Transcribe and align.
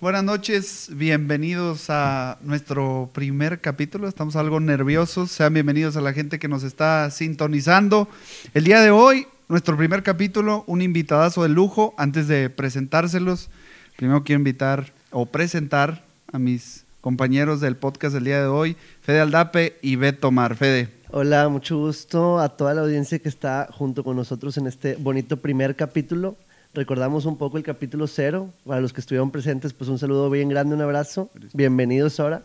Buenas 0.00 0.24
noches, 0.24 0.88
bienvenidos 0.94 1.90
a 1.90 2.38
nuestro 2.40 3.10
primer 3.12 3.60
capítulo. 3.60 4.08
Estamos 4.08 4.34
algo 4.34 4.60
nerviosos. 4.60 5.30
Sean 5.30 5.52
bienvenidos 5.52 5.94
a 5.98 6.00
la 6.00 6.14
gente 6.14 6.38
que 6.38 6.48
nos 6.48 6.62
está 6.62 7.10
sintonizando. 7.10 8.08
El 8.54 8.64
día 8.64 8.80
de 8.80 8.90
hoy, 8.90 9.26
nuestro 9.50 9.76
primer 9.76 10.02
capítulo, 10.02 10.64
un 10.66 10.80
invitadazo 10.80 11.42
de 11.42 11.50
lujo. 11.50 11.92
Antes 11.98 12.28
de 12.28 12.48
presentárselos, 12.48 13.50
primero 13.98 14.24
quiero 14.24 14.38
invitar 14.38 14.90
o 15.10 15.26
presentar 15.26 16.02
a 16.32 16.38
mis 16.38 16.86
compañeros 17.02 17.60
del 17.60 17.76
podcast 17.76 18.14
del 18.14 18.24
día 18.24 18.40
de 18.40 18.46
hoy, 18.46 18.74
Fede 19.02 19.20
Aldape 19.20 19.76
y 19.82 19.96
Beto 19.96 20.30
Mar. 20.30 20.56
Fede. 20.56 20.88
Hola, 21.10 21.50
mucho 21.50 21.76
gusto 21.76 22.38
a 22.38 22.48
toda 22.56 22.72
la 22.72 22.80
audiencia 22.80 23.18
que 23.18 23.28
está 23.28 23.68
junto 23.70 24.02
con 24.02 24.16
nosotros 24.16 24.56
en 24.56 24.66
este 24.66 24.96
bonito 24.96 25.36
primer 25.36 25.76
capítulo 25.76 26.38
recordamos 26.74 27.26
un 27.26 27.36
poco 27.36 27.58
el 27.58 27.62
capítulo 27.62 28.06
cero. 28.06 28.52
Para 28.66 28.80
los 28.80 28.92
que 28.92 29.00
estuvieron 29.00 29.30
presentes, 29.30 29.72
pues 29.72 29.88
un 29.90 29.98
saludo 29.98 30.30
bien 30.30 30.48
grande, 30.48 30.74
un 30.74 30.82
abrazo. 30.82 31.30
Bienvenidos 31.52 32.18
ahora. 32.20 32.42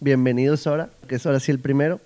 Bienvenidos 0.00 0.66
ahora, 0.66 0.90
que 1.06 1.16
es 1.16 1.26
ahora 1.26 1.40
sí 1.40 1.50
el 1.50 1.58
primero. 1.58 2.00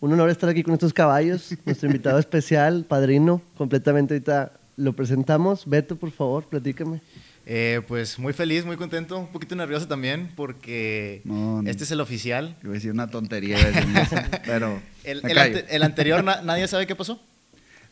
Un 0.00 0.12
honor 0.12 0.30
estar 0.30 0.48
aquí 0.48 0.62
con 0.62 0.74
estos 0.74 0.92
caballos. 0.92 1.54
Nuestro 1.64 1.86
invitado 1.88 2.18
especial, 2.18 2.84
padrino, 2.86 3.40
completamente 3.56 4.14
ahorita 4.14 4.52
lo 4.76 4.92
presentamos. 4.92 5.64
Beto, 5.66 5.96
por 5.96 6.10
favor, 6.10 6.44
platícame. 6.44 7.00
Eh, 7.46 7.80
pues 7.88 8.18
muy 8.18 8.32
feliz, 8.32 8.64
muy 8.64 8.76
contento, 8.76 9.18
un 9.18 9.28
poquito 9.28 9.56
nervioso 9.56 9.88
también 9.88 10.30
porque 10.36 11.22
este 11.64 11.84
es 11.84 11.90
el 11.90 12.00
oficial. 12.00 12.56
Iba 12.62 12.72
a 12.72 12.74
decir 12.74 12.92
una 12.92 13.08
tontería, 13.08 13.56
pero... 14.46 14.80
El, 15.02 15.22
el 15.24 15.82
anterior 15.82 16.22
nadie 16.22 16.68
sabe 16.68 16.86
qué 16.86 16.94
pasó. 16.94 17.18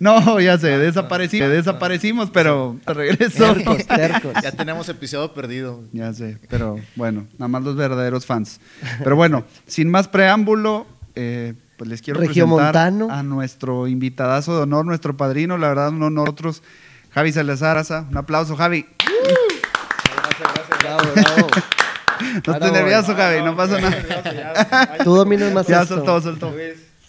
No, 0.00 0.40
ya 0.40 0.56
sé, 0.58 0.78
desaparecimos, 0.78 1.48
desaparecimos, 1.50 2.30
pero 2.30 2.76
regresó. 2.86 3.54
Ya 4.42 4.52
tenemos 4.52 4.88
episodio 4.88 5.34
perdido. 5.34 5.82
Ya 5.92 6.12
sé, 6.12 6.38
pero 6.48 6.78
bueno, 6.94 7.26
nada 7.32 7.48
más 7.48 7.62
los 7.62 7.74
verdaderos 7.76 8.24
fans. 8.24 8.60
Pero 9.02 9.16
bueno, 9.16 9.44
sin 9.66 9.90
más 9.90 10.06
preámbulo, 10.06 10.86
eh, 11.16 11.54
pues 11.76 11.90
les 11.90 12.02
quiero 12.02 12.20
presentar 12.20 12.76
a 12.76 13.22
nuestro 13.22 13.88
invitadazo 13.88 14.56
de 14.56 14.62
honor, 14.62 14.86
nuestro 14.86 15.16
padrino, 15.16 15.58
la 15.58 15.68
verdad, 15.68 15.90
no 15.90 16.10
nosotros, 16.10 16.62
Javi 17.10 17.32
Salazar. 17.32 17.84
Un 18.10 18.16
aplauso, 18.16 18.56
Javi. 18.56 18.86
Gracias, 20.04 20.68
gracias. 20.84 21.64
No 22.46 22.52
estoy 22.52 22.72
nervioso, 22.72 23.14
Javi, 23.14 23.42
no 23.42 23.56
pasa 23.56 23.80
nada. 23.80 24.98
Tú 25.04 25.14
dominas 25.14 25.52
más 25.52 25.66
Ya 25.68 25.86
soltó, 25.86 26.20
soltó. 26.20 26.52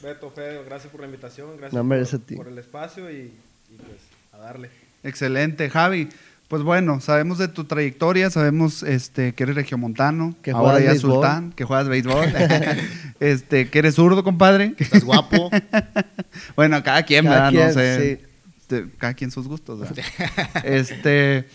Beto, 0.01 0.31
Fede, 0.31 0.63
gracias 0.63 0.91
por 0.91 1.01
la 1.01 1.07
invitación, 1.07 1.57
gracias 1.57 2.21
por, 2.35 2.47
el 2.47 2.57
espacio 2.57 3.11
y, 3.11 3.33
pues 3.77 3.99
a 4.31 4.37
darle. 4.37 4.69
Excelente, 5.03 5.69
Javi. 5.69 6.09
Pues 6.47 6.63
bueno, 6.63 6.99
sabemos 6.99 7.37
de 7.37 7.47
tu 7.47 7.65
trayectoria, 7.65 8.29
sabemos 8.31 8.81
este, 8.81 9.33
que 9.33 9.43
eres 9.43 9.55
regiomontano, 9.55 10.35
que 10.41 10.51
ahora 10.51 10.79
ya 10.79 10.95
sultán, 10.95 11.51
que 11.51 11.63
juegas 11.63 11.87
béisbol, 11.87 12.25
este, 13.19 13.69
que 13.69 13.79
eres 13.79 13.95
zurdo, 13.95 14.23
compadre. 14.23 14.73
Que 14.73 14.83
estás 14.83 15.03
guapo. 15.03 15.51
bueno, 16.55 16.81
cada 16.81 17.03
quien, 17.03 17.25
cada 17.25 17.51
¿verdad? 17.51 17.67
no 17.67 17.73
sé. 17.73 18.25
Este, 18.57 18.85
cada 18.97 19.13
quien 19.13 19.31
sus 19.31 19.47
gustos, 19.47 19.79
¿verdad? 19.79 20.03
este, 20.63 21.47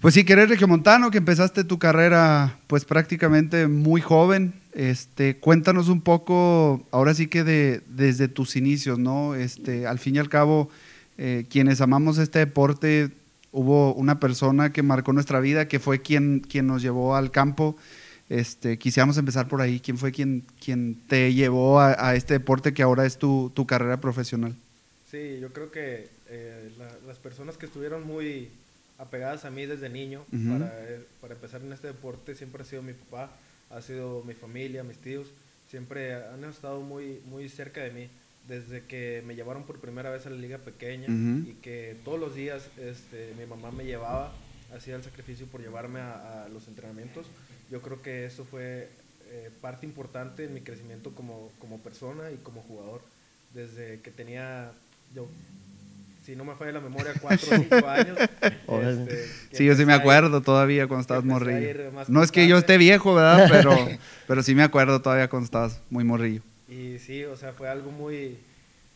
pues 0.00 0.14
sí, 0.14 0.24
que 0.24 0.34
eres 0.34 0.48
regiomontano, 0.48 1.10
que 1.10 1.18
empezaste 1.18 1.64
tu 1.64 1.78
carrera 1.78 2.58
pues 2.66 2.84
prácticamente 2.84 3.66
muy 3.66 4.00
joven, 4.00 4.54
este, 4.72 5.38
cuéntanos 5.38 5.88
un 5.88 6.02
poco, 6.02 6.86
ahora 6.90 7.14
sí 7.14 7.28
que 7.28 7.44
de, 7.44 7.80
desde 7.88 8.28
tus 8.28 8.56
inicios, 8.56 8.98
¿no? 8.98 9.34
Este, 9.34 9.86
al 9.86 9.98
fin 9.98 10.16
y 10.16 10.18
al 10.18 10.28
cabo, 10.28 10.68
eh, 11.16 11.46
quienes 11.48 11.80
amamos 11.80 12.18
este 12.18 12.40
deporte, 12.40 13.10
hubo 13.52 13.94
una 13.94 14.20
persona 14.20 14.70
que 14.70 14.82
marcó 14.82 15.14
nuestra 15.14 15.40
vida, 15.40 15.66
que 15.66 15.78
fue 15.80 16.02
quien, 16.02 16.40
quien 16.40 16.66
nos 16.66 16.82
llevó 16.82 17.16
al 17.16 17.30
campo. 17.30 17.76
Este, 18.28 18.76
quisiéramos 18.78 19.16
empezar 19.16 19.48
por 19.48 19.62
ahí. 19.62 19.80
¿Quién 19.80 19.96
fue 19.96 20.12
quien, 20.12 20.44
quien 20.62 21.00
te 21.08 21.32
llevó 21.32 21.80
a, 21.80 22.14
este 22.14 22.34
deporte 22.34 22.74
que 22.74 22.82
ahora 22.82 23.06
es 23.06 23.18
tu, 23.18 23.50
tu, 23.54 23.66
carrera 23.66 23.98
profesional? 23.98 24.54
Sí, 25.10 25.38
yo 25.40 25.54
creo 25.54 25.70
que 25.70 26.10
eh, 26.28 26.70
las 27.06 27.16
personas 27.16 27.56
que 27.56 27.64
estuvieron 27.64 28.06
muy 28.06 28.50
apegadas 28.98 29.44
a 29.44 29.50
mí 29.50 29.66
desde 29.66 29.88
niño 29.88 30.24
para, 30.30 30.72
para 31.20 31.34
empezar 31.34 31.60
en 31.62 31.72
este 31.72 31.88
deporte 31.88 32.34
siempre 32.34 32.62
ha 32.62 32.64
sido 32.64 32.82
mi 32.82 32.92
papá 32.92 33.30
ha 33.70 33.82
sido 33.82 34.22
mi 34.24 34.34
familia, 34.34 34.84
mis 34.84 34.98
tíos, 34.98 35.28
siempre 35.68 36.14
han 36.14 36.44
estado 36.44 36.80
muy, 36.80 37.20
muy 37.26 37.48
cerca 37.48 37.82
de 37.82 37.90
mí. 37.90 38.08
Desde 38.48 38.84
que 38.84 39.24
me 39.26 39.34
llevaron 39.34 39.64
por 39.64 39.80
primera 39.80 40.08
vez 40.08 40.24
a 40.26 40.30
la 40.30 40.36
liga 40.36 40.58
pequeña 40.58 41.06
y 41.08 41.56
que 41.62 41.96
todos 42.04 42.20
los 42.20 42.36
días 42.36 42.70
este, 42.76 43.34
mi 43.36 43.44
mamá 43.44 43.72
me 43.72 43.84
llevaba, 43.84 44.32
hacía 44.72 44.94
el 44.94 45.02
sacrificio 45.02 45.46
por 45.46 45.60
llevarme 45.60 45.98
a, 45.98 46.48
los 46.52 46.68
entrenamientos, 46.68 47.26
yo 47.72 47.82
creo 47.82 48.02
que 48.02 48.24
eso 48.24 48.44
fue 48.44 48.88
eh, 49.30 49.50
parte 49.60 49.84
importante 49.84 50.44
en 50.44 50.54
mi 50.54 50.60
crecimiento 50.60 51.10
como, 51.10 51.50
como 51.58 51.80
persona 51.80 52.30
y 52.30 52.36
como 52.36 52.62
jugador. 52.62 53.00
Desde 53.52 54.00
que 54.00 54.12
tenía 54.12 54.70
yo 55.12 55.26
si 56.26 56.34
no 56.34 56.44
me 56.44 56.56
falla 56.56 56.72
la 56.72 56.80
memoria, 56.80 57.14
cuatro 57.20 57.46
o 57.52 57.56
cinco 57.56 57.76
años. 57.86 58.18
Este, 58.18 59.26
sí, 59.52 59.64
yo 59.64 59.76
sí 59.76 59.86
me 59.86 59.92
acuerdo 59.92 60.40
todavía 60.42 60.88
cuando 60.88 61.02
estabas 61.02 61.24
morrillo. 61.24 61.92
No 62.08 62.20
es 62.24 62.32
que 62.32 62.48
yo 62.48 62.58
esté 62.58 62.78
viejo, 62.78 63.14
¿verdad? 63.14 63.46
Pero, 63.50 63.76
pero 64.26 64.42
sí 64.42 64.56
me 64.56 64.64
acuerdo 64.64 65.00
todavía 65.00 65.28
cuando 65.28 65.44
estabas 65.44 65.80
muy 65.88 66.02
morrillo. 66.02 66.42
Y 66.68 66.98
sí, 66.98 67.22
o 67.24 67.36
sea, 67.36 67.52
fue 67.52 67.68
algo 67.68 67.92
muy, 67.92 68.38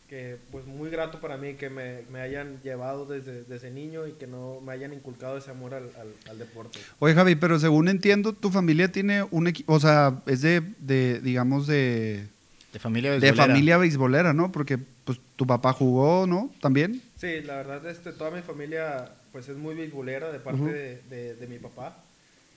que, 0.09 0.39
pues 0.51 0.65
muy 0.65 0.89
grato 0.89 1.21
para 1.21 1.37
mí 1.37 1.53
que 1.53 1.69
me, 1.69 2.01
me 2.11 2.19
hayan 2.19 2.61
llevado 2.63 3.05
desde, 3.05 3.43
desde, 3.43 3.71
niño 3.71 4.07
y 4.07 4.11
que 4.11 4.27
no 4.27 4.59
me 4.59 4.73
hayan 4.73 4.91
inculcado 4.91 5.37
ese 5.37 5.51
amor 5.51 5.73
al, 5.73 5.89
al, 6.29 6.37
deporte. 6.37 6.79
Oye, 6.99 7.15
Javi, 7.15 7.35
pero 7.35 7.57
según 7.59 7.87
entiendo, 7.87 8.33
tu 8.33 8.49
familia 8.49 8.91
tiene 8.91 9.23
un 9.31 9.47
equipo, 9.47 9.71
o 9.71 9.79
sea, 9.79 10.21
es 10.25 10.41
de, 10.41 10.61
de 10.79 11.21
digamos, 11.21 11.65
de... 11.65 12.27
De 12.71 12.79
familia 12.79 13.11
beisbolera. 13.11 13.31
De 13.31 13.49
familia 13.49 13.77
beisbolera, 13.77 14.33
¿no? 14.33 14.51
Porque 14.51 14.77
pues 14.77 15.19
tu 15.35 15.45
papá 15.45 15.73
jugó, 15.73 16.25
¿no? 16.25 16.51
También. 16.61 17.01
Sí, 17.17 17.41
la 17.41 17.57
verdad, 17.57 17.85
este, 17.89 18.13
toda 18.13 18.31
mi 18.31 18.41
familia 18.41 19.11
pues 19.31 19.49
es 19.49 19.57
muy 19.57 19.75
beisbolera 19.75 20.31
de 20.31 20.39
parte 20.39 21.01
de, 21.09 21.35
de, 21.35 21.47
mi 21.47 21.57
papá. 21.57 22.03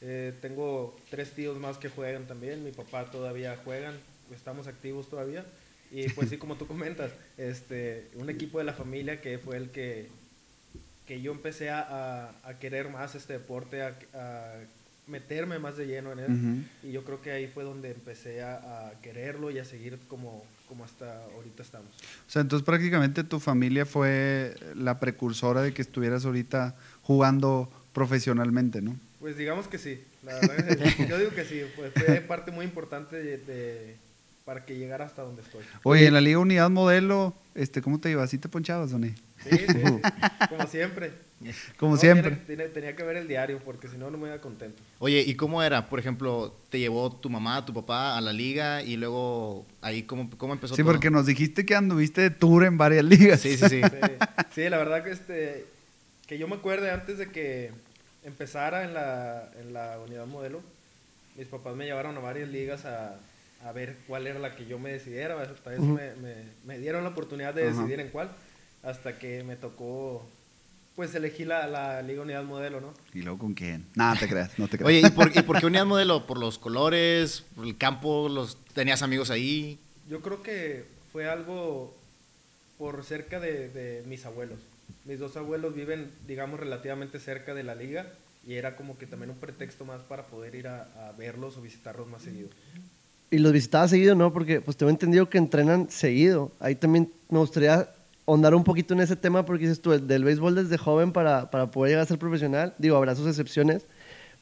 Eh, 0.01 0.35
tengo 0.41 0.97
tres 1.11 1.33
tíos 1.33 1.59
más 1.59 1.79
que 1.79 1.89
juegan 1.89 2.27
también, 2.27 2.65
mi 2.65 2.73
papá 2.73 3.11
todavía 3.11 3.57
juegan, 3.65 3.95
estamos 4.35 4.67
activos 4.67 5.09
todavía. 5.09 5.45
Y 5.91 6.09
pues 6.11 6.31
sí, 6.31 6.37
como 6.39 6.57
tú 6.57 6.67
comentas, 6.67 7.13
este, 7.39 8.09
un 8.15 8.29
equipo 8.29 8.59
de 8.59 8.65
la 8.65 8.73
familia 8.73 9.21
que 9.21 9.39
fue 9.39 9.57
el 9.57 9.71
que, 9.71 10.09
que 11.07 11.21
yo 11.21 11.33
empecé 11.33 11.71
a, 11.71 12.35
a, 12.43 12.59
querer 12.59 12.89
más 12.91 13.15
este 13.15 13.35
deporte, 13.35 13.83
a, 13.83 13.97
a, 14.15 14.55
meterme 15.07 15.59
más 15.59 15.77
de 15.77 15.87
lleno 15.87 16.13
en 16.13 16.19
él. 16.19 16.65
Y 16.83 16.93
yo 16.93 17.05
creo 17.05 17.21
que 17.21 17.33
ahí 17.33 17.47
fue 17.47 17.65
donde 17.65 17.91
empecé 17.91 18.43
a, 18.43 18.93
quererlo 19.03 19.51
y 19.51 19.59
a 19.59 19.65
seguir 19.65 19.99
como, 20.09 20.45
como 20.69 20.85
hasta 20.85 21.25
ahorita 21.35 21.63
estamos. 21.63 21.89
O 21.89 22.31
sea, 22.31 22.43
entonces 22.43 22.65
prácticamente 22.65 23.25
tu 23.25 23.41
familia 23.41 23.87
fue 23.87 24.55
la 24.75 24.99
precursora 25.01 25.63
de 25.63 25.75
que 25.75 25.83
estuvieras 25.83 26.25
ahorita 26.25 26.75
jugando 27.03 27.71
profesionalmente, 27.93 28.83
¿no? 28.83 28.97
Pues 29.21 29.37
digamos 29.39 29.69
que 29.69 29.79
sí, 29.79 30.03
la 30.23 30.35
verdad, 30.35 30.77
yo 31.09 31.19
digo 31.19 31.31
que 31.31 31.45
sí, 31.45 31.63
pues 31.77 31.93
fue 31.95 32.21
parte 32.21 32.51
muy 32.51 32.67
importante 32.67 33.17
de, 33.17 33.97
para 34.45 34.65
que 34.65 34.77
llegara 34.77 35.07
hasta 35.07 35.23
donde 35.23 35.43
estoy. 35.43 35.65
Oye, 35.83 36.07
en 36.07 36.15
la 36.15 36.21
Liga 36.21 36.39
Unidad 36.39 36.69
Modelo, 36.69 37.35
este, 37.55 37.81
¿cómo 37.81 38.01
te 38.01 38.11
ibas? 38.11 38.31
¿Sí 38.31 38.39
te 38.39 38.49
ponchabas, 38.49 38.93
o 38.93 38.99
Sí, 38.99 39.15
sí, 39.51 39.83
como 40.49 40.67
siempre. 40.67 41.13
Como 41.79 41.97
siempre. 41.97 42.37
tenía 42.69 42.97
que 42.97 43.03
ver 43.03 43.17
el 43.17 43.29
diario 43.29 43.61
porque 43.65 43.89
si 43.89 43.99
no, 43.99 44.11
no 44.11 44.17
me 44.17 44.29
iba 44.29 44.41
contento. 44.41 44.83
Oye, 44.99 45.21
¿y 45.21 45.35
cómo 45.35 45.63
era? 45.63 45.89
Por 45.89 45.99
ejemplo, 45.99 46.57
¿te 46.71 46.79
llevó 46.79 47.11
tu 47.15 47.29
mamá, 47.29 47.65
tu 47.67 47.75
papá 47.75 48.17
a 48.17 48.21
la 48.21 48.33
liga 48.33 48.83
y 48.83 48.97
luego 48.97 49.67
ahí 49.83 50.05
cómo, 50.05 50.31
cómo 50.39 50.55
empezó 50.55 50.75
Sí, 50.75 50.83
porque 50.83 51.11
nos 51.11 51.27
dijiste 51.27 51.67
que 51.67 51.75
anduviste 51.75 52.23
de 52.23 52.31
tour 52.31 52.65
en 52.65 52.79
varias 52.79 53.05
ligas. 53.05 53.41
Sí, 53.41 53.57
sí, 53.59 53.69
sí. 53.69 53.81
sí, 54.55 54.69
la 54.69 54.79
verdad 54.79 55.05
que, 55.05 55.11
este, 55.11 55.67
que 56.27 56.39
yo 56.39 56.49
me 56.49 56.57
acuerdo 56.57 56.91
antes 56.91 57.19
de 57.19 57.31
que 57.31 57.73
empezara 58.25 58.85
en 58.85 58.95
la, 58.95 59.51
en 59.61 59.75
la 59.75 59.99
unidad 60.07 60.27
modelo, 60.27 60.63
mis 61.37 61.49
papás 61.49 61.77
me 61.77 61.85
llevaron 61.85 62.17
a 62.17 62.21
varias 62.21 62.49
ligas 62.49 62.87
a, 62.87 63.19
a 63.65 63.73
ver 63.73 63.97
cuál 64.07 64.27
era 64.27 64.39
la 64.39 64.55
que 64.55 64.67
yo 64.67 64.79
me 64.79 64.93
decidiera. 64.93 65.41
Hasta 65.41 65.75
eso 65.75 65.83
me, 65.83 66.13
me, 66.65 66.79
dieron 66.79 67.03
la 67.03 67.11
oportunidad 67.11 67.55
de 67.55 67.73
decidir 67.73 68.01
en 68.01 68.11
cuál. 68.11 68.31
Hasta 68.83 69.19
que 69.19 69.43
me 69.43 69.57
tocó 69.57 70.27
pues 70.95 71.13
elegí 71.15 71.45
la, 71.45 71.67
la, 71.67 72.03
Liga 72.03 72.23
Unidad 72.23 72.45
Modelo, 72.45 72.81
¿no? 72.81 72.95
¿Y 73.13 73.23
luego 73.23 73.39
con 73.39 73.55
quién? 73.55 73.85
Nada, 73.97 74.17
te 74.17 74.29
creas, 74.29 74.57
no 74.59 74.69
te 74.69 74.79
creas. 74.79 74.89
Oye, 74.89 75.01
¿y 75.05 75.11
por, 75.11 75.37
¿y 75.37 75.43
por, 75.43 75.59
qué 75.59 75.67
Unidad 75.67 75.87
Modelo? 75.87 76.27
¿Por 76.27 76.39
los 76.39 76.59
colores? 76.59 77.45
¿Por 77.57 77.67
el 77.67 77.77
campo? 77.77 78.29
Los, 78.29 78.59
¿Tenías 78.75 79.03
amigos 79.03 79.31
ahí? 79.31 79.79
Yo 80.09 80.21
creo 80.21 80.43
que 80.43 80.85
fue 81.13 81.29
algo 81.29 81.97
por 82.79 83.03
cerca 83.03 83.41
de, 83.41 83.69
de, 83.71 84.05
mis 84.07 84.25
abuelos. 84.25 84.59
Mis 85.05 85.19
dos 85.19 85.37
abuelos 85.37 85.75
viven, 85.75 86.13
digamos, 86.27 86.61
relativamente 86.61 87.19
cerca 87.19 87.55
de 87.55 87.65
la 87.65 87.75
liga 87.75 88.07
y 88.47 88.55
era 88.55 88.77
como 88.77 88.97
que 88.97 89.07
también 89.07 89.31
un 89.31 89.39
pretexto 89.39 89.85
más 89.85 90.01
para 90.03 90.27
poder 90.27 90.55
ir 90.55 90.69
a, 90.69 91.09
a 91.09 91.13
verlos 91.13 91.57
o 91.57 91.63
visitarlos 91.63 92.07
más 92.07 92.23
seguido. 92.23 92.51
Y 93.35 93.39
los 93.39 93.53
visitaba 93.53 93.89
seguido, 93.89 94.15
¿no? 94.15 94.33
Porque 94.33 94.61
pues 94.61 94.77
tengo 94.77 94.91
entendido 94.91 95.29
que 95.29 95.39
entrenan 95.39 95.91
seguido. 95.91 96.53
Ahí 96.61 96.77
también 96.77 97.11
me 97.29 97.41
gustaría 97.41 97.89
ahondar 98.27 98.55
un 98.55 98.63
poquito 98.63 98.95
en 98.95 99.01
ese 99.01 99.17
tema 99.17 99.45
porque 99.45 99.65
dices 99.65 99.83
tú, 99.83 99.91
del 99.91 100.23
béisbol 100.23 100.55
desde 100.55 100.79
joven 100.79 101.11
para, 101.11 101.51
para 101.51 101.69
poder 101.73 101.91
llegar 101.91 102.05
a 102.05 102.07
ser 102.07 102.17
profesional, 102.17 102.75
digo, 102.79 102.97
habrá 102.97 103.17
sus 103.17 103.27
excepciones, 103.27 103.89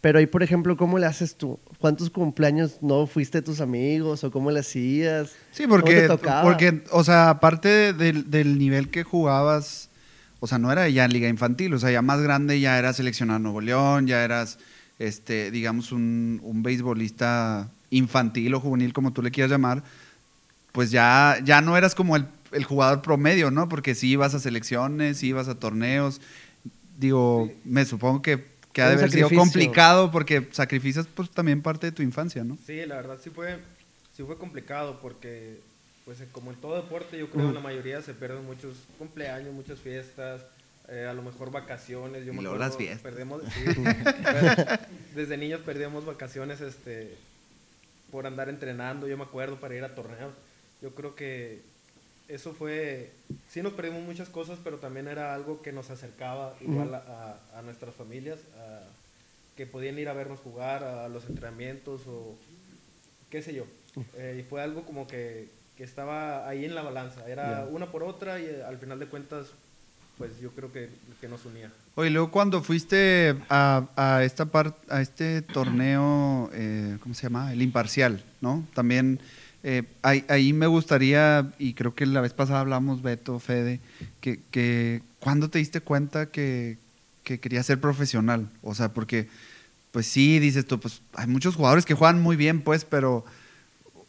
Pero 0.02 0.18
ahí, 0.18 0.26
por 0.26 0.42
ejemplo, 0.42 0.76
¿cómo 0.76 0.98
le 0.98 1.06
haces 1.06 1.36
tú? 1.36 1.58
¿Cuántos 1.78 2.10
cumpleaños 2.10 2.82
no 2.82 3.06
fuiste 3.06 3.38
de 3.38 3.42
tus 3.42 3.62
amigos 3.62 4.24
o 4.24 4.30
cómo 4.30 4.50
le 4.50 4.60
hacías? 4.60 5.32
Sí, 5.52 5.66
porque, 5.66 6.06
porque 6.42 6.82
o 6.90 7.02
sea, 7.02 7.30
aparte 7.30 7.94
del, 7.94 8.30
del, 8.30 8.58
nivel 8.58 8.90
que 8.90 9.04
jugabas, 9.04 9.88
o 10.38 10.46
sea, 10.46 10.58
no 10.58 10.70
era 10.70 10.86
ya 10.90 11.08
liga 11.08 11.28
infantil, 11.28 11.72
o 11.72 11.78
sea, 11.78 11.90
ya 11.90 12.02
más 12.02 12.20
grande 12.20 12.60
ya 12.60 12.78
eras 12.78 12.96
seleccionado 12.96 13.38
Nuevo 13.38 13.62
León, 13.62 14.06
ya 14.06 14.22
eras, 14.22 14.58
este, 14.98 15.50
digamos, 15.50 15.92
un, 15.92 16.40
un 16.42 16.62
beisbolista 16.62 17.70
infantil 17.92 18.54
o 18.54 18.60
juvenil, 18.60 18.92
como 18.92 19.12
tú 19.12 19.22
le 19.22 19.30
quieras 19.30 19.50
llamar, 19.50 19.84
pues 20.72 20.90
ya, 20.90 21.38
ya 21.44 21.60
no 21.60 21.76
eras 21.76 21.94
como 21.94 22.16
el, 22.16 22.26
el 22.50 22.64
jugador 22.64 23.02
promedio, 23.02 23.50
¿no? 23.50 23.68
Porque 23.68 23.94
sí 23.94 24.08
ibas 24.08 24.34
a 24.34 24.40
selecciones, 24.40 25.18
sí 25.18 25.28
ibas 25.28 25.46
a 25.46 25.54
torneos. 25.54 26.20
Digo, 26.98 27.52
me 27.64 27.84
supongo 27.84 28.22
que 28.22 28.52
que 28.72 28.82
ha 28.82 28.88
de 28.88 28.94
haber 28.94 29.10
sido 29.10 29.28
complicado 29.30 30.10
porque 30.10 30.48
sacrificas 30.50 31.06
pues 31.06 31.30
también 31.30 31.62
parte 31.62 31.86
de 31.86 31.92
tu 31.92 32.02
infancia, 32.02 32.42
¿no? 32.42 32.56
Sí, 32.66 32.84
la 32.86 32.96
verdad 32.96 33.18
sí 33.22 33.30
fue, 33.30 33.58
sí 34.16 34.22
fue 34.22 34.38
complicado 34.38 34.98
porque 35.00 35.60
pues 36.04 36.18
como 36.32 36.50
en 36.50 36.56
todo 36.56 36.76
deporte 36.76 37.18
yo 37.18 37.30
creo 37.30 37.48
que 37.48 37.54
la 37.54 37.60
mayoría 37.60 38.02
se 38.02 38.14
pierden 38.14 38.44
muchos 38.44 38.74
cumpleaños, 38.98 39.52
muchas 39.52 39.78
fiestas, 39.78 40.42
eh, 40.88 41.06
a 41.08 41.12
lo 41.12 41.22
mejor 41.22 41.50
vacaciones. 41.50 42.24
Yo 42.24 42.32
y 42.32 42.36
luego 42.36 42.56
las 42.56 42.76
fiestas. 42.76 43.02
Perdemos, 43.02 43.42
desde 45.14 45.36
niños 45.36 45.60
perdíamos 45.60 46.04
vacaciones 46.06 46.60
este, 46.60 47.16
por 48.12 48.26
andar 48.26 48.48
entrenando, 48.50 49.08
yo 49.08 49.16
me 49.16 49.24
acuerdo, 49.24 49.58
para 49.58 49.74
ir 49.74 49.82
a 49.82 49.94
torneos. 49.94 50.34
Yo 50.82 50.94
creo 50.94 51.16
que 51.16 51.62
eso 52.28 52.52
fue, 52.52 53.10
sí 53.48 53.62
nos 53.62 53.72
perdimos 53.72 54.02
muchas 54.02 54.28
cosas, 54.28 54.58
pero 54.62 54.76
también 54.76 55.08
era 55.08 55.34
algo 55.34 55.62
que 55.62 55.72
nos 55.72 55.90
acercaba 55.90 56.54
igual 56.60 56.94
a, 56.94 57.40
a, 57.54 57.62
nuestras 57.62 57.94
familias, 57.94 58.38
que 59.56 59.66
podían 59.66 59.98
ir 59.98 60.08
a 60.08 60.12
vernos 60.12 60.40
jugar 60.40 60.84
a 60.84 61.08
los 61.08 61.24
entrenamientos 61.24 62.02
o 62.06 62.36
qué 63.30 63.42
sé 63.42 63.54
yo. 63.54 63.64
Eh, 64.14 64.38
y 64.40 64.42
fue 64.42 64.62
algo 64.62 64.82
como 64.84 65.06
que, 65.06 65.48
que, 65.76 65.84
estaba 65.84 66.48
ahí 66.48 66.64
en 66.64 66.74
la 66.74 66.82
balanza, 66.82 67.28
era 67.28 67.66
una 67.70 67.90
por 67.90 68.02
otra 68.02 68.40
y 68.40 68.44
eh, 68.44 68.62
al 68.62 68.78
final 68.78 68.98
de 68.98 69.06
cuentas, 69.06 69.48
pues 70.16 70.38
yo 70.40 70.50
creo 70.52 70.72
que, 70.72 70.88
que 71.20 71.28
nos 71.28 71.44
unía. 71.44 71.70
Oye, 71.94 72.08
luego 72.08 72.30
cuando 72.30 72.62
fuiste 72.62 73.36
a, 73.50 74.20
esta 74.24 74.46
parte, 74.46 74.80
a 74.88 75.02
este 75.02 75.42
torneo, 75.42 76.48
eh, 76.54 76.96
¿cómo 77.02 77.14
se 77.14 77.24
llama? 77.24 77.52
El 77.52 77.60
imparcial, 77.60 78.24
¿no? 78.40 78.66
También 78.72 79.20
eh, 79.62 79.82
ahí, 80.02 80.52
me 80.54 80.66
gustaría, 80.66 81.52
y 81.58 81.74
creo 81.74 81.94
que 81.94 82.06
la 82.06 82.22
vez 82.22 82.32
pasada 82.32 82.60
hablamos, 82.60 83.02
Beto, 83.02 83.38
Fede, 83.38 83.80
que, 84.20 84.40
que 84.50 85.02
¿cuándo 85.18 85.50
te 85.50 85.58
diste 85.58 85.82
cuenta 85.82 86.30
que, 86.30 86.78
que 87.24 87.40
querías 87.40 87.66
ser 87.66 87.78
profesional? 87.78 88.48
O 88.62 88.74
sea, 88.74 88.94
porque, 88.94 89.28
pues 89.90 90.06
sí, 90.06 90.38
dices 90.38 90.66
tú, 90.66 90.80
pues 90.80 91.02
hay 91.12 91.26
muchos 91.26 91.56
jugadores 91.56 91.84
que 91.84 91.94
juegan 91.94 92.22
muy 92.22 92.36
bien, 92.36 92.62
pues, 92.62 92.84
pero... 92.86 93.24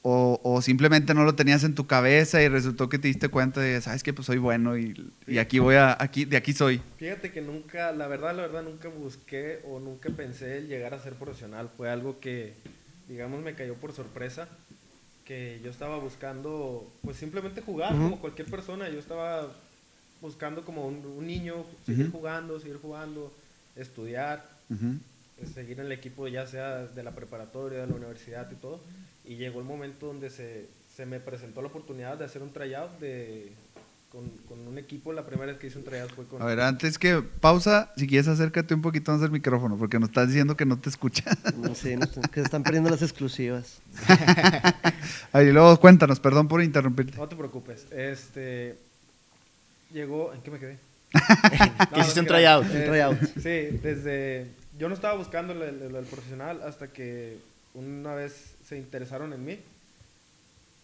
O, 0.06 0.42
o, 0.44 0.62
simplemente 0.62 1.14
no 1.14 1.24
lo 1.24 1.34
tenías 1.34 1.64
en 1.64 1.76
tu 1.76 1.88
cabeza 1.88 2.42
y 2.42 2.50
resultó 2.50 2.90
que 2.90 3.00
te 3.00 3.08
diste 3.08 3.30
cuenta 3.30 3.62
de, 3.62 3.80
sabes 3.80 4.04
que 4.04 4.12
pues 4.12 4.26
soy 4.26 4.38
bueno 4.38 4.78
y, 4.78 4.94
y, 5.26 5.38
aquí 5.38 5.60
voy 5.60 5.76
a, 5.76 5.96
aquí, 5.98 6.26
de 6.26 6.36
aquí 6.36 6.52
soy. 6.52 6.82
Fíjate 6.98 7.32
que 7.32 7.42
nunca, 7.42 7.94
la 7.94 8.08
verdad, 8.08 8.36
la 8.36 8.42
verdad, 8.42 8.64
nunca 8.64 8.90
busqué 8.90 9.62
o 9.66 9.80
nunca 9.80 10.10
pensé 10.10 10.64
llegar 10.64 10.94
a 10.94 11.00
ser 11.00 11.14
profesional. 11.14 11.70
Fue 11.78 11.90
algo 11.90 12.20
que, 12.20 12.54
digamos, 13.08 13.42
me 13.42 13.56
cayó 13.56 13.76
por 13.76 13.94
sorpresa 13.94 14.50
que 15.26 15.62
yo 15.64 15.72
estaba 15.72 15.98
buscando, 15.98 16.92
pues 17.02 17.18
simplemente 17.18 17.62
jugar 17.62 17.94
como 17.94 18.20
cualquier 18.20 18.50
persona. 18.50 18.90
Yo 18.90 19.00
estaba 19.00 19.48
buscando 20.22 20.64
como 20.64 20.88
un, 20.88 21.26
niño, 21.26 21.66
seguir 21.86 22.12
jugando, 22.12 22.60
seguir 22.60 22.78
jugando, 22.82 23.34
estudiar, 23.76 24.46
eh, 24.70 25.46
seguir 25.54 25.80
en 25.80 25.88
el 25.88 25.92
equipo 25.92 26.28
ya 26.28 26.46
sea 26.46 26.88
de 26.88 27.04
la 27.04 27.12
preparatoria, 27.12 27.80
de 27.80 27.88
la 27.88 27.96
universidad 27.96 28.50
y 28.52 28.56
todo. 28.56 28.82
Y 29.26 29.36
llegó 29.36 29.60
el 29.60 29.66
momento 29.66 30.08
donde 30.08 30.30
se, 30.30 30.68
se 30.96 31.06
me 31.06 31.20
presentó 31.20 31.62
la 31.62 31.68
oportunidad 31.70 32.18
de 32.18 32.26
hacer 32.26 32.42
un 32.42 32.52
tryout 32.52 33.00
de, 33.00 33.54
con, 34.14 34.30
con, 34.48 34.68
un 34.68 34.78
equipo. 34.78 35.12
La 35.12 35.26
primera 35.26 35.52
vez 35.52 35.60
que 35.60 35.68
hice 35.68 35.80
un 35.80 35.84
tryout 35.84 36.12
fue 36.12 36.26
con... 36.26 36.42
A 36.42 36.46
ver, 36.46 36.60
antes 36.60 37.00
que 37.00 37.22
pausa, 37.22 37.92
si 37.98 38.06
quieres 38.06 38.28
acércate 38.28 38.74
un 38.74 38.82
poquito 38.82 39.12
más 39.12 39.22
al 39.22 39.32
micrófono, 39.32 39.76
porque 39.78 39.98
nos 39.98 40.10
estás 40.10 40.28
diciendo 40.28 40.56
que 40.56 40.66
no 40.66 40.80
te 40.80 40.90
escuchas. 40.90 41.38
Sí, 41.74 41.96
que 42.32 42.40
se 42.40 42.46
están 42.46 42.64
perdiendo 42.64 42.90
las 42.90 43.02
exclusivas. 43.02 43.82
a 45.32 45.40
ver, 45.40 45.48
y 45.48 45.52
luego 45.52 45.80
cuéntanos, 45.80 46.20
perdón 46.20 46.48
por 46.48 46.62
interrumpirte. 46.62 47.18
No 47.18 47.28
te 47.28 47.36
preocupes. 47.36 47.88
Este... 47.92 48.78
Llegó... 49.92 50.34
¿En 50.34 50.42
qué 50.42 50.52
me 50.52 50.60
quedé? 50.60 50.78
que 51.94 52.00
hiciste 52.00 52.20
un 52.20 52.28
tryout. 52.28 52.66
un 52.66 52.84
tryout. 52.86 53.20
Sí, 53.36 53.80
desde... 53.82 54.52
Yo 54.78 54.90
no 54.90 54.96
estaba 54.96 55.16
buscando 55.16 55.54
el, 55.54 55.62
el 55.62 56.06
profesional 56.06 56.62
hasta 56.64 56.88
que 56.88 57.38
una 57.74 58.14
vez 58.14 58.53
se 58.64 58.78
interesaron 58.78 59.34
en 59.34 59.46
mí 59.46 59.60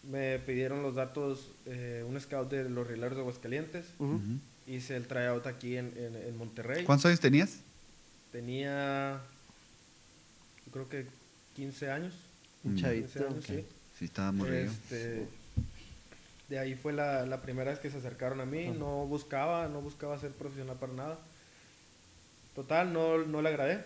me 0.02 0.38
pidieron 0.38 0.82
los 0.82 0.94
datos, 0.94 1.50
eh, 1.66 2.04
un 2.06 2.18
scout 2.20 2.50
de 2.50 2.68
los 2.68 2.86
Rieleros 2.86 3.16
de 3.16 3.22
Aguascalientes. 3.22 3.86
Hice 4.66 4.96
el 4.96 5.06
tryout 5.06 5.46
aquí 5.46 5.76
en, 5.76 5.92
en, 5.96 6.36
Monterrey. 6.38 6.84
¿Cuántos 6.84 7.06
años 7.06 7.20
tenías? 7.20 7.58
Tenía, 8.30 9.20
yo 10.66 10.72
creo 10.72 10.88
que 10.88 11.06
15 11.56 11.90
años. 11.90 12.14
Un 12.64 12.76
chavito. 12.76 13.40
sí. 13.42 13.64
Sí, 13.98 14.06
estaba 14.06 14.32
muy 14.32 14.48
este, 14.48 15.26
De 16.48 16.58
ahí 16.58 16.74
fue 16.74 16.94
la, 16.94 17.26
la, 17.26 17.42
primera 17.42 17.70
vez 17.70 17.80
que 17.80 17.90
se 17.90 17.98
acercaron 17.98 18.40
a 18.40 18.46
mí. 18.46 18.68
No 18.68 19.06
buscaba, 19.06 19.68
no 19.68 19.82
buscaba 19.82 20.18
ser 20.18 20.30
profesional 20.30 20.76
para 20.76 20.92
nada. 20.92 21.18
Total, 22.54 22.92
no, 22.92 23.18
no 23.18 23.42
le 23.42 23.48
agradé. 23.48 23.84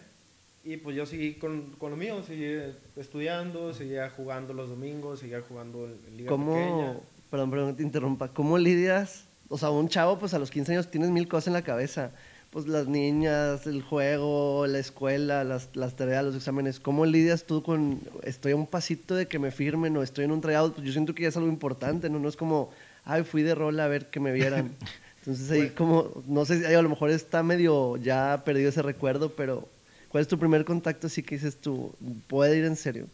Y 0.65 0.79
pues 0.79 0.97
yo 0.97 1.05
seguí 1.05 1.35
con, 1.35 1.73
con 1.79 1.91
lo 1.91 1.97
mío, 1.97 2.23
seguí 2.27 2.59
estudiando, 2.97 3.75
seguía 3.75 4.09
jugando 4.09 4.55
los 4.55 4.71
domingos, 4.71 5.21
seguía 5.21 5.43
jugando 5.43 5.87
en 5.87 6.17
Liga 6.17 6.31
¿Cómo, 6.31 6.55
pequeña. 6.55 6.97
Perdón, 7.31 7.51
perdón, 7.51 7.77
te 7.77 7.83
interrumpa. 7.83 8.29
¿Cómo 8.29 8.57
lidias? 8.57 9.25
O 9.51 9.59
sea, 9.59 9.69
un 9.69 9.89
chavo, 9.89 10.19
pues 10.19 10.33
a 10.33 10.39
los 10.39 10.51
15 10.51 10.73
años 10.73 10.91
tienes 10.91 11.11
mil 11.11 11.29
cosas 11.29 11.49
en 11.49 11.53
la 11.53 11.63
cabeza. 11.63 12.13
Pues 12.51 12.67
las 12.67 12.87
niñas, 12.87 13.67
el 13.67 13.83
juego, 13.83 14.67
la 14.67 14.79
escuela, 14.79 15.45
las, 15.45 15.69
las 15.75 15.97
tareas, 15.97 16.25
los 16.25 16.37
exámenes. 16.37 16.81
¿Cómo 16.81 17.05
lidias 17.05 17.45
tú 17.45 17.63
con, 17.63 18.01
estoy 18.23 18.53
a 18.53 18.57
un 18.57 18.67
pasito 18.67 19.15
de 19.15 19.27
que 19.27 19.39
me 19.39 19.51
firmen 19.51 19.95
o 19.99 20.03
estoy 20.03 20.25
en 20.25 20.33
un 20.33 20.41
tryout? 20.41 20.75
Pues 20.75 20.87
yo 20.87 20.93
siento 20.93 21.15
que 21.15 21.25
ya 21.25 21.29
es 21.29 21.37
algo 21.37 21.49
importante, 21.49 22.09
¿no? 22.09 22.19
No 22.19 22.29
es 22.29 22.37
como, 22.37 22.71
ay, 23.05 23.25
fui 23.25 23.43
de 23.43 23.55
rol 23.55 23.79
a 23.81 23.89
ver 23.89 24.07
que 24.07 24.21
me 24.21 24.33
vieran. 24.33 24.73
Entonces 25.19 25.51
ahí 25.51 25.71
como, 25.71 26.23
no 26.27 26.45
sé 26.45 26.75
a 26.75 26.83
lo 26.83 26.89
mejor 26.89 27.11
está 27.11 27.43
medio 27.43 27.97
ya 27.97 28.43
perdido 28.45 28.69
ese 28.69 28.83
recuerdo, 28.83 29.31
pero 29.31 29.69
¿Cuál 30.15 30.23
es 30.23 30.29
tu 30.29 30.39
primer 30.39 30.65
contacto 30.65 31.09
así 31.09 31.25
que 31.25 31.35
dices 31.35 31.57
tú, 31.57 31.93
puede 32.29 32.57
ir 32.57 32.65
en 32.67 32.77
serio? 32.77 33.09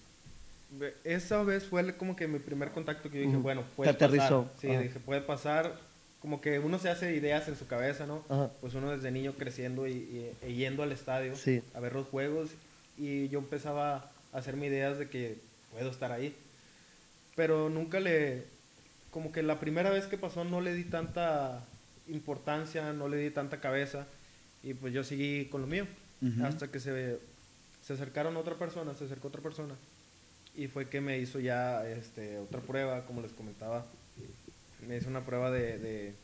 Esa 1.02 1.42
vez 1.42 1.64
fue 1.64 1.96
como 1.96 2.14
que 2.14 2.28
mi 2.28 2.38
primer 2.40 2.72
contacto 2.72 3.08
que 3.10 3.20
yo 3.20 3.24
dije, 3.24 3.38
bueno, 3.38 3.64
puede 3.74 3.90
Te 3.90 4.04
aterrizó. 4.04 4.42
pasar. 4.42 4.60
Sí, 4.60 4.76
dije, 4.76 5.00
puede 5.00 5.22
pasar. 5.22 5.78
Como 6.20 6.42
que 6.42 6.58
uno 6.58 6.78
se 6.78 6.90
hace 6.90 7.16
ideas 7.16 7.48
en 7.48 7.56
su 7.56 7.66
cabeza, 7.66 8.04
¿no? 8.04 8.22
Pues 8.60 8.74
uno 8.74 8.90
desde 8.90 9.10
niño 9.10 9.32
creciendo 9.32 9.88
y, 9.88 10.30
yendo 10.46 10.82
al 10.82 10.92
estadio 10.92 11.32
a 11.72 11.80
ver 11.80 11.94
los 11.94 12.06
juegos 12.08 12.50
y 12.98 13.30
yo 13.30 13.38
empezaba 13.38 14.10
a 14.34 14.36
hacerme 14.36 14.66
ideas 14.66 14.98
de 14.98 15.08
que 15.08 15.38
puedo 15.72 15.88
estar 15.88 16.12
ahí. 16.12 16.36
Pero 17.34 17.70
nunca 17.70 17.98
le, 17.98 18.44
como 19.10 19.32
que 19.32 19.42
la 19.42 19.58
primera 19.58 19.88
vez 19.88 20.04
que 20.04 20.18
pasó 20.18 20.44
no 20.44 20.60
le 20.60 20.74
di 20.74 20.84
tanta 20.84 21.64
importancia, 22.08 22.92
no 22.92 23.08
le 23.08 23.16
di 23.16 23.30
tanta 23.30 23.58
cabeza 23.58 24.06
y 24.62 24.74
pues 24.74 24.92
yo 24.92 25.02
seguí 25.02 25.46
con 25.46 25.62
lo 25.62 25.66
mío 25.66 25.86
hasta 26.42 26.70
que 26.70 26.80
se, 26.80 27.18
se 27.82 27.92
acercaron 27.92 28.36
otra 28.36 28.56
persona, 28.56 28.94
se 28.94 29.04
acercó 29.04 29.28
otra 29.28 29.40
persona 29.40 29.74
y 30.54 30.68
fue 30.68 30.88
que 30.88 31.00
me 31.00 31.18
hizo 31.18 31.40
ya 31.40 31.86
este, 31.86 32.38
otra 32.38 32.60
prueba, 32.60 33.04
como 33.06 33.22
les 33.22 33.32
comentaba. 33.32 33.86
Me 34.86 34.96
hizo 34.96 35.08
una 35.08 35.24
prueba 35.24 35.50
de, 35.50 35.78
de 35.78 36.14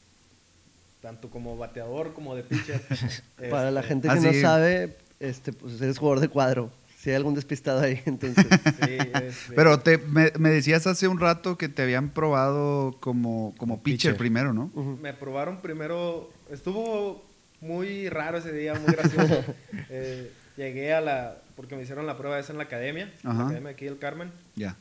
tanto 1.01 1.31
como 1.31 1.57
bateador 1.57 2.15
como 2.15 2.35
de 2.35 2.43
pitcher. 2.43 2.83
Para 3.51 3.71
la 3.71 3.81
este, 3.81 3.89
gente 3.89 4.09
que 4.09 4.21
no 4.21 4.33
sabe, 4.35 4.97
este, 5.21 5.53
pues 5.53 5.81
eres 5.81 5.99
jugador 5.99 6.21
de 6.21 6.29
cuadro. 6.29 6.71
Si 6.99 7.11
hay 7.11 7.17
algún 7.17 7.35
despistado 7.35 7.81
ahí, 7.81 8.03
entonces. 8.07 8.45
sí, 8.85 8.99
este. 8.99 9.55
Pero 9.55 9.79
te, 9.81 9.99
me, 9.99 10.33
me, 10.39 10.51
decías 10.51 10.87
hace 10.87 11.07
un 11.07 11.21
rato 11.21 11.57
que 11.57 11.69
te 11.69 11.83
habían 11.83 12.11
probado 12.11 12.97
como, 13.01 13.55
como 13.59 13.83
pitcher, 13.83 14.17
primero, 14.17 14.53
¿no? 14.53 14.71
Me 15.01 15.13
probaron 15.13 15.61
primero, 15.61 16.31
estuvo 16.51 17.25
muy 17.61 18.09
raro 18.09 18.39
ese 18.39 18.53
día, 18.53 18.75
muy 18.75 18.93
gracioso. 18.93 19.45
Eh, 19.89 20.33
llegué 20.57 20.93
a 20.93 21.01
la, 21.01 21.37
porque 21.55 21.77
me 21.77 21.83
hicieron 21.83 22.07
la 22.07 22.19
prueba 22.19 22.39
esa 22.39 22.53
en 22.53 22.59
la 22.59 22.65
academia, 22.65 23.13
la 23.23 23.45
academia 23.45 23.71
aquí 23.71 23.85
del 23.85 23.99
Carmen. 23.99 24.33
Ya. 24.57 24.77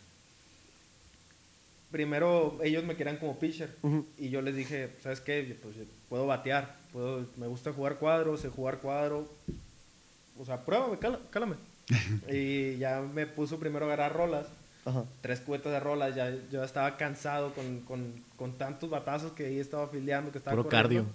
Primero 1.91 2.57
ellos 2.63 2.83
me 2.83 2.95
querían 2.95 3.17
como 3.17 3.37
pitcher 3.37 3.75
y 4.17 4.29
yo 4.29 4.41
les 4.41 4.55
dije, 4.55 4.89
¿sabes 5.01 5.21
qué? 5.21 5.57
Pues 5.61 5.75
puedo 6.09 6.25
batear, 6.25 6.75
puedo, 6.91 7.27
me 7.37 7.45
gusta 7.45 7.71
jugar 7.71 7.97
cuadro, 7.97 8.35
sé 8.35 8.49
jugar 8.49 8.79
cuadro. 8.79 9.31
O 10.39 10.45
sea, 10.45 10.65
pruébame, 10.65 10.97
cálame. 11.29 11.55
y 12.31 12.77
ya 12.77 13.01
me 13.01 13.27
puso 13.27 13.59
primero 13.59 13.85
a 13.85 13.93
agarrar 13.93 14.13
rolas. 14.13 14.47
Tres 15.21 15.39
cubetas 15.39 15.71
de 15.71 15.79
rolas, 15.79 16.15
ya 16.15 16.31
yo 16.51 16.63
estaba 16.63 16.95
cansado 16.97 17.53
con, 17.53 17.81
con, 17.81 18.23
con 18.37 18.57
tantos 18.57 18.89
batazos 18.89 19.31
que 19.31 19.45
ahí 19.45 19.59
estaba 19.59 19.85
afiliando, 19.85 20.31
que 20.31 20.37
estaba 20.37 20.55
Puro 20.55 20.69
cardio 20.69 21.05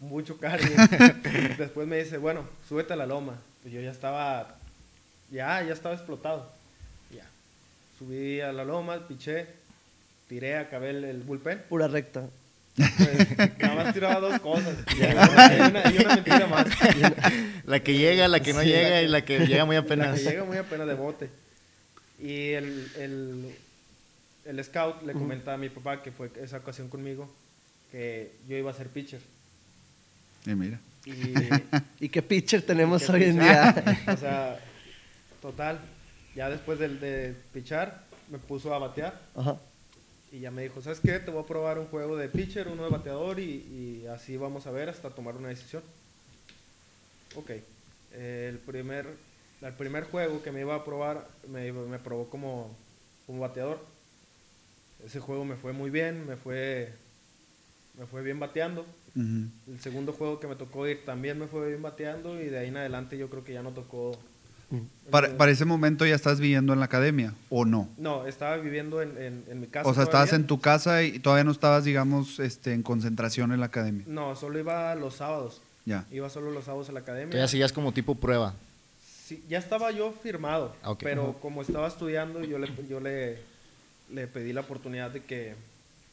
mucho 0.00 0.38
cardio. 0.38 0.70
Después 1.58 1.86
me 1.86 2.02
dice, 2.02 2.18
bueno, 2.18 2.44
súbete 2.68 2.92
a 2.92 2.96
la 2.96 3.06
loma. 3.06 3.38
Pues 3.62 3.74
yo 3.74 3.80
ya 3.80 3.90
estaba 3.90 4.56
ya, 5.30 5.62
ya 5.62 5.72
estaba 5.72 5.94
explotado. 5.94 6.50
Ya. 7.10 7.24
Subí 7.98 8.40
a 8.40 8.52
la 8.52 8.64
loma, 8.64 9.06
piché, 9.08 9.46
tiré, 10.28 10.56
acabé 10.56 10.90
el, 10.90 11.04
el 11.04 11.22
bullpen. 11.22 11.62
Pura 11.68 11.88
recta. 11.88 12.24
Pues, 12.76 13.58
nada 13.58 13.74
más 13.74 13.92
tiraba 13.94 14.20
dos 14.20 14.38
cosas. 14.40 14.76
Y 14.96 15.02
una, 15.02 15.92
y 15.92 15.96
una 15.98 16.14
mentira 16.14 16.46
más. 16.46 16.66
La 17.64 17.80
que 17.80 17.94
llega, 17.98 18.28
la 18.28 18.40
que 18.40 18.52
no 18.52 18.60
Sí, 18.62 18.68
llega 18.68 18.88
la 18.90 19.02
y 19.02 19.08
la 19.08 19.24
que 19.24 19.38
llega 19.46 19.64
muy 19.64 19.74
La 19.76 19.80
apenas. 19.82 20.18
que 20.20 20.24
llega 20.30 20.44
muy 20.44 20.56
apenas 20.56 20.86
de 20.86 20.94
bote. 20.94 21.28
Y 22.20 22.50
el, 22.52 22.88
el, 22.96 23.54
el 24.44 24.64
scout 24.64 25.02
le 25.02 25.12
comenta 25.12 25.54
a 25.54 25.56
mi 25.56 25.68
papá, 25.68 26.02
que 26.02 26.12
fue 26.12 26.30
esa 26.40 26.58
ocasión 26.58 26.88
conmigo, 26.88 27.28
que 27.90 28.32
yo 28.48 28.56
iba 28.56 28.70
a 28.70 28.74
ser 28.74 28.88
pitcher. 28.88 29.20
Y 30.50 30.54
mira. 30.54 30.80
Y 31.04 32.04
¿Y 32.04 32.08
qué 32.08 32.22
pitcher 32.22 32.62
tenemos 32.66 33.08
hoy 33.10 33.24
en 33.24 33.38
día? 33.38 33.74
o 34.12 34.16
sea, 34.16 34.58
total. 35.42 35.78
Ya 36.34 36.48
después 36.50 36.78
del 36.78 37.00
de 37.00 37.34
pichar, 37.52 38.02
me 38.30 38.38
puso 38.38 38.72
a 38.74 38.78
batear. 38.78 39.20
Ajá. 39.34 39.58
Y 40.30 40.40
ya 40.40 40.50
me 40.50 40.62
dijo, 40.62 40.82
¿sabes 40.82 41.00
qué? 41.00 41.18
Te 41.18 41.30
voy 41.30 41.42
a 41.42 41.46
probar 41.46 41.78
un 41.78 41.86
juego 41.86 42.16
de 42.16 42.28
pitcher, 42.28 42.68
uno 42.68 42.84
de 42.84 42.90
bateador 42.90 43.38
y, 43.40 44.02
y 44.02 44.06
así 44.08 44.36
vamos 44.36 44.66
a 44.66 44.70
ver 44.70 44.88
hasta 44.90 45.10
tomar 45.10 45.36
una 45.36 45.48
decisión. 45.48 45.82
Ok. 47.34 47.50
El, 48.12 48.58
primer, 48.58 49.06
el 49.62 49.72
primer 49.74 50.04
juego 50.04 50.42
que 50.42 50.52
me 50.52 50.60
iba 50.60 50.74
a 50.74 50.84
probar 50.84 51.26
me, 51.48 51.66
iba- 51.66 51.82
me 51.86 51.98
probó 51.98 52.28
como, 52.28 52.76
como 53.26 53.40
bateador. 53.40 53.80
Ese 55.04 55.20
juego 55.20 55.44
me 55.44 55.56
fue 55.56 55.72
muy 55.72 55.90
bien, 55.90 56.26
me 56.26 56.36
fue, 56.36 56.92
me 57.98 58.04
fue 58.06 58.22
bien 58.22 58.38
bateando. 58.38 58.84
El 59.18 59.80
segundo 59.80 60.12
juego 60.12 60.38
que 60.38 60.46
me 60.46 60.54
tocó 60.54 60.86
ir 60.86 61.04
también 61.04 61.38
me 61.38 61.46
fue 61.46 61.68
bien 61.68 61.82
bateando 61.82 62.40
y 62.40 62.46
de 62.46 62.58
ahí 62.58 62.68
en 62.68 62.76
adelante 62.76 63.18
yo 63.18 63.28
creo 63.28 63.42
que 63.44 63.52
ya 63.52 63.62
no 63.62 63.70
tocó. 63.72 64.18
Para, 65.10 65.36
para 65.38 65.50
ese 65.50 65.64
momento 65.64 66.04
ya 66.06 66.14
estás 66.14 66.40
viviendo 66.40 66.74
en 66.74 66.78
la 66.78 66.84
academia, 66.84 67.32
¿o 67.48 67.64
no? 67.64 67.88
No, 67.96 68.26
estaba 68.26 68.58
viviendo 68.58 69.00
en, 69.00 69.16
en- 69.16 69.44
en 69.48 69.60
mi 69.60 69.66
casa. 69.66 69.88
O 69.88 69.94
sea, 69.94 70.02
estabas 70.04 70.32
en 70.34 70.46
tu 70.46 70.60
casa 70.60 71.02
y 71.02 71.18
todavía 71.18 71.44
no 71.44 71.52
estabas, 71.52 71.84
digamos, 71.84 72.38
este, 72.38 72.74
en 72.74 72.82
concentración 72.82 73.50
en 73.52 73.60
la 73.60 73.66
academia. 73.66 74.04
No, 74.06 74.36
solo 74.36 74.58
iba 74.58 74.94
los 74.94 75.14
sábados. 75.16 75.62
Ya. 75.86 76.04
Iba 76.12 76.28
solo 76.28 76.50
los 76.50 76.64
sábados 76.66 76.90
a 76.90 76.92
la 76.92 77.00
academia. 77.00 77.30
Tú 77.30 77.38
ya 77.38 77.48
seguías 77.48 77.72
como 77.72 77.92
tipo 77.92 78.14
prueba. 78.14 78.54
Sí, 79.24 79.42
ya 79.48 79.58
estaba 79.58 79.90
yo 79.90 80.12
firmado, 80.12 80.76
Ah, 80.82 80.94
pero 80.98 81.38
como 81.40 81.62
estaba 81.62 81.88
estudiando, 81.88 82.44
yo 82.44 82.58
le, 82.58 82.68
yo 82.88 83.00
le, 83.00 83.38
le 84.12 84.26
pedí 84.26 84.52
la 84.52 84.60
oportunidad 84.60 85.10
de 85.10 85.22
que 85.24 85.54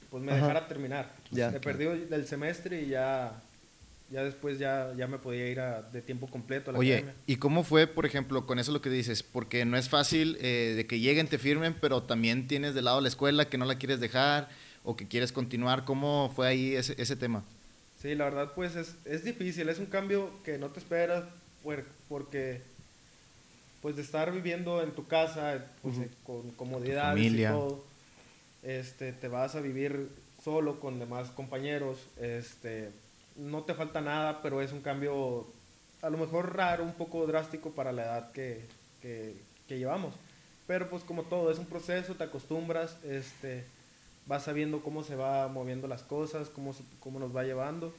pues 0.09 0.23
me 0.23 0.31
Ajá. 0.31 0.41
dejara 0.41 0.67
terminar. 0.69 1.11
Ya. 1.31 1.51
Me 1.51 1.59
perdí 1.59 1.85
del 1.85 2.27
semestre 2.27 2.81
y 2.83 2.87
ya, 2.89 3.41
ya 4.11 4.23
después 4.23 4.59
ya, 4.59 4.93
ya 4.97 5.07
me 5.07 5.17
podía 5.17 5.47
ir 5.49 5.59
a- 5.59 5.81
de 5.81 6.01
tiempo 6.01 6.27
completo 6.27 6.69
a 6.69 6.73
la 6.73 6.79
Oye, 6.79 6.93
academia. 6.97 7.15
¿y 7.27 7.35
cómo 7.37 7.63
fue, 7.63 7.87
por 7.87 8.05
ejemplo, 8.05 8.45
con 8.45 8.59
eso 8.59 8.71
lo 8.71 8.81
que 8.81 8.89
dices? 8.89 9.23
Porque 9.23 9.65
no 9.65 9.77
es 9.77 9.89
fácil 9.89 10.37
eh, 10.39 10.73
de 10.75 10.85
que 10.87 10.99
lleguen, 10.99 11.27
te 11.27 11.37
firmen, 11.37 11.75
pero 11.79 12.03
también 12.03 12.47
tienes 12.47 12.73
de 12.75 12.81
lado 12.81 13.01
la 13.01 13.07
escuela 13.07 13.49
que 13.49 13.57
no 13.57 13.65
la 13.65 13.77
quieres 13.77 13.99
dejar 13.99 14.49
o 14.83 14.95
que 14.95 15.07
quieres 15.07 15.31
continuar. 15.31 15.83
¿Cómo 15.85 16.31
fue 16.35 16.47
ahí 16.47 16.75
ese, 16.75 16.95
ese 17.01 17.15
tema? 17.15 17.43
Sí, 18.01 18.13
la 18.13 18.25
verdad 18.25 18.51
pues 18.53 18.75
es, 18.75 18.95
es 19.05 19.23
difícil, 19.23 19.67
es 19.69 19.79
un 19.79 19.87
cambio 19.87 20.29
que 20.43 20.57
no 20.59 20.67
te 20.69 20.79
esperas 20.79 21.23
por- 21.63 21.85
porque 22.07 22.61
pues 23.81 23.95
de 23.95 24.01
estar 24.03 24.31
viviendo 24.31 24.81
en 24.83 24.91
tu 24.91 25.07
casa 25.07 25.65
pues, 25.81 25.97
eh, 25.97 26.09
con 26.23 26.51
comodidades 26.51 27.23
familia. 27.23 27.49
y 27.49 27.53
todo, 27.53 27.83
este, 28.63 29.11
te 29.13 29.27
vas 29.27 29.55
a 29.55 29.61
vivir 29.61 30.09
solo 30.45 30.79
con 30.79 30.99
demás 30.99 31.31
compañeros, 31.31 31.97
este, 32.21 32.91
no 33.35 33.63
te 33.63 33.73
falta 33.73 33.99
nada, 33.99 34.41
pero 34.43 34.61
es 34.61 34.71
un 34.71 34.81
cambio 34.81 35.47
a 36.03 36.09
lo 36.11 36.17
mejor 36.19 36.55
raro, 36.55 36.83
un 36.83 36.93
poco 36.93 37.25
drástico 37.25 37.71
para 37.71 37.91
la 37.91 38.03
edad 38.03 38.31
que, 38.31 38.61
que, 39.01 39.33
que 39.67 39.79
llevamos. 39.79 40.13
Pero 40.67 40.87
pues 40.89 41.03
como 41.03 41.23
todo, 41.23 41.49
es 41.51 41.57
un 41.57 41.65
proceso, 41.65 42.13
te 42.13 42.23
acostumbras, 42.25 42.95
este, 43.03 43.63
vas 44.27 44.43
sabiendo 44.43 44.81
cómo 44.81 45.03
se 45.03 45.15
va 45.15 45.47
moviendo 45.47 45.87
las 45.87 46.03
cosas, 46.03 46.49
cómo, 46.49 46.73
se- 46.73 46.83
cómo 46.99 47.19
nos 47.19 47.35
va 47.35 47.43
llevando 47.43 47.91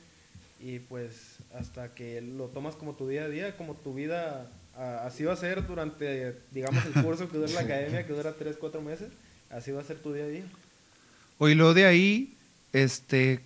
y 0.61 0.79
pues 0.79 1.39
hasta 1.59 1.95
que 1.95 2.21
lo 2.21 2.47
tomas 2.47 2.77
como 2.77 2.95
tu 2.95 3.09
día 3.09 3.25
a 3.25 3.29
día, 3.29 3.57
como 3.57 3.75
tu 3.75 3.93
vida, 3.93 4.49
a- 4.77 5.05
así 5.05 5.25
va 5.25 5.33
a 5.33 5.37
ser 5.37 5.67
durante, 5.67 6.37
digamos, 6.53 6.85
el 6.87 7.03
curso 7.03 7.29
que 7.29 7.39
dura 7.39 7.51
la 7.53 7.61
academia, 7.67 8.07
que 8.07 8.13
dura 8.13 8.33
3, 8.39 8.57
4 8.57 8.81
meses, 8.83 9.09
así 9.51 9.73
va 9.73 9.81
a 9.81 9.85
ser 9.85 9.99
tu 9.99 10.13
día 10.13 10.25
a 10.25 10.29
día. 10.29 10.45
Oye, 11.39 11.55
luego 11.55 11.75
de 11.75 11.85
ahí, 11.87 12.36
este, 12.83 13.41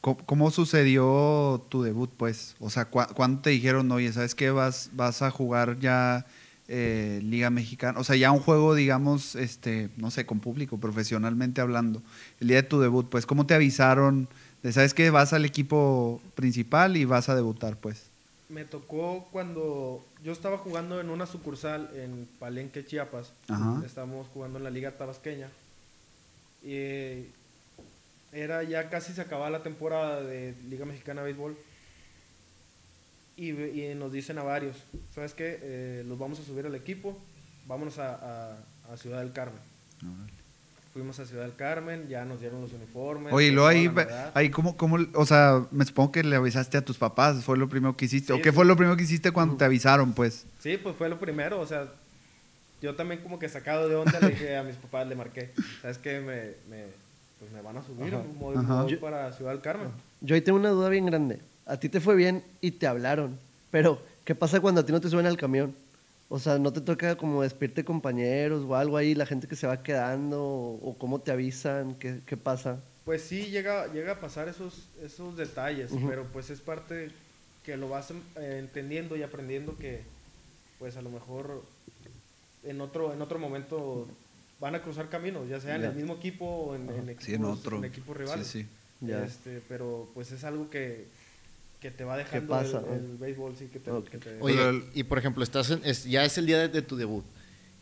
¿cómo, 0.00 0.18
cómo 0.26 0.50
sucedió 0.50 1.64
tu 1.68 1.82
debut, 1.82 2.10
pues? 2.16 2.54
O 2.60 2.70
sea, 2.70 2.86
¿cu- 2.86 3.14
¿cuándo 3.14 3.40
te 3.40 3.50
dijeron, 3.50 3.90
oye, 3.92 4.12
sabes 4.12 4.34
qué, 4.34 4.50
vas, 4.50 4.90
vas 4.92 5.22
a 5.22 5.30
jugar 5.30 5.78
ya 5.78 6.26
eh, 6.68 7.20
Liga 7.22 7.50
Mexicana? 7.50 7.98
O 7.98 8.04
sea, 8.04 8.16
ya 8.16 8.30
un 8.30 8.40
juego, 8.40 8.74
digamos, 8.74 9.34
este, 9.36 9.88
no 9.96 10.10
sé, 10.10 10.26
con 10.26 10.40
público, 10.40 10.78
profesionalmente 10.78 11.60
hablando. 11.60 12.02
El 12.40 12.48
día 12.48 12.56
de 12.58 12.62
tu 12.68 12.80
debut, 12.80 13.08
pues, 13.08 13.26
¿cómo 13.26 13.46
te 13.46 13.54
avisaron 13.54 14.28
de, 14.62 14.72
sabes 14.72 14.94
qué, 14.94 15.10
vas 15.10 15.32
al 15.32 15.44
equipo 15.44 16.20
principal 16.34 16.96
y 16.96 17.04
vas 17.04 17.28
a 17.28 17.34
debutar, 17.34 17.76
pues? 17.76 18.04
Me 18.48 18.64
tocó 18.66 19.26
cuando 19.32 20.04
yo 20.22 20.30
estaba 20.32 20.58
jugando 20.58 21.00
en 21.00 21.08
una 21.08 21.24
sucursal 21.26 21.90
en 21.94 22.28
Palenque, 22.38 22.84
Chiapas. 22.84 23.32
Ajá. 23.48 23.82
Estábamos 23.86 24.26
jugando 24.34 24.58
en 24.58 24.64
la 24.64 24.70
Liga 24.70 24.90
Tabasqueña. 24.98 25.48
Y 26.62 27.26
era 28.32 28.62
ya 28.62 28.88
casi 28.90 29.12
se 29.12 29.20
acababa 29.20 29.50
la 29.50 29.62
temporada 29.62 30.22
de 30.22 30.54
Liga 30.68 30.84
Mexicana 30.84 31.20
de 31.22 31.26
Béisbol. 31.26 31.56
Y, 33.36 33.50
y 33.50 33.94
nos 33.94 34.12
dicen 34.12 34.38
a 34.38 34.42
varios, 34.42 34.76
¿sabes 35.14 35.32
qué? 35.34 35.58
Eh, 35.62 36.04
los 36.06 36.18
vamos 36.18 36.38
a 36.38 36.42
subir 36.44 36.66
al 36.66 36.74
equipo, 36.74 37.18
vámonos 37.66 37.98
a, 37.98 38.14
a- 38.14 38.92
a 38.92 38.96
Ciudad 38.98 39.20
del 39.20 39.32
Carmen. 39.32 39.58
Fuimos 40.92 41.18
a 41.18 41.24
Ciudad 41.24 41.44
del 41.44 41.56
Carmen, 41.56 42.08
ya 42.08 42.26
nos 42.26 42.40
dieron 42.40 42.60
los 42.60 42.72
uniformes. 42.74 43.32
Oye, 43.32 43.46
y 43.46 43.50
luego 43.50 43.68
ahí, 43.68 43.90
ahí 44.34 44.50
¿cómo, 44.50 44.76
cómo, 44.76 44.98
o 45.14 45.24
sea, 45.24 45.64
me 45.70 45.86
supongo 45.86 46.12
que 46.12 46.22
le 46.22 46.36
avisaste 46.36 46.76
a 46.76 46.84
tus 46.84 46.98
papás, 46.98 47.42
fue 47.42 47.56
lo 47.56 47.68
primero 47.70 47.96
que 47.96 48.04
hiciste. 48.04 48.34
Sí, 48.34 48.38
¿O 48.38 48.42
qué 48.42 48.50
sí. 48.50 48.54
fue 48.54 48.66
lo 48.66 48.76
primero 48.76 48.96
que 48.98 49.04
hiciste 49.04 49.30
cuando 49.30 49.56
te 49.56 49.64
avisaron, 49.64 50.12
pues? 50.12 50.44
Sí, 50.60 50.76
pues 50.76 50.94
fue 50.96 51.08
lo 51.08 51.18
primero, 51.18 51.58
o 51.58 51.66
sea, 51.66 51.90
yo 52.82 52.94
también 52.94 53.22
como 53.22 53.38
que 53.38 53.48
sacado 53.48 53.88
de 53.88 53.94
onda 53.94 54.20
le 54.20 54.28
dije 54.30 54.56
a 54.58 54.62
mis 54.62 54.76
papás, 54.76 55.06
le 55.06 55.14
marqué, 55.14 55.50
¿sabes 55.80 55.96
qué? 55.96 56.20
Me, 56.20 56.52
me, 56.68 56.84
pues 57.42 57.50
me 57.52 57.60
van 57.60 57.76
a 57.76 57.82
subir, 57.82 58.14
Ajá. 58.14 58.22
voy- 58.38 58.54
voy 58.84 58.96
para 58.98 59.32
Ciudad 59.32 59.50
del 59.50 59.60
Carmen. 59.60 59.88
Yo 60.20 60.36
ahí 60.36 60.40
tengo 60.42 60.60
una 60.60 60.68
duda 60.70 60.88
bien 60.88 61.06
grande. 61.06 61.40
A 61.66 61.76
ti 61.76 61.88
te 61.88 62.00
fue 62.00 62.14
bien 62.14 62.44
y 62.60 62.70
te 62.70 62.86
hablaron. 62.86 63.36
Pero, 63.72 64.00
¿qué 64.24 64.36
pasa 64.36 64.60
cuando 64.60 64.80
a 64.80 64.86
ti 64.86 64.92
no 64.92 65.00
te 65.00 65.08
suben 65.08 65.26
al 65.26 65.36
camión? 65.36 65.74
O 66.28 66.38
sea, 66.38 66.56
¿no 66.60 66.72
te 66.72 66.80
toca 66.80 67.16
como 67.16 67.42
despedirte 67.42 67.84
compañeros 67.84 68.64
o 68.64 68.76
algo 68.76 68.96
ahí, 68.96 69.16
la 69.16 69.26
gente 69.26 69.48
que 69.48 69.56
se 69.56 69.66
va 69.66 69.82
quedando? 69.82 70.40
¿O, 70.40 70.90
o 70.90 70.96
cómo 70.98 71.18
te 71.20 71.32
avisan? 71.32 71.96
¿Qué, 71.96 72.20
qué 72.24 72.36
pasa? 72.36 72.78
Pues 73.04 73.22
sí, 73.22 73.46
llega, 73.50 73.92
llega 73.92 74.12
a 74.12 74.20
pasar 74.20 74.46
esos, 74.48 74.84
esos 75.02 75.36
detalles, 75.36 75.90
pero 76.06 76.24
pues 76.32 76.48
es 76.50 76.60
parte 76.60 77.10
que 77.64 77.76
lo 77.76 77.88
vas 77.88 78.12
eh, 78.12 78.58
entendiendo 78.60 79.16
y 79.16 79.24
aprendiendo 79.24 79.76
que 79.76 80.02
pues 80.78 80.96
a 80.96 81.02
lo 81.02 81.10
mejor 81.10 81.62
en 82.62 82.80
otro, 82.80 83.12
en 83.12 83.20
otro 83.20 83.40
momento 83.40 84.06
van 84.60 84.74
a 84.74 84.82
cruzar 84.82 85.08
caminos, 85.08 85.48
ya 85.48 85.60
sea 85.60 85.74
en 85.76 85.82
Ya. 85.82 85.88
el 85.88 85.94
mismo 85.96 86.14
equipo 86.14 86.44
o 86.46 86.74
en, 86.74 86.88
en 86.88 87.08
equipos, 87.08 87.24
Sí, 87.24 87.34
en 87.34 87.44
otro. 87.44 87.76
en 87.78 87.84
equipos 87.84 88.16
rivales. 88.16 88.46
Sí, 88.46 88.62
sí. 88.62 88.68
Ya. 89.00 89.24
Este, 89.24 89.60
pero 89.68 90.10
pues 90.14 90.30
es 90.32 90.44
algo 90.44 90.70
que, 90.70 91.08
que 91.80 91.90
te 91.90 92.04
va 92.04 92.16
dejando 92.16 92.48
pasa, 92.50 92.82
el, 92.92 93.16
béisbol, 93.18 93.56
sí, 93.56 93.66
que 93.66 93.80
te, 93.80 93.90
Ok. 93.90 94.08
que 94.08 94.18
te- 94.18 94.38
Oye, 94.40 94.84
y 94.94 95.02
por 95.02 95.18
ejemplo, 95.18 95.42
estás 95.42 95.70
en- 95.70 95.80
es- 95.84 96.04
ya 96.04 96.24
es 96.24 96.38
el 96.38 96.46
día 96.46 96.58
de, 96.58 96.68
de 96.68 96.82
tu 96.82 96.96
debut. 96.96 97.24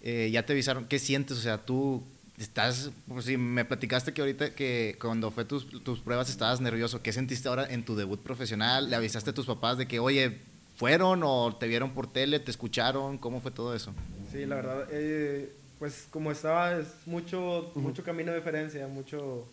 Eh, 0.03 0.31
ya 0.33 0.47
te 0.47 0.55
avisaron. 0.55 0.87
¿Qué 0.87 0.99
sientes? 0.99 1.37
O 1.37 1.41
sea, 1.43 1.59
tú 1.59 2.03
estás, 2.39 2.91
pues 3.07 3.27
sí, 3.27 3.37
me 3.37 3.67
platicaste 3.67 4.15
que 4.15 4.23
ahorita 4.23 4.55
que 4.55 4.97
cuando 4.99 5.31
fue 5.31 5.45
tus, 5.45 5.69
tus 5.85 6.01
pruebas 6.01 6.31
estabas 6.31 6.63
nervioso. 6.63 7.03
¿Qué 7.03 7.13
sentiste 7.13 7.47
ahora 7.51 7.67
en 7.71 7.85
tu 7.85 7.95
debut 7.95 8.19
profesional? 8.23 8.89
¿Le 8.89 8.97
avisaste 8.97 9.29
a 9.29 9.35
tus 9.35 9.45
papás 9.45 9.77
de 9.77 9.87
que, 9.87 9.99
oye, 9.99 10.39
fueron 10.77 11.21
o 11.23 11.55
te 11.55 11.69
vieron 11.69 11.91
por 11.91 12.11
tele, 12.11 12.41
te 12.41 12.51
escucharon? 12.51 13.19
¿Cómo 13.19 13.43
fue 13.43 13.51
todo 13.51 13.75
eso? 13.75 13.93
Sí, 14.33 14.47
la 14.47 14.55
verdad, 14.57 14.89
eh, 14.91 15.53
pues 15.81 16.07
como 16.11 16.31
estaba, 16.31 16.77
es 16.77 16.87
mucho, 17.07 17.73
mucho 17.75 18.05
camino 18.05 18.31
de 18.31 18.39
diferencia, 18.39 18.87
mucho, 18.87 19.49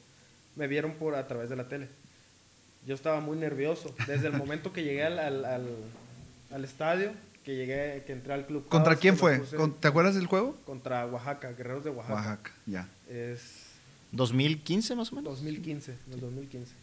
me 0.55 0.67
vieron 0.67 0.91
por 0.93 1.15
a 1.15 1.27
través 1.27 1.49
de 1.49 1.55
la 1.55 1.67
tele. 1.67 1.87
Yo 2.85 2.93
estaba 2.93 3.19
muy 3.19 3.37
nervioso. 3.37 3.95
Desde 4.05 4.27
el 4.27 4.33
momento 4.37 4.71
que 4.71 4.83
llegué 4.83 5.03
al, 5.03 5.17
al, 5.17 5.43
al- 5.45 5.75
al 6.51 6.63
estadio, 6.63 7.11
que 7.43 7.55
llegué, 7.55 8.03
que 8.05 8.13
entré 8.13 8.33
al 8.33 8.45
club. 8.45 8.67
¿Contra 8.67 8.95
quién 8.97 9.17
fue? 9.17 9.39
me 9.39 9.43
puse- 9.45 9.55
¿Con- 9.57 9.73
¿Te 9.73 9.87
acuerdas 9.87 10.13
del 10.15 10.27
juego? 10.27 10.55
Contra 10.65 11.05
Oaxaca, 11.07 11.51
Guerreros 11.53 11.83
de 11.83 11.89
Oaxaca. 11.89 12.13
Oaxaca, 12.15 12.51
ya. 12.65 12.87
Es 13.09 13.63
¿2015 14.13 14.95
más 14.95 15.11
o 15.11 15.15
menos? 15.15 15.33
2015, 15.35 15.91
en 16.07 16.13
el 16.13 16.19
2015. 16.19 16.73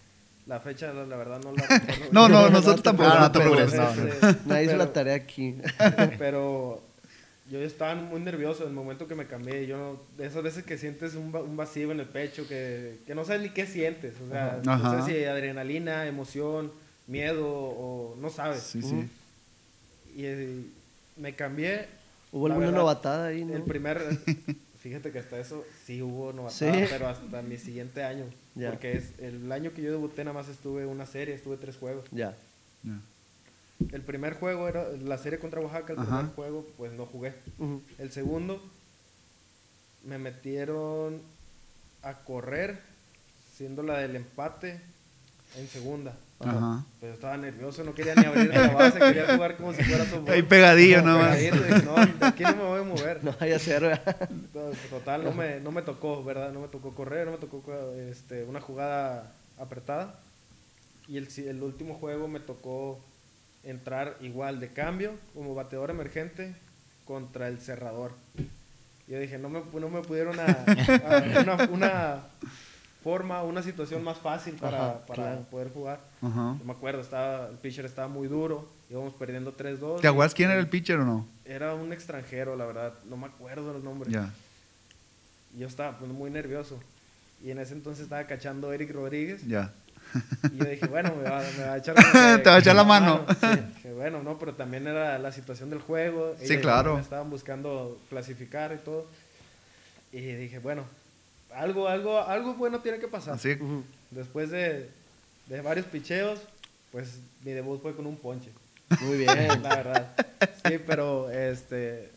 La 0.46 0.60
fecha, 0.60 0.92
la, 0.92 1.06
la 1.06 1.16
verdad, 1.16 1.40
no 1.42 1.52
la. 1.52 1.66
No, 2.12 2.28
no, 2.28 2.42
No, 2.42 2.50
nosotros 2.50 2.82
tampoco. 2.82 3.10
pero- 3.32 3.50
no 3.54 3.56
no, 3.56 4.04
Este, 4.08 4.36
Nadie 4.46 4.64
hizo 4.64 4.76
la 4.76 4.92
tarea 4.92 5.14
aquí. 5.14 5.56
pero 6.18 6.82
yo 7.50 7.60
estaba 7.60 7.94
muy 7.94 8.20
nervioso 8.20 8.62
en 8.62 8.70
el 8.70 8.74
momento 8.74 9.06
que 9.06 9.14
me 9.14 9.26
cambié. 9.26 9.66
Yo 9.66 9.76
no- 9.76 10.00
de 10.16 10.26
esas 10.26 10.42
veces 10.42 10.64
que 10.64 10.78
sientes 10.78 11.14
un, 11.14 11.34
un 11.34 11.56
vacío 11.56 11.92
en 11.92 12.00
el 12.00 12.06
pecho, 12.06 12.46
que, 12.48 12.98
que 13.06 13.14
no 13.14 13.24
sabes 13.24 13.42
ni 13.42 13.50
qué 13.50 13.66
sientes. 13.66 14.14
O 14.20 14.28
sea, 14.30 14.60
Ajá. 14.66 14.96
no 14.96 15.04
sé 15.06 15.12
si 15.12 15.24
adrenalina, 15.24 16.06
emoción, 16.06 16.72
miedo 17.06 17.46
o 17.48 18.16
no 18.20 18.30
sabes. 18.30 18.62
Sí, 18.62 18.80
sí. 18.82 19.08
Y 20.16 20.24
eh, 20.24 20.60
me 21.16 21.34
cambié 21.34 21.86
¿Hubo 22.32 22.46
alguna 22.46 22.70
novatada 22.72 23.26
ahí? 23.28 23.42
El 23.42 23.62
primer, 23.62 24.00
fíjate 24.80 25.12
que 25.12 25.20
hasta 25.20 25.38
eso 25.38 25.64
sí 25.84 26.02
hubo 26.02 26.32
novatada, 26.32 26.86
pero 26.90 27.06
hasta 27.08 27.42
mi 27.42 27.58
siguiente 27.58 28.02
año. 28.02 28.24
Porque 28.54 28.96
es 28.96 29.12
el 29.18 29.50
año 29.52 29.72
que 29.72 29.82
yo 29.82 29.90
debuté 29.92 30.24
nada 30.24 30.34
más 30.34 30.48
estuve 30.48 30.86
una 30.86 31.06
serie, 31.06 31.34
estuve 31.34 31.56
tres 31.58 31.76
juegos. 31.76 32.04
Ya. 32.10 32.34
El 33.92 34.02
primer 34.02 34.34
juego 34.34 34.68
era 34.68 34.88
la 35.02 35.18
serie 35.18 35.38
contra 35.38 35.60
Oaxaca, 35.60 35.92
el 35.94 35.98
primer 35.98 36.26
juego 36.26 36.66
pues 36.76 36.92
no 36.92 37.06
jugué. 37.06 37.34
El 37.98 38.12
segundo 38.12 38.62
me 40.04 40.18
metieron 40.18 41.20
a 42.02 42.14
correr, 42.18 42.80
siendo 43.56 43.82
la 43.82 43.98
del 43.98 44.16
empate 44.16 44.80
en 45.56 45.68
segunda. 45.68 46.16
Ajá. 46.40 46.84
Pero 47.00 47.14
estaba 47.14 47.36
nervioso, 47.36 47.84
no 47.84 47.94
quería 47.94 48.14
ni 48.14 48.24
abrir 48.24 48.48
la 48.48 48.68
base, 48.74 48.98
quería 48.98 49.34
jugar 49.34 49.56
como 49.56 49.72
si 49.72 49.82
fuera 49.82 50.04
su 50.04 50.24
Ahí 50.28 50.42
pegadillo 50.42 51.02
nomás. 51.02 51.38
No, 51.84 51.94
de 51.94 52.26
aquí 52.26 52.42
no 52.42 52.56
me 52.56 52.62
voy 52.64 52.80
a 52.80 52.84
mover. 52.84 53.20
No 53.24 53.34
vaya 53.38 53.56
a 53.56 53.58
ser, 53.58 54.00
Total, 54.90 55.24
no 55.24 55.32
me, 55.32 55.60
no 55.60 55.70
me 55.70 55.82
tocó, 55.82 56.22
¿verdad? 56.22 56.52
No 56.52 56.60
me 56.60 56.68
tocó 56.68 56.94
correr, 56.94 57.26
no 57.26 57.32
me 57.32 57.38
tocó 57.38 57.62
este, 58.10 58.44
una 58.44 58.60
jugada 58.60 59.32
apretada. 59.58 60.20
Y 61.08 61.16
el, 61.16 61.28
el 61.36 61.62
último 61.62 61.94
juego 61.94 62.28
me 62.28 62.40
tocó 62.40 63.00
entrar 63.64 64.16
igual 64.20 64.60
de 64.60 64.68
cambio, 64.72 65.14
como 65.34 65.54
bateador 65.54 65.90
emergente, 65.90 66.54
contra 67.04 67.48
el 67.48 67.58
cerrador. 67.60 68.12
Yo 69.06 69.18
dije, 69.18 69.38
no 69.38 69.48
me, 69.48 69.60
no 69.78 69.88
me 69.88 70.00
pudieron 70.00 70.38
a, 70.40 70.64
una, 71.42 71.68
una 71.70 72.22
forma, 73.02 73.42
una 73.42 73.62
situación 73.62 74.02
más 74.02 74.16
fácil 74.16 74.54
para, 74.54 75.04
para 75.04 75.40
poder 75.40 75.70
jugar. 75.70 76.00
No 76.22 76.58
me 76.64 76.72
acuerdo, 76.72 77.02
estaba, 77.02 77.48
el 77.48 77.56
pitcher 77.56 77.84
estaba 77.84 78.08
muy 78.08 78.28
duro, 78.28 78.66
íbamos 78.88 79.12
perdiendo 79.12 79.54
3-2. 79.54 80.00
¿Te 80.00 80.08
acuerdas 80.08 80.34
quién 80.34 80.50
era 80.50 80.58
el 80.58 80.68
pitcher 80.68 81.00
o 81.00 81.04
no? 81.04 81.26
Era 81.44 81.74
un 81.74 81.92
extranjero, 81.92 82.56
la 82.56 82.64
verdad, 82.64 82.94
no 83.08 83.18
me 83.18 83.26
acuerdo 83.26 83.76
el 83.76 83.84
nombre. 83.84 84.10
Ya. 84.10 84.32
Yo 85.58 85.66
estaba 85.66 85.98
pues, 85.98 86.10
muy 86.10 86.30
nervioso. 86.30 86.80
Y 87.44 87.50
en 87.50 87.58
ese 87.58 87.74
entonces 87.74 88.04
estaba 88.04 88.24
cachando 88.24 88.72
Eric 88.72 88.90
Rodríguez. 88.92 89.46
Ya. 89.46 89.70
Y 90.52 90.56
yo 90.58 90.64
dije, 90.64 90.86
bueno, 90.86 91.14
me 91.16 91.28
va, 91.28 91.40
a 91.40 91.76
echar, 91.78 91.94
Te 92.42 92.50
va 92.50 92.56
a 92.56 92.58
echar 92.58 92.76
la 92.76 92.84
mano. 92.84 93.26
Sí, 93.82 93.88
bueno, 93.94 94.22
no, 94.22 94.38
pero 94.38 94.54
también 94.54 94.86
era 94.86 95.18
la 95.18 95.32
situación 95.32 95.70
del 95.70 95.80
juego. 95.80 96.36
Sí, 96.42 96.58
claro. 96.58 96.98
Estaban 96.98 97.30
buscando 97.30 97.98
clasificar 98.08 98.72
y 98.72 98.78
todo. 98.84 99.06
Y 100.12 100.20
dije, 100.20 100.58
bueno, 100.58 100.84
algo, 101.54 101.88
algo, 101.88 102.20
algo 102.20 102.54
bueno 102.54 102.80
tiene 102.80 102.98
que 102.98 103.08
pasar. 103.08 103.38
Sí. 103.38 103.56
Después 104.10 104.50
de, 104.50 104.88
de 105.46 105.60
varios 105.60 105.86
picheos, 105.86 106.40
pues 106.92 107.18
mi 107.44 107.52
debut 107.52 107.82
fue 107.82 107.94
con 107.94 108.06
un 108.06 108.16
ponche. 108.16 108.50
Muy 109.00 109.18
bien, 109.18 109.48
la 109.62 109.76
verdad. 109.76 110.12
Sí, 110.66 110.78
pero 110.86 111.30
este. 111.30 112.13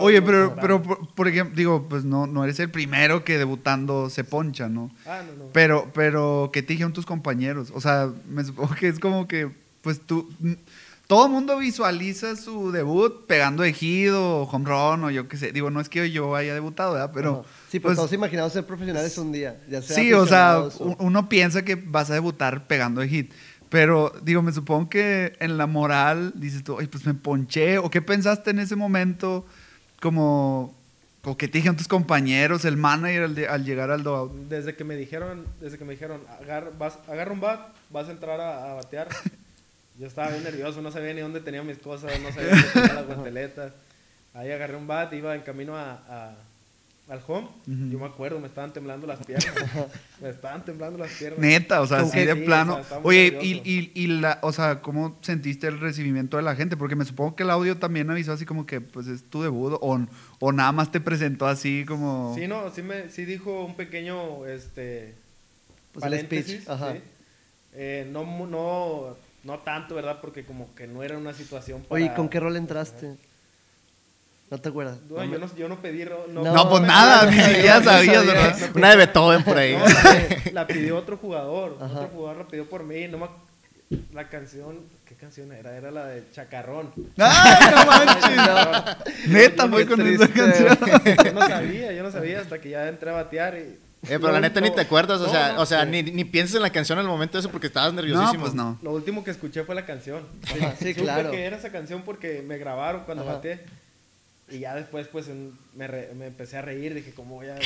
Oye, 0.00 0.22
pero, 0.22 0.56
pero 0.60 0.82
por, 0.82 1.28
ejemplo, 1.28 1.56
digo, 1.56 1.86
pues 1.88 2.04
no, 2.04 2.26
no 2.26 2.44
eres 2.44 2.58
el 2.60 2.70
primero 2.70 3.24
que 3.24 3.38
debutando 3.38 4.10
se 4.10 4.24
poncha, 4.24 4.68
¿no? 4.68 4.90
Ah, 5.06 5.22
no, 5.26 5.44
no. 5.44 5.50
Pero, 5.52 5.90
pero, 5.94 6.50
¿qué 6.52 6.62
te 6.62 6.72
dijeron 6.72 6.92
tus 6.92 7.06
compañeros? 7.06 7.72
O 7.74 7.80
sea, 7.80 8.10
me 8.28 8.44
supongo 8.44 8.74
que 8.74 8.88
es 8.88 8.98
como 8.98 9.28
que, 9.28 9.50
pues 9.82 10.00
tú, 10.00 10.28
todo 11.12 11.26
el 11.26 11.32
mundo 11.32 11.58
visualiza 11.58 12.36
su 12.36 12.72
debut 12.72 13.26
pegando 13.26 13.64
ejido, 13.64 14.44
home 14.44 14.64
run 14.64 15.04
o 15.04 15.10
yo 15.10 15.28
qué 15.28 15.36
sé. 15.36 15.52
Digo, 15.52 15.70
no 15.70 15.80
es 15.80 15.90
que 15.90 16.10
yo 16.10 16.34
haya 16.34 16.54
debutado, 16.54 16.94
¿verdad? 16.94 17.10
Pero. 17.12 17.44
Sí, 17.70 17.80
pues, 17.80 17.90
pues, 17.90 17.96
todos 17.96 18.12
imaginamos 18.14 18.52
ser 18.52 18.64
profesionales 18.64 19.18
un 19.18 19.30
día. 19.30 19.60
sí, 19.82 20.12
o 20.14 20.26
sea, 20.26 20.62
uno 20.98 21.28
piensa 21.28 21.62
que 21.62 21.74
vas 21.74 22.10
a 22.10 22.14
debutar 22.14 22.66
pegando 22.66 23.02
hit. 23.02 23.30
Pero, 23.72 24.12
digo, 24.22 24.42
me 24.42 24.52
supongo 24.52 24.90
que 24.90 25.32
en 25.40 25.56
la 25.56 25.66
moral 25.66 26.34
dices 26.36 26.62
tú, 26.62 26.76
Ay, 26.78 26.88
pues 26.88 27.06
me 27.06 27.14
ponché. 27.14 27.78
¿O 27.78 27.88
qué 27.88 28.02
pensaste 28.02 28.50
en 28.50 28.58
ese 28.58 28.76
momento? 28.76 29.46
Como, 29.98 30.74
o 31.24 31.38
qué 31.38 31.48
te 31.48 31.56
dijeron 31.56 31.78
tus 31.78 31.88
compañeros, 31.88 32.66
el 32.66 32.76
manager 32.76 33.48
al, 33.48 33.64
llegar 33.64 33.90
al 33.90 34.02
dogout. 34.02 34.30
Desde 34.50 34.76
que 34.76 34.84
me 34.84 34.94
dijeron, 34.94 35.46
desde 35.58 35.78
que 35.78 35.86
me 35.86 35.94
dijeron, 35.94 36.20
agarra 37.08 37.32
un 37.32 37.40
bat, 37.40 37.74
vas 37.88 38.08
a 38.08 38.12
entrar 38.12 38.38
a, 38.42 38.74
batear. 38.74 39.08
Yo 39.98 40.06
estaba 40.06 40.28
bien 40.28 40.44
nervioso, 40.44 40.82
no 40.82 40.90
sabía 40.90 41.14
ni 41.14 41.22
dónde 41.22 41.40
tenía 41.40 41.62
mis 41.62 41.78
cosas, 41.78 42.12
no 42.20 42.30
sabía 42.30 42.50
dónde 42.50 42.68
tenía 42.74 42.92
las 42.92 43.06
guanteletas. 43.06 43.72
Ahí 44.34 44.50
agarré 44.50 44.76
un 44.76 44.86
bat, 44.86 45.10
iba 45.14 45.34
en 45.34 45.40
camino 45.40 45.78
a 45.78 46.36
al 47.12 47.20
home, 47.26 47.46
yo 47.66 47.98
me 47.98 48.06
acuerdo, 48.06 48.40
me 48.40 48.46
estaban 48.46 48.72
temblando 48.72 49.06
las 49.06 49.24
piernas. 49.26 49.54
me 50.22 50.30
estaban 50.30 50.64
temblando 50.64 50.98
las 50.98 51.12
piernas. 51.12 51.40
Neta, 51.40 51.82
o 51.82 51.86
sea, 51.86 51.98
así 51.98 52.24
de 52.24 52.36
plano. 52.36 52.80
Oye, 53.02 53.38
y, 53.42 53.60
y, 53.70 53.92
y, 53.94 54.06
la, 54.06 54.38
o 54.40 54.50
sea, 54.50 54.80
¿cómo 54.80 55.18
sentiste 55.20 55.66
el 55.66 55.78
recibimiento 55.78 56.38
de 56.38 56.42
la 56.42 56.56
gente? 56.56 56.74
Porque 56.74 56.96
me 56.96 57.04
supongo 57.04 57.36
que 57.36 57.42
el 57.42 57.50
audio 57.50 57.76
también 57.76 58.10
avisó 58.10 58.32
así 58.32 58.46
como 58.46 58.64
que, 58.64 58.80
pues, 58.80 59.08
es 59.08 59.24
tu 59.24 59.42
debut, 59.42 59.74
o, 59.82 60.06
o 60.38 60.52
nada 60.52 60.72
más 60.72 60.90
te 60.90 61.02
presentó 61.02 61.46
así 61.46 61.84
como... 61.86 62.34
Sí, 62.34 62.48
no, 62.48 62.70
sí, 62.70 62.80
me, 62.80 63.10
sí 63.10 63.26
dijo 63.26 63.62
un 63.62 63.76
pequeño, 63.76 64.46
este... 64.46 65.14
Pues 65.92 66.06
el 66.06 66.18
speech, 66.18 66.66
Ajá. 66.66 66.94
Eh, 67.74 68.08
no, 68.10 68.24
no, 68.46 69.18
no 69.44 69.58
tanto, 69.58 69.94
¿verdad? 69.94 70.20
Porque 70.22 70.46
como 70.46 70.74
que 70.74 70.86
no 70.86 71.02
era 71.02 71.18
una 71.18 71.34
situación 71.34 71.82
para... 71.82 72.02
Oye, 72.02 72.14
¿con 72.14 72.30
qué 72.30 72.40
rol 72.40 72.56
entraste? 72.56 73.18
¿No 74.52 74.58
te 74.58 74.68
acuerdas? 74.68 74.98
No, 75.08 75.24
yo, 75.24 75.38
no, 75.38 75.56
yo 75.56 75.66
no 75.66 75.80
pedí. 75.80 76.04
No, 76.04 76.42
no, 76.42 76.68
pues 76.68 76.82
nada, 76.82 77.24
ni 77.24 77.40
siquiera 77.40 77.82
sabías, 77.82 78.26
¿verdad? 78.26 78.54
Una 78.74 78.90
de 78.90 78.96
Beethoven 78.96 79.42
por 79.44 79.56
ahí. 79.56 79.78
la, 80.52 80.66
pidió 80.66 80.98
otro 80.98 81.16
jugador. 81.16 81.78
Otro 81.80 82.10
jugador 82.12 82.36
la 82.36 82.48
pidió 82.48 82.68
por 82.68 82.84
mí. 82.84 83.08
No 83.08 83.16
me, 83.16 83.28
la 84.12 84.28
canción, 84.28 84.80
¿qué 85.06 85.14
canción 85.14 85.52
era? 85.52 85.74
Era 85.74 85.90
la 85.90 86.04
de 86.04 86.30
Chacarrón. 86.32 86.92
¡Ay, 87.16 87.74
no 87.74 87.86
manches! 87.86 89.26
Neta, 89.26 89.68
fue 89.68 89.86
con 89.86 90.06
esa 90.06 90.28
canción. 90.28 90.78
Yo 91.24 91.32
no 91.32 91.48
sabía, 91.48 91.92
yo 91.92 92.02
no 92.02 92.10
sabía 92.10 92.40
hasta 92.40 92.60
que 92.60 92.68
ya 92.68 92.86
entré 92.88 93.08
a 93.08 93.14
batear 93.14 93.54
y. 93.56 93.78
Eh, 94.02 94.18
pero 94.18 94.32
la 94.32 94.40
neta 94.40 94.60
ni 94.60 94.70
te 94.70 94.82
acuerdas, 94.82 95.22
o 95.22 95.30
sea, 95.30 95.54
o 95.58 95.64
sea 95.64 95.86
ni, 95.86 96.02
ni 96.02 96.24
piensas 96.24 96.56
en 96.56 96.62
la 96.62 96.70
canción 96.70 96.98
en 96.98 97.06
el 97.06 97.10
momento 97.10 97.38
de 97.38 97.40
eso 97.40 97.50
porque 97.50 97.68
estabas 97.68 97.94
nerviosísimo. 97.94 98.34
No, 98.34 98.40
pues 98.40 98.54
no. 98.54 98.78
Lo 98.82 98.92
último 98.92 99.24
que 99.24 99.30
escuché 99.30 99.64
fue 99.64 99.74
la 99.74 99.86
canción. 99.86 100.26
Sí, 100.78 100.92
claro. 100.92 101.30
que 101.30 101.42
era 101.42 101.56
esa 101.56 101.72
canción 101.72 102.02
porque 102.02 102.44
me 102.46 102.58
grabaron 102.58 103.04
cuando 103.06 103.24
bateé. 103.24 103.64
Y 104.52 104.58
ya 104.58 104.74
después, 104.74 105.08
pues, 105.08 105.28
me, 105.74 105.88
me, 106.14 106.26
empecé 106.26 106.58
a 106.58 106.62
reír, 106.62 106.92
dije, 106.92 107.12
¿cómo 107.12 107.36
voy 107.36 107.46
a...? 107.46 107.56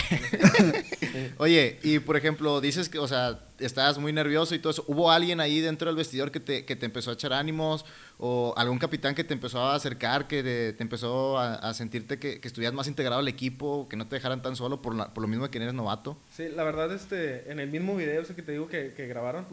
Oye, 1.39 1.81
y 1.83 1.99
por 1.99 2.17
ejemplo, 2.17 2.61
dices 2.61 2.89
que, 2.89 3.01
o 3.01 3.09
sea, 3.09 3.41
estabas 3.59 3.99
muy 3.99 4.13
nervioso 4.13 4.55
y 4.55 4.61
todo 4.61 4.71
eso. 4.71 4.85
¿Hubo 4.87 5.11
alguien 5.11 5.41
ahí 5.41 5.61
dentro 5.61 5.89
del 5.89 5.97
vestidor 5.97 6.31
que 6.31 6.39
te, 6.39 6.65
que 6.65 6.77
te 6.77 6.87
empezó 6.87 7.11
a 7.11 7.15
echar 7.15 7.33
ánimos? 7.33 7.85
¿O 8.19 8.55
algún 8.57 8.79
capitán 8.79 9.17
que 9.17 9.25
te 9.25 9.35
empezó 9.35 9.59
a 9.59 9.75
acercar, 9.75 10.29
que 10.29 10.45
te 10.45 10.83
empezó 10.83 11.39
a, 11.39 11.75
sentirte 11.75 12.21
que, 12.21 12.41
que, 12.41 12.47
estuvieras 12.47 12.75
más 12.75 12.87
integrado 12.87 13.19
al 13.19 13.29
equipo, 13.29 13.89
que 13.89 13.97
no 13.97 14.07
te 14.07 14.15
dejaran 14.15 14.41
tan 14.41 14.55
solo 14.55 14.81
por, 14.81 15.13
por 15.13 15.23
lo 15.23 15.29
mismo 15.29 15.51
que 15.51 15.59
eres 15.59 15.75
novato? 15.75 16.17
Sí, 16.31 16.49
la 16.55 16.63
verdad, 16.63 16.95
este, 16.95 17.51
en 17.51 17.59
el 17.59 17.69
mismo 17.69 17.97
video 17.97 18.23
ese 18.23 18.37
que 18.37 18.43
te 18.43 18.53
digo 18.53 18.69
que, 18.69 18.93
que 18.97 19.09
grabaron, 19.09 19.45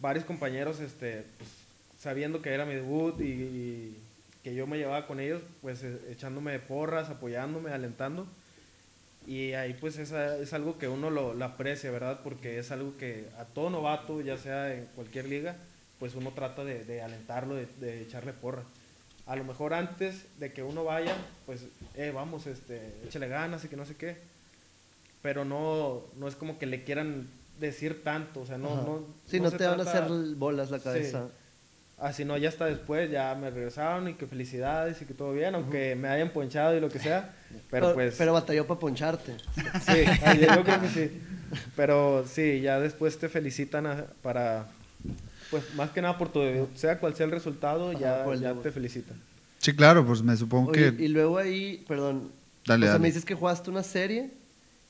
varios 0.00 0.24
compañeros, 0.24 0.80
este, 0.80 1.24
pues, 1.38 1.50
sabiendo 2.00 2.42
que 2.42 2.50
era 2.50 2.64
mi 2.64 2.74
debut 2.74 3.20
y 3.20 3.96
que 4.46 4.54
yo 4.54 4.68
me 4.68 4.78
llevaba 4.78 5.08
con 5.08 5.18
ellos, 5.18 5.42
pues 5.60 5.82
eh, 5.82 5.98
echándome 6.08 6.56
porras, 6.60 7.10
apoyándome, 7.10 7.72
alentando. 7.72 8.28
Y 9.26 9.54
ahí 9.54 9.74
pues 9.74 9.98
es, 9.98 10.12
es 10.12 10.52
algo 10.52 10.78
que 10.78 10.86
uno 10.86 11.10
lo, 11.10 11.32
aprecia, 11.44 11.90
¿verdad? 11.90 12.20
Porque 12.22 12.60
es 12.60 12.70
algo 12.70 12.96
que 12.96 13.28
a 13.40 13.44
todo 13.44 13.70
novato, 13.70 14.20
ya 14.20 14.38
sea 14.38 14.72
en 14.72 14.86
cualquier 14.94 15.24
liga, 15.24 15.56
pues 15.98 16.14
uno 16.14 16.30
trata 16.30 16.62
de, 16.62 17.02
alentarlo, 17.02 17.56
de, 17.56 18.02
echarle 18.02 18.32
porra. 18.32 18.62
A 19.26 19.34
lo 19.34 19.42
mejor 19.42 19.74
antes 19.74 20.26
de 20.38 20.52
que 20.52 20.62
uno 20.62 20.84
vaya, 20.84 21.16
pues, 21.44 21.66
eh, 21.96 22.12
vamos, 22.14 22.46
este, 22.46 22.94
échale 23.04 23.26
ganas 23.26 23.64
y 23.64 23.68
que 23.68 23.76
no 23.76 23.84
sé 23.84 23.96
qué. 23.96 24.16
Pero 25.22 25.44
no, 25.44 26.04
no 26.20 26.28
es 26.28 26.36
como 26.36 26.56
que 26.56 26.66
le 26.66 26.84
quieran 26.84 27.26
decir 27.58 28.04
tanto, 28.04 28.42
o 28.42 28.46
sea, 28.46 28.58
no... 28.58 28.76
no 28.76 29.06
sí, 29.26 29.40
no, 29.40 29.50
te 29.50 29.66
van 29.66 29.80
a 29.80 29.82
hacer 29.82 30.04
bolas 30.36 30.70
la 30.70 30.78
cabeza. 30.78 31.30
Así 31.98 32.24
ah, 32.24 32.26
no, 32.26 32.36
ya 32.36 32.50
hasta 32.50 32.66
después, 32.66 33.10
ya 33.10 33.34
me 33.34 33.50
regresaron 33.50 34.06
y 34.08 34.14
que 34.14 34.26
felicidades 34.26 35.00
y 35.00 35.06
que 35.06 35.14
todo 35.14 35.32
bien, 35.32 35.54
aunque 35.54 35.96
me 35.96 36.08
hayan 36.08 36.28
ponchado 36.28 36.76
y 36.76 36.80
lo 36.80 36.90
que 36.90 36.98
sea. 36.98 37.34
Pero, 37.70 37.94
pues. 37.94 38.16
Pero 38.18 38.34
batalló 38.34 38.66
para 38.66 38.78
poncharte. 38.78 39.34
Sí, 39.80 40.04
yo 40.40 40.62
creo 40.62 40.80
que 40.82 40.88
sí. 40.88 41.22
Pero 41.74 42.24
sí, 42.26 42.60
ya 42.60 42.78
después 42.80 43.18
te 43.18 43.30
felicitan 43.30 44.06
para. 44.20 44.66
Pues 45.50 45.74
más 45.74 45.90
que 45.90 46.02
nada 46.02 46.18
por 46.18 46.30
tu 46.30 46.40
sea 46.74 46.98
cual 46.98 47.14
sea 47.14 47.24
el 47.24 47.32
resultado, 47.32 47.92
ya, 47.92 48.26
ya 48.34 48.52
te 48.54 48.70
felicitan. 48.72 49.16
Sí, 49.58 49.74
claro, 49.74 50.04
pues 50.04 50.22
me 50.22 50.36
supongo 50.36 50.72
que. 50.72 50.94
Y 50.98 51.08
luego 51.08 51.38
ahí, 51.38 51.82
perdón. 51.88 52.30
Dale, 52.66 52.86
o 52.86 52.90
sea, 52.90 52.98
me 52.98 53.06
dices 53.08 53.24
que 53.24 53.34
jugaste 53.34 53.70
una 53.70 53.82
serie 53.82 54.32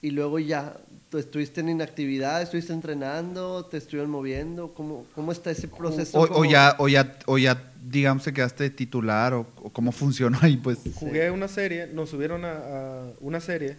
y 0.03 0.11
luego 0.11 0.39
ya 0.39 0.77
estuviste 1.13 1.61
en 1.61 1.71
inactividad, 1.71 2.43
estuviste 2.43 2.73
entrenando, 2.73 3.65
te 3.65 3.79
estuvieron 3.79 4.11
moviendo, 4.11 4.73
¿cómo, 4.75 5.07
cómo 5.15 5.33
está 5.33 5.51
ese 5.51 5.69
proceso? 5.69 6.21
O, 6.21 6.45
ya, 6.45 6.77
o, 6.79 6.89
ya, 6.89 7.17
o 7.27 7.39
ya, 7.39 7.71
digamos, 7.83 8.25
te 8.25 8.33
quedaste 8.33 8.71
titular, 8.71 9.33
o, 9.35 9.45
cómo 9.73 9.93
funcionó 9.93 10.39
ahí, 10.43 10.57
pues. 10.57 10.79
Jugué 10.95 11.31
una 11.31 11.49
serie, 11.49 11.87
nos 11.87 12.11
subieron 12.11 12.45
a, 12.45 13.05
una 13.21 13.41
serie, 13.41 13.77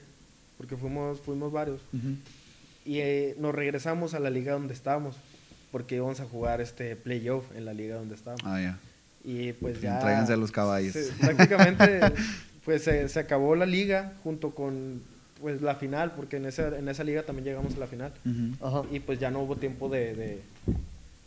porque 0.57 0.75
fuimos, 0.75 1.19
fuimos 1.19 1.51
varios, 1.51 1.81
y 2.85 2.99
eh, 2.99 3.35
nos 3.37 3.53
regresamos 3.53 4.13
a 4.13 4.19
la 4.19 4.29
liga 4.29 4.53
donde 4.53 4.73
estábamos, 4.73 5.15
porque 5.71 5.95
íbamos 5.95 6.19
a 6.19 6.25
jugar 6.25 6.61
este 6.61 6.95
playoff 6.95 7.43
en 7.55 7.65
la 7.65 7.73
liga 7.73 7.97
donde 7.97 8.15
estábamos. 8.15 8.45
Ah, 8.45 8.61
ya. 8.61 8.79
Y 9.23 9.51
pues 9.53 9.81
ya... 9.81 9.99
Tráiganse 9.99 10.33
a 10.33 10.37
los 10.37 10.51
caballos. 10.51 10.95
prácticamente 11.19 11.99
pues 12.65 12.83
se, 12.83 13.19
acabó 13.19 13.55
la 13.55 13.65
liga 13.65 14.13
junto 14.23 14.51
con 14.51 15.01
pues 15.41 15.61
la 15.61 15.75
final, 15.75 16.13
porque 16.15 16.37
en 16.37 16.45
esa, 16.45 16.77
en 16.77 16.87
esa 16.89 17.03
liga 17.03 17.23
también 17.23 17.45
llegamos 17.45 17.75
a 17.75 17.79
la 17.79 17.87
final. 17.87 18.11
Y 18.91 18.99
pues 18.99 19.19
ya 19.19 19.31
no 19.31 19.41
hubo 19.41 19.55
tiempo 19.55 19.89
de, 19.89 20.41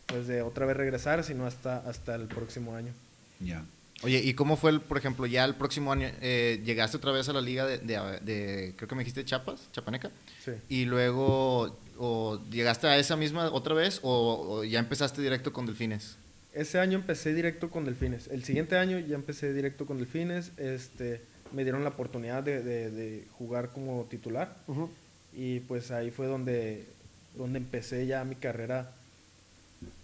pues 0.05 0.27
de 0.27 0.41
otra 0.41 0.65
vez 0.65 0.77
regresar, 0.77 1.23
sino 1.23 1.45
hasta, 1.45 1.77
hasta 1.77 2.15
el 2.15 2.27
próximo 2.27 2.75
año. 2.75 2.93
Ya. 3.39 3.63
Oye, 4.03 4.19
¿y 4.23 4.33
cómo 4.33 4.57
fue, 4.57 4.71
el, 4.71 4.81
por 4.81 4.97
ejemplo, 4.97 5.27
ya 5.27 5.45
el 5.45 5.55
próximo 5.55 5.91
año, 5.91 6.09
eh, 6.21 6.61
llegaste 6.65 6.97
otra 6.97 7.11
vez 7.11 7.29
a 7.29 7.33
la 7.33 7.41
liga 7.41 7.67
de, 7.67 8.73
creo 8.75 8.87
que 8.87 8.95
me 8.95 9.01
dijiste 9.01 9.23
Chapas, 9.23 9.69
Chapaneca? 9.71 10.09
Sí. 10.43 10.51
Y 10.69 10.85
luego, 10.85 11.77
o 11.99 12.41
¿llegaste 12.49 12.87
a 12.87 12.97
esa 12.97 13.15
misma 13.15 13.51
otra 13.51 13.75
vez 13.75 13.99
o, 14.01 14.63
ya 14.63 14.79
empezaste 14.79 15.21
directo 15.21 15.53
con 15.53 15.67
Delfines? 15.67 16.17
Ese 16.53 16.79
año 16.79 16.97
empecé 16.97 17.33
directo 17.33 17.69
con 17.69 17.85
Delfines. 17.85 18.27
El 18.27 18.43
siguiente 18.43 18.75
año 18.75 18.97
ya 18.99 19.15
empecé 19.15 19.53
directo 19.53 19.85
con 19.85 19.97
Delfines. 19.97 20.51
Este, 20.57 21.21
me 21.51 21.63
dieron 21.63 21.83
la 21.83 21.89
oportunidad 21.89 22.43
de, 22.43 23.25
jugar 23.37 23.69
como 23.69 24.03
titular. 24.05 24.55
Y 25.33 25.61
pues 25.61 25.91
ahí 25.91 26.11
fue 26.11 26.27
donde, 26.27 26.85
donde 27.35 27.59
empecé 27.59 28.05
ya 28.05 28.23
mi 28.23 28.35
carrera 28.35 28.91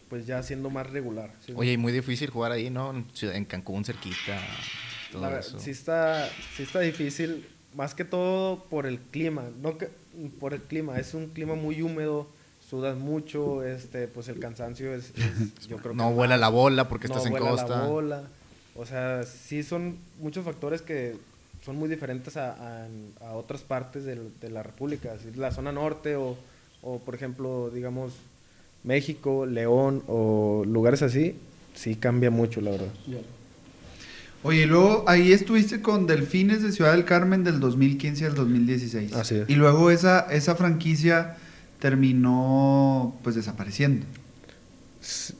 pues 0.09 0.25
ya 0.25 0.41
siendo 0.43 0.69
más 0.69 0.89
regular. 0.89 1.31
Oye, 1.55 1.73
y 1.73 1.77
muy 1.77 1.91
difícil 1.91 2.29
jugar 2.29 2.51
ahí, 2.51 2.69
¿no? 2.69 3.05
En 3.21 3.45
Cancún, 3.45 3.83
cerquita, 3.83 4.39
todo 5.11 5.37
eso. 5.37 5.59
Sí 5.59 5.71
está, 5.71 6.29
sí 6.55 6.63
está 6.63 6.79
difícil, 6.79 7.47
más 7.75 7.93
que 7.93 8.05
todo 8.05 8.63
por 8.65 8.85
el 8.85 8.99
clima, 8.99 9.45
no 9.61 9.77
que, 9.77 9.89
por 10.39 10.53
el 10.53 10.61
clima, 10.61 10.97
es 10.99 11.13
un 11.13 11.27
clima 11.27 11.55
muy 11.55 11.81
húmedo, 11.81 12.27
sudas 12.67 12.97
mucho, 12.97 13.63
este, 13.63 14.07
pues 14.07 14.27
el 14.29 14.39
cansancio 14.39 14.93
es, 14.93 15.13
yo 15.67 15.77
creo 15.77 15.93
No 15.93 16.11
vuela 16.11 16.37
la 16.37 16.49
bola 16.49 16.87
porque 16.87 17.07
estás 17.07 17.25
en 17.25 17.35
costa. 17.35 17.81
la 17.81 17.87
bola, 17.87 18.23
o 18.75 18.85
sea, 18.85 19.23
sí 19.23 19.63
son 19.63 19.97
muchos 20.19 20.45
factores 20.45 20.81
que 20.81 21.17
son 21.67 21.75
muy 21.75 21.89
diferentes 21.89 22.37
a, 22.37 22.87
a, 23.19 23.33
otras 23.33 23.59
partes 23.59 24.05
de, 24.05 24.17
de 24.39 24.49
la 24.49 24.63
República, 24.63 25.13
la 25.35 25.51
zona 25.51 25.73
norte 25.73 26.15
o, 26.15 26.37
o, 26.81 26.99
por 26.99 27.13
ejemplo, 27.13 27.69
digamos, 27.69 28.13
México, 28.85 29.45
León 29.45 30.01
o 30.07 30.63
lugares 30.65 31.01
así, 31.01 31.35
sí 31.75 31.95
cambia 31.95 32.31
mucho, 32.31 32.61
la 32.61 32.71
verdad. 32.71 32.87
Oye, 34.43 34.65
luego 34.65 35.03
ahí 35.07 35.33
estuviste 35.33 35.81
con 35.81 36.07
Delfines 36.07 36.63
de 36.63 36.71
Ciudad 36.71 36.93
del 36.93 37.03
Carmen 37.03 37.43
del 37.43 37.59
2015 37.59 38.27
al 38.27 38.35
2016. 38.35 39.11
Así 39.11 39.35
es. 39.35 39.49
Y 39.49 39.55
luego 39.55 39.91
esa, 39.91 40.21
esa 40.31 40.55
franquicia 40.55 41.35
terminó 41.81 43.13
pues 43.23 43.35
desapareciendo. 43.35 44.05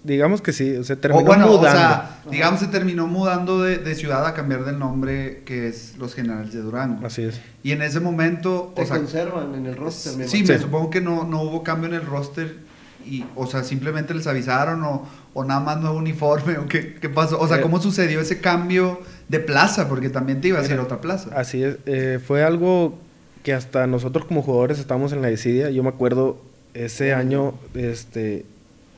Digamos 0.04 0.42
que 0.42 0.54
sí, 0.54 0.84
se 0.84 0.96
terminó 0.96 1.24
mudando. 1.24 1.60
O 1.60 1.62
sea, 1.62 2.22
digamos 2.30 2.60
se 2.60 2.68
terminó 2.68 3.08
mudando 3.08 3.62
de, 3.62 3.96
ciudad 3.96 4.26
a 4.26 4.34
cambiar 4.34 4.64
del 4.64 4.80
nombre 4.80 5.44
que 5.46 5.68
es 5.68 5.98
Los 5.98 6.14
Generales 6.16 6.54
de 6.54 6.62
Durango. 6.62 7.06
Así 7.06 7.24
es. 7.24 7.42
Y 7.64 7.72
en 7.72 7.82
ese 7.82 8.00
momento... 8.00 8.72
Te 8.76 8.86
conservan 8.86 9.56
en 9.56 9.66
el 9.66 9.76
roster. 9.76 10.28
Sí, 10.28 10.44
me 10.44 10.58
supongo 10.58 10.90
que 10.90 11.02
no, 11.02 11.26
no 11.26 11.42
hubo 11.42 11.64
cambio 11.64 11.90
en 11.90 11.96
el 11.96 12.06
roster 12.06 12.68
y, 13.06 13.26
o 13.36 13.48
sea, 13.48 13.64
simplemente 13.64 14.14
les 14.14 14.28
avisaron 14.28 14.84
o, 14.84 15.08
o 15.34 15.44
nada 15.44 15.60
más 15.60 15.80
nuevo 15.80 15.98
uniforme 15.98 16.58
o 16.58 16.68
qué, 16.68 16.96
qué 16.96 17.10
pasó? 17.10 17.40
O 17.40 17.48
sea, 17.48 17.58
eh, 17.58 17.62
¿cómo 17.62 17.82
sucedió 17.82 18.20
ese 18.20 18.40
cambio 18.42 19.02
de 19.28 19.40
plaza? 19.40 19.88
Porque 19.88 20.10
también 20.10 20.42
te 20.42 20.50
iba 20.50 20.60
a 20.60 20.66
ir 20.66 20.74
a 20.74 20.82
otra 20.82 21.00
plaza. 21.00 21.30
Así 21.36 21.64
es, 21.64 21.78
eh, 21.86 22.20
fue 22.26 22.44
algo 22.44 23.00
que 23.44 23.54
hasta 23.54 23.88
nosotros 23.88 24.26
como 24.26 24.42
jugadores 24.42 24.80
estábamos 24.80 25.14
en 25.14 25.22
la 25.22 25.30
desidia. 25.30 25.70
Yo 25.70 25.84
me 25.84 25.90
acuerdo 25.90 26.42
ese 26.74 27.14
año, 27.14 27.54
este, 27.74 28.46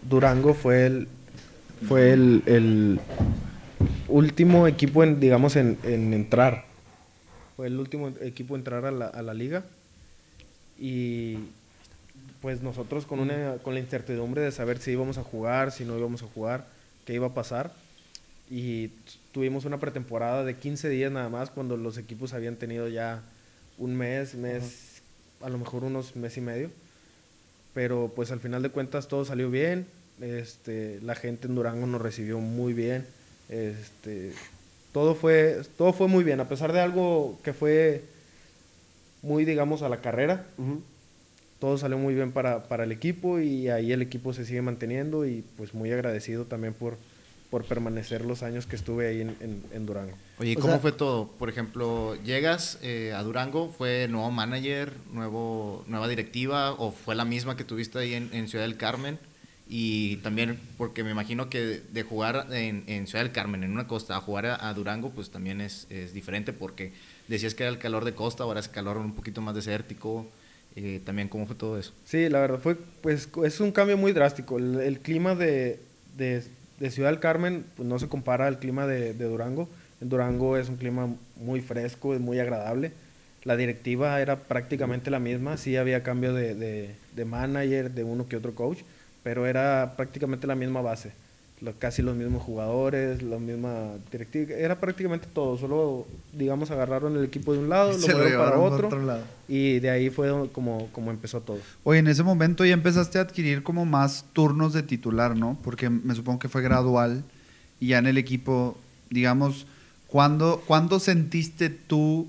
Durango 0.02 0.54
fue 0.54 0.86
el, 0.86 1.08
fue 1.88 2.12
el, 2.12 2.44
el 2.46 3.00
último 4.08 4.68
equipo, 4.68 5.04
en, 5.04 5.20
digamos, 5.20 5.56
en, 5.56 5.78
en, 5.84 6.14
entrar. 6.14 6.66
Fue 7.56 7.68
el 7.68 7.80
último 7.80 8.10
equipo 8.22 8.56
en 8.56 8.62
entrar 8.62 8.86
a 8.86 8.92
la, 8.92 9.08
a 9.08 9.22
la 9.22 9.34
liga. 9.34 9.64
Y 10.78 11.38
pues 12.42 12.62
nosotros 12.62 13.06
con, 13.06 13.20
una, 13.20 13.58
con 13.62 13.74
la 13.74 13.80
incertidumbre 13.80 14.42
de 14.42 14.52
saber 14.52 14.80
si 14.80 14.92
íbamos 14.92 15.18
a 15.18 15.24
jugar, 15.24 15.72
si 15.72 15.84
no 15.86 15.98
íbamos 15.98 16.24
a 16.24 16.28
jugar, 16.28 16.66
qué 17.06 17.14
iba 17.14 17.28
a 17.28 17.34
pasar. 17.34 17.74
Y 18.50 18.92
tuvimos 19.32 19.66
una 19.66 19.80
pretemporada 19.80 20.44
de 20.44 20.56
15 20.56 20.90
días 20.90 21.12
nada 21.12 21.30
más 21.30 21.50
cuando 21.50 21.78
los 21.78 21.98
equipos 21.98 22.34
habían 22.34 22.56
tenido 22.56 22.88
ya 22.88 23.22
un 23.78 23.96
mes, 23.96 24.36
mes, 24.36 25.02
a 25.42 25.50
lo 25.50 25.58
mejor 25.58 25.84
unos 25.84 26.16
mes 26.16 26.38
y 26.38 26.42
medio. 26.42 26.72
Pero 27.74 28.12
pues 28.16 28.32
al 28.32 28.40
final 28.40 28.64
de 28.64 28.70
cuentas 28.70 29.08
todo 29.08 29.26
salió 29.26 29.50
bien. 29.50 29.86
Este, 30.22 31.00
la 31.02 31.16
gente 31.16 31.48
en 31.48 31.56
Durango 31.56 31.88
nos 31.88 32.02
recibió 32.02 32.40
muy 32.40 32.74
bien. 32.74 33.06
Este, 33.50 34.34
todo 34.92 35.16
fue, 35.16 35.62
todo 35.78 35.94
fue 35.94 36.08
muy 36.08 36.24
bien, 36.24 36.40
a 36.40 36.48
pesar 36.48 36.74
de 36.74 36.82
algo 36.82 37.40
que 37.44 37.54
fue 37.54 38.04
muy, 39.22 39.46
digamos, 39.46 39.82
a 39.82 39.90
la 39.90 40.02
carrera 40.02 40.46
todo 41.60 41.78
salió 41.78 41.98
muy 41.98 42.16
bien 42.16 42.32
para, 42.32 42.64
para, 42.64 42.86
el 42.86 42.92
equipo 42.92 43.40
y 43.40 43.70
ahí 43.70 43.92
el 43.92 44.02
equipo 44.02 44.34
se 44.34 44.46
sigue 44.46 44.62
manteniendo 44.62 45.26
y 45.26 45.44
pues 45.58 45.74
muy 45.74 45.92
agradecido 45.92 46.46
también 46.46 46.74
por, 46.74 46.98
por 47.50 47.66
permanecer 47.66 48.26
los 48.26 48.44
años 48.44 48.68
que 48.68 48.76
estuve 48.76 49.08
ahí 49.08 49.22
en, 49.22 49.64
en, 49.72 49.86
Durango. 49.86 50.16
Oye, 50.38 50.56
¿cómo 50.56 50.80
fue 50.80 50.92
todo? 50.92 51.28
Por 51.28 51.50
ejemplo, 51.50 52.16
llegas 52.24 52.78
eh, 52.84 53.14
a 53.16 53.24
Durango, 53.24 53.70
¿fue 53.70 54.08
nuevo 54.08 54.30
manager, 54.30 54.94
nuevo, 55.12 55.84
nueva 55.88 56.08
directiva 56.08 56.74
o 56.74 56.92
fue 56.92 57.16
la 57.16 57.26
misma 57.26 57.58
que 57.58 57.64
tuviste 57.64 57.98
ahí 57.98 58.14
en, 58.14 58.48
Ciudad 58.48 58.66
del 58.66 58.78
Carmen? 58.78 59.18
Y 59.68 60.18
también, 60.18 60.60
porque 60.78 61.04
me 61.04 61.12
imagino 61.12 61.50
que 61.50 61.82
de 61.92 62.04
jugar 62.04 62.48
en, 62.52 62.84
en 62.88 63.08
Ciudad 63.08 63.24
del 63.24 63.34
Carmen, 63.34 63.64
en 63.64 63.72
una 63.72 63.88
costa, 63.88 64.16
a 64.16 64.22
jugar 64.22 64.46
a, 64.46 64.74
Durango, 64.74 65.10
pues 65.12 65.32
también 65.32 65.62
es, 65.62 65.88
es, 65.90 66.14
diferente 66.14 66.54
porque 66.54 66.92
decías 67.28 67.56
que 67.56 67.64
era 67.64 67.72
el 67.72 67.78
calor 67.80 68.06
de 68.06 68.14
costa, 68.14 68.44
ahora 68.44 68.60
es 68.60 68.68
calor 68.68 68.98
un 68.98 69.14
poquito 69.14 69.42
más 69.42 69.56
desértico. 69.56 70.28
Eh, 70.76 71.02
también 71.04 71.28
cómo 71.28 71.48
fue 71.48 71.56
todo 71.56 71.80
eso. 71.80 71.94
Sí, 72.06 72.30
la 72.30 72.40
verdad 72.40 72.60
fue, 72.60 72.76
pues 72.76 73.28
es 73.44 73.60
un 73.60 73.72
cambio 73.72 73.98
muy 73.98 74.12
drástico. 74.12 74.58
El, 74.60 75.00
clima 75.02 75.36
de, 75.36 75.80
de, 76.16 76.44
Ciudad 76.90 77.10
del 77.10 77.20
Carmen 77.20 77.66
pues, 77.76 77.88
no 77.88 78.00
se 78.00 78.08
compara 78.08 78.48
al 78.48 78.60
clima 78.60 78.88
de, 78.88 79.14
Durango. 79.14 79.68
En 80.02 80.10
Durango 80.10 80.58
es 80.58 80.70
un 80.70 80.78
clima 80.78 81.10
muy 81.36 81.62
fresco, 81.62 82.14
es 82.14 82.22
muy 82.22 82.40
agradable. 82.40 82.92
La 83.44 83.56
directiva 83.56 84.20
era 84.22 84.38
prácticamente 84.38 85.12
la 85.12 85.20
misma, 85.20 85.58
sí 85.58 85.78
había 85.78 86.04
cambio 86.04 86.34
de, 86.34 86.96
de 87.16 87.26
manager, 87.26 87.92
de 87.92 88.04
uno 88.04 88.28
que 88.28 88.36
otro 88.36 88.54
coach, 88.54 88.80
pero 89.24 89.46
era 89.46 89.94
prácticamente 89.96 90.48
la 90.48 90.56
misma 90.56 90.82
base 90.82 91.12
casi 91.78 92.02
los 92.02 92.16
mismos 92.16 92.42
jugadores, 92.42 93.22
la 93.22 93.38
misma 93.38 93.92
directiva, 94.12 94.54
era 94.54 94.80
prácticamente 94.80 95.28
todo, 95.32 95.58
solo 95.58 96.08
digamos 96.34 96.72
agarraron 96.72 97.18
el 97.18 97.26
equipo 97.26 97.54
de 97.54 97.60
un 97.60 97.70
lado, 97.70 97.92
lo 97.98 98.08
movieron 98.08 98.46
para 98.46 98.60
otro, 98.60 98.90
y 99.48 99.80
de 99.80 99.90
ahí 99.90 100.10
fue 100.10 100.50
como, 100.52 100.88
como 100.92 101.12
empezó 101.12 101.42
todo. 101.42 101.60
Oye, 101.84 102.00
en 102.00 102.08
ese 102.08 102.24
momento 102.24 102.64
ya 102.66 102.74
empezaste 102.74 103.18
a 103.18 103.22
adquirir 103.22 103.64
como 103.64 103.86
más 103.86 104.26
turnos 104.34 104.74
de 104.74 104.84
titular, 104.84 105.36
¿no? 105.36 105.58
Porque 105.64 105.90
me 105.90 106.16
supongo 106.16 106.40
que 106.40 106.50
fue 106.50 106.62
gradual 106.62 107.24
y 107.80 107.88
ya 107.88 107.98
en 107.98 108.08
el 108.08 108.18
equipo, 108.18 108.78
digamos, 109.10 109.66
¿cuándo, 110.08 110.64
¿cuándo 110.66 111.00
sentiste 111.00 111.70
tú 111.70 112.28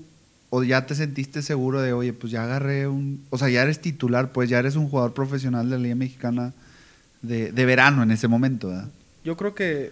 o 0.49 0.63
ya 0.63 0.85
te 0.85 0.95
sentiste 0.95 1.41
seguro 1.41 1.81
de, 1.81 1.93
oye, 1.93 2.11
pues 2.11 2.31
ya 2.31 2.43
agarré 2.43 2.87
un, 2.87 3.23
o 3.29 3.37
sea, 3.37 3.47
ya 3.47 3.61
eres 3.61 3.79
titular, 3.79 4.33
pues 4.33 4.49
ya 4.49 4.59
eres 4.59 4.75
un 4.75 4.89
jugador 4.89 5.13
profesional 5.13 5.69
de 5.69 5.77
la 5.77 5.83
Liga 5.83 5.95
Mexicana 5.95 6.53
de, 7.21 7.53
de 7.53 7.65
verano 7.65 8.03
en 8.03 8.11
ese 8.11 8.27
momento, 8.27 8.67
¿verdad? 8.67 8.89
Yo 9.23 9.37
creo 9.37 9.55
que 9.55 9.91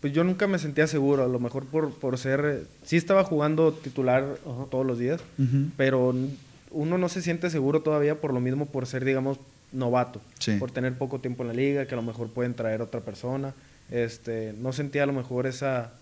pues 0.00 0.12
yo 0.14 0.24
nunca 0.24 0.46
me 0.46 0.58
sentía 0.58 0.86
seguro, 0.86 1.24
a 1.24 1.28
lo 1.28 1.38
mejor 1.38 1.66
por, 1.66 1.92
por 1.92 2.16
ser, 2.18 2.66
sí 2.84 2.96
estaba 2.96 3.22
jugando 3.22 3.72
titular 3.72 4.38
todos 4.70 4.86
los 4.86 4.98
días, 4.98 5.20
pero 5.76 6.14
uno 6.70 6.98
no 6.98 7.08
se 7.08 7.20
siente 7.20 7.50
seguro 7.50 7.82
todavía 7.82 8.18
por 8.18 8.32
lo 8.32 8.40
mismo, 8.40 8.66
por 8.66 8.86
ser, 8.86 9.04
digamos, 9.04 9.38
novato, 9.72 10.20
por 10.58 10.70
tener 10.70 10.94
poco 10.94 11.20
tiempo 11.20 11.42
en 11.42 11.48
la 11.48 11.54
liga, 11.54 11.86
que 11.86 11.94
a 11.94 11.96
lo 11.96 12.02
mejor 12.02 12.30
pueden 12.30 12.54
traer 12.54 12.80
otra 12.80 13.00
persona, 13.00 13.52
este, 13.90 14.54
no 14.58 14.72
sentía 14.72 15.02
a 15.02 15.06
lo 15.06 15.12
mejor 15.12 15.46
esa... 15.46 15.92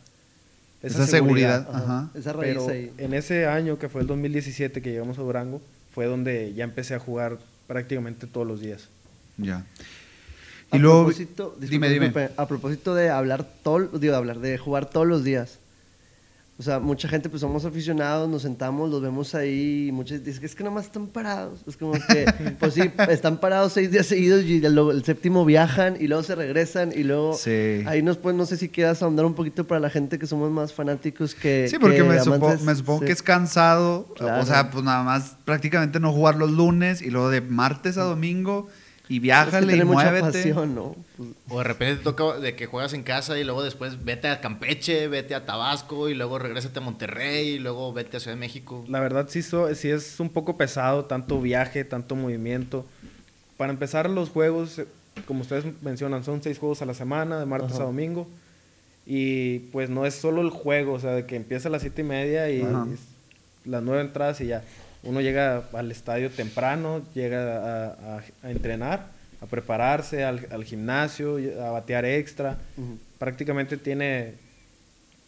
Esa, 0.81 1.09
seguridad, 1.09 2.09
pero 2.39 2.71
en 2.71 3.13
ese 3.13 3.47
año 3.47 3.81
que 3.81 3.89
fue 3.89 4.03
el 4.03 4.07
2017 4.07 4.81
que 4.81 4.93
llegamos 4.93 5.19
a 5.19 5.23
Durango, 5.23 5.61
fue 5.93 6.07
donde 6.07 6.55
ya 6.55 6.63
empecé 6.63 6.95
a 6.95 7.01
jugar 7.01 7.39
prácticamente 7.67 8.29
todos 8.29 8.47
los 8.47 8.61
días. 8.61 8.89
Ya. 9.39 9.67
Y 10.73 10.79
luego, 10.79 11.05
propósito, 11.05 11.57
dime, 11.59 11.89
dime. 11.89 12.31
A 12.37 12.47
propósito 12.47 12.95
de 12.95 13.11
hablar 13.11 13.47
todo, 13.63 13.87
digo, 13.99 14.13
de 14.13 14.17
hablar, 14.17 14.39
de 14.39 14.59
jugar 14.59 14.91
todos 14.91 15.07
los 15.07 15.25
días. 15.25 15.59
O 16.61 16.63
sea, 16.65 16.81
mucha 16.81 17.07
gente, 17.09 17.29
pues 17.29 17.41
somos 17.41 17.65
aficionados, 17.65 18.29
nos 18.29 18.43
sentamos, 18.43 18.91
los 18.91 19.01
vemos 19.01 19.33
ahí, 19.37 19.87
y 19.89 19.93
muchos 19.93 20.25
dicen 20.25 20.41
que 20.41 20.47
es 20.47 20.57
que 20.57 20.65
nomás 20.65 20.87
están 20.87 21.07
parados. 21.07 21.61
Es 21.69 21.77
como 21.77 21.93
que, 21.93 22.27
pues 22.59 22.75
sí, 22.75 22.83
están 23.09 23.39
parados 23.39 23.75
seis 23.75 23.93
días 23.93 24.07
seguidos 24.07 24.43
y 24.43 24.65
el, 24.65 25.05
séptimo 25.05 25.45
viajan 25.45 25.97
y 26.01 26.09
luego 26.09 26.25
se 26.25 26.35
regresan 26.35 26.93
y 26.93 27.05
luego 27.05 27.35
sí. 27.35 27.85
ahí 27.87 28.03
nos 28.03 28.17
pues, 28.17 28.35
no 28.35 28.45
sé 28.45 28.57
si 28.57 28.69
quieras 28.69 29.01
ahondar 29.05 29.25
un 29.25 29.35
poquito 29.35 29.69
para 29.69 29.81
la 29.81 29.89
gente 29.89 30.19
que 30.19 30.27
somos 30.27 30.51
más 30.51 30.73
fanáticos 30.73 31.37
que... 31.37 31.69
Sí, 31.71 31.79
porque 31.79 32.03
me, 32.03 32.19
supongo 32.19 33.01
que 33.03 33.13
es 33.13 33.23
cansado, 33.23 34.09
o 34.19 34.45
sea, 34.45 34.71
pues 34.73 34.83
nada 34.83 35.05
más 35.05 35.37
prácticamente 35.45 36.01
no 36.01 36.13
jugar 36.13 36.35
los 36.35 36.51
lunes 36.51 37.03
y 37.03 37.11
luego 37.11 37.31
de 37.31 37.41
martes 37.41 37.99
a 37.99 38.03
domingo 38.03 38.69
y 39.09 39.19
viájale 39.21 39.77
y 39.77 39.85
muévete. 39.85 40.53
¿no? 40.53 40.95
O 41.49 41.59
de 41.59 41.65
repente 41.65 41.97
te 41.97 42.05
toca 42.05 42.39
de 42.39 42.55
que 42.55 42.67
juegas 42.67 42.93
en 42.93 43.03
casa 43.03 43.39
y 43.39 43.45
luego 43.45 43.63
después 43.63 44.05
vete 44.05 44.29
a 44.29 44.41
Campeche, 44.41 45.09
vete 45.09 45.35
a 45.35 45.47
Tabasco 45.47 46.09
y 46.09 46.15
luego 46.15 46.39
regrésate 46.39 46.79
a 46.79 46.83
Monterrey 46.83 47.49
y 47.49 47.59
luego 47.59 47.93
vete 47.93 48.19
a 48.19 48.21
Ciudad 48.21 48.37
de 48.37 48.41
México. 48.41 48.85
La 48.89 49.01
verdad 49.01 49.27
sí, 49.29 49.43
sí 49.43 49.91
es 49.91 50.21
un 50.21 50.29
poco 50.29 50.57
pesado, 50.57 51.07
tanto 51.07 51.41
viaje, 51.41 51.85
tanto 51.85 52.17
movimiento. 52.17 52.85
Para 53.57 53.73
empezar 53.73 54.11
los 54.11 54.29
juegos, 54.29 54.83
como 55.27 55.41
ustedes 55.41 55.65
mencionan, 55.83 56.23
son 56.23 56.43
seis 56.43 56.59
juegos 56.59 56.83
a 56.83 56.87
la 56.87 56.95
semana, 56.95 57.41
de 57.41 57.47
martes 57.47 57.79
a 57.81 57.85
domingo. 57.85 58.29
Y 59.07 59.61
pues 59.73 59.89
no 59.89 60.05
es 60.05 60.15
solo 60.15 60.43
el 60.43 60.51
juego, 60.51 60.93
o 60.93 61.01
sea, 61.01 61.13
de 61.13 61.25
que 61.25 61.37
empieza 61.37 61.69
a 61.69 61.73
las 61.73 61.81
siete 61.81 62.03
y 62.03 62.05
media 62.05 62.51
y, 62.51 62.63
las 63.65 63.83
nueve 63.83 64.03
entradas 64.03 64.41
y 64.43 64.49
ya. 64.49 64.63
Uno 65.03 65.21
llega 65.21 65.63
al 65.73 65.91
estadio 65.91 66.31
temprano, 66.31 67.03
llega 67.15 67.97
a, 68.17 68.23
entrenar, 68.43 69.07
a 69.41 69.47
prepararse 69.47 70.25
al, 70.25 70.65
gimnasio, 70.65 71.39
a 71.63 71.71
batear 71.71 72.05
extra. 72.05 72.59
Prácticamente 73.19 73.77
tiene 73.77 74.35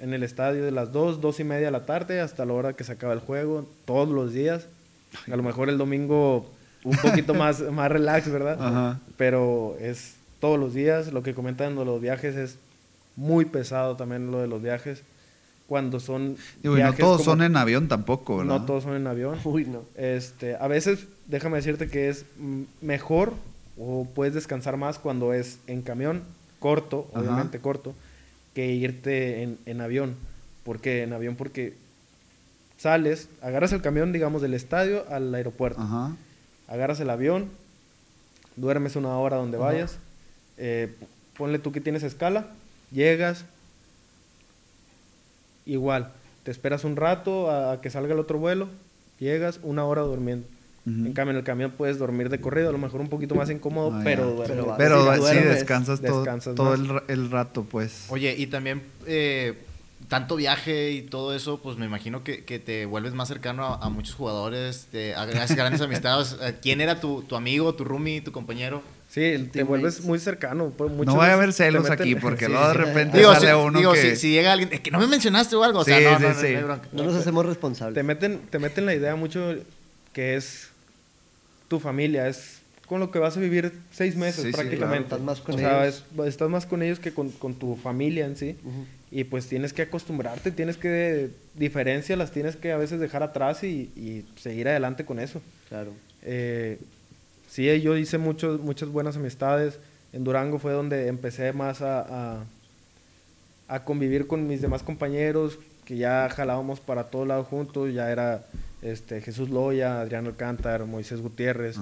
en 0.00 0.14
el 0.14 0.22
estadio 0.22 0.64
de 0.64 0.70
las 0.70 0.92
dos, 0.92 1.20
dos 1.20 1.40
y 1.40 1.44
media 1.44 1.66
de 1.66 1.72
la 1.72 1.87
tarde 1.87 2.20
hasta 2.20 2.44
la 2.44 2.54
hora 2.54 2.72
que 2.72 2.85
se 2.85 2.92
acaba 2.92 3.12
el 3.12 3.20
juego, 3.20 3.68
todos 3.85 4.09
los 4.09 4.33
días. 4.33 4.66
A 5.30 5.37
lo 5.37 5.42
mejor 5.42 5.68
el 5.68 5.78
domingo 5.78 6.50
un 6.85 6.96
poquito 6.96 7.35
más, 7.35 7.61
más 7.72 7.90
relax, 7.90 8.30
¿verdad? 8.30 8.98
Pero 9.16 9.76
es 9.80 10.14
todos 10.40 10.59
los 10.59 10.74
días. 10.74 11.12
Lo 11.12 11.22
que 11.22 11.35
comentan 11.35 11.76
de 11.76 11.85
los 11.85 12.00
viajes 12.00 12.35
es 12.37 12.59
muy 13.16 13.44
pesado 13.44 13.96
también 13.96 14.30
lo 14.30 14.40
de 14.40 14.48
los 14.48 14.62
viajes. 14.62 15.02
Cuando 15.70 16.00
son. 16.00 16.37
y 16.64 16.66
no 16.66 16.92
todos 16.94 17.22
son 17.22 17.42
en 17.42 17.56
avión 17.56 17.87
tampoco, 17.87 18.38
¿verdad? 18.38 18.59
No 18.59 18.66
todos 18.66 18.83
son 18.83 18.96
en 18.96 19.06
avión. 19.06 19.38
Uy, 19.44 19.66
no. 19.66 19.85
Este, 19.94 20.56
a 20.56 20.66
veces, 20.66 21.06
déjame 21.28 21.59
decirte 21.59 21.87
que 21.87 22.09
es 22.09 22.26
mejor 22.80 23.35
o 23.78 24.04
puedes 24.12 24.35
descansar 24.35 24.76
más 24.76 24.98
cuando 24.98 25.33
es 25.33 25.61
en 25.68 25.83
camión, 25.83 26.24
corto, 26.59 27.09
obviamente 27.14 27.61
corto, 27.61 27.94
que 28.52 28.72
irte 28.72 29.44
en, 29.44 29.59
en 29.64 29.80
avión. 29.80 30.16
¿Por 30.64 30.80
qué 30.80 31.04
en 31.04 31.12
avión? 31.12 31.37
Porque 31.37 31.74
sales, 32.76 33.28
agarras 33.40 33.72
el 33.72 33.80
camión, 33.80 34.12
digamos, 34.12 34.42
del 34.42 34.54
estadio 34.54 35.04
al 35.09 35.33
aeropuerto. 35.33 35.80
Ajá 35.80 36.16
agarras 36.70 37.00
el 37.00 37.11
avión, 37.11 37.50
duermes 38.56 38.96
una 38.96 39.18
hora 39.18 39.37
donde 39.37 39.59
vayas, 39.59 39.98
eh, 40.56 40.94
ponle 41.37 41.59
tú 41.59 41.72
que 41.72 41.80
tienes 41.80 42.04
escala, 42.04 42.46
llegas, 42.92 43.44
igual, 45.72 46.12
te 46.42 46.50
esperas 46.50 46.85
un 46.85 46.96
rato 46.96 47.50
a, 47.50 47.80
que 47.80 47.90
salga 47.90 48.14
el 48.14 48.20
otro 48.20 48.38
vuelo, 48.38 48.68
llegas 49.18 49.61
una 49.62 49.85
hora 49.85 50.02
durmiendo. 50.02 50.46
En 50.87 51.12
cambio, 51.12 51.33
en 51.33 51.37
el 51.37 51.44
camión 51.44 51.72
puedes 51.76 51.98
dormir 51.98 52.30
de 52.30 52.40
corrido, 52.40 52.70
a 52.70 52.72
lo 52.72 52.78
mejor 52.78 53.00
un 53.00 53.09
poquito 53.09 53.37
más 53.37 53.48
incómodo, 53.48 53.92
ah, 53.94 54.00
pero, 54.02 54.42
pero, 54.76 55.14
sí, 55.24 55.37
descansas, 55.37 56.00
todo, 56.56 56.74
el, 57.06 57.30
rato, 57.30 57.64
pues. 57.64 58.06
Oye, 58.09 58.35
y 58.37 58.48
también 58.48 58.83
eh, 59.06 59.54
tanto 60.09 60.37
viaje 60.37 60.90
y 60.90 61.02
todo 61.02 61.35
eso, 61.35 61.61
pues 61.62 61.76
me 61.78 61.87
imagino 61.87 62.24
que, 62.24 62.40
te 62.59 62.87
vuelves 62.87 63.14
más 63.14 63.28
cercano 63.28 63.78
a, 63.80 63.88
muchos 63.90 64.14
jugadores, 64.16 64.88
te 64.90 65.11
grandes 65.11 65.80
amistades. 65.80 66.37
Eh, 66.42 66.56
¿Quién 66.61 66.80
era 66.80 66.98
tu, 67.00 67.24
amigo, 67.37 67.74
tu 67.74 67.85
roomie, 67.85 68.20
tu 68.20 68.33
compañero? 68.33 68.83
Sí, 69.11 69.49
te 69.53 69.64
vuelves 69.64 70.03
muy 70.03 70.20
cercano. 70.20 70.73
No 70.79 71.16
vaya 71.16 71.33
a 71.33 71.35
haber 71.35 71.53
celos 71.53 71.90
aquí, 71.90 72.14
porque 72.14 72.49
luego 72.49 72.68
de 72.68 72.75
repente 72.75 73.23
sale 73.23 73.55
uno 73.57 73.77
digo, 73.77 73.92
que... 73.92 74.14
Si, 74.14 74.31
llega 74.31 74.53
alguien, 74.53 74.73
es 74.73 74.81
que 74.81 74.92
no 74.92 75.01
me 75.01 75.09
mencionaste 75.09 75.57
o 75.57 75.64
algo, 75.64 75.81
o 75.81 75.85
sea, 75.85 75.99
no, 76.01 76.18
no, 76.20 76.29
no, 76.33 76.81
no, 76.92 77.05
nos 77.05 77.16
hacemos 77.16 77.44
responsables. 77.44 77.94
Te 77.94 78.05
meten, 78.05 78.38
te 78.51 78.61
meten 78.61 78.87
la 78.87 78.94
idea 78.94 79.16
mucho 79.16 79.57
que 80.12 80.37
es 80.37 80.68
tu 81.66 81.81
familia, 81.81 82.29
es 82.29 82.61
con 82.87 83.01
lo 83.01 83.11
que 83.11 83.18
vas 83.18 83.37
a 83.37 83.40
vivir 83.40 83.73
seis 83.90 84.14
meses 84.14 84.55
prácticamente. 84.55 85.05
Estás 85.05 85.20
más 85.20 85.40
con 85.40 85.59
ellos. 85.59 86.05
estás 86.27 86.49
más 86.49 86.66
con 86.66 86.81
ellos 86.81 87.01
que 87.01 87.12
con, 87.12 87.31
tu 87.55 87.75
familia 87.77 88.27
en 88.27 88.37
sí 88.37 88.57
y 89.11 89.25
pues 89.25 89.46
tienes 89.49 89.73
que 89.73 89.83
acostumbrarte, 89.83 90.53
tienes 90.53 90.77
que, 90.77 91.31
diferencias 91.55 92.16
las 92.16 92.31
tienes 92.31 92.55
que 92.55 92.70
a 92.70 92.77
veces 92.77 93.01
dejar 93.01 93.25
atrás 93.25 93.64
y, 93.64 94.25
seguir 94.37 94.68
adelante 94.68 95.05
con 95.05 95.18
eso. 95.18 95.42
Claro. 95.68 95.92
Eh, 96.23 96.79
sí, 97.50 97.80
yo 97.80 97.96
hice 97.96 98.16
muchos, 98.16 98.60
muchas 98.60 98.88
buenas 98.88 99.16
amistades. 99.16 99.78
En 100.12 100.24
Durango 100.24 100.58
fue 100.58 100.72
donde 100.72 101.08
empecé 101.08 101.52
más 101.52 101.82
a, 101.82 102.44
a, 103.68 103.84
convivir 103.84 104.26
con 104.26 104.46
mis 104.46 104.62
demás 104.62 104.82
compañeros, 104.82 105.58
que 105.84 105.96
ya 105.96 106.28
jalábamos 106.30 106.80
para 106.80 107.04
todos 107.04 107.28
lados 107.28 107.46
juntos, 107.46 107.92
ya 107.92 108.10
era 108.10 108.42
este, 108.82 109.20
Jesús 109.20 109.50
Loya, 109.50 110.00
Adriano 110.00 110.30
Alcántar, 110.30 110.86
Moisés 110.86 111.20
Gutiérrez, 111.20 111.76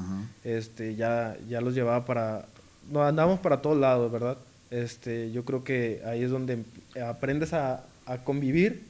este, 0.44 0.96
ya, 0.96 1.36
ya 1.48 1.60
los 1.60 1.74
llevaba 1.74 2.04
para, 2.04 2.46
no, 2.90 3.04
andábamos 3.04 3.40
para 3.40 3.62
todos 3.62 3.78
lados, 3.78 4.10
¿verdad? 4.10 4.36
Este, 4.70 5.30
yo 5.32 5.44
creo 5.44 5.64
que 5.64 6.02
ahí 6.04 6.22
es 6.22 6.30
donde 6.30 6.64
aprendes 7.06 7.52
a, 7.52 7.84
convivir 8.24 8.84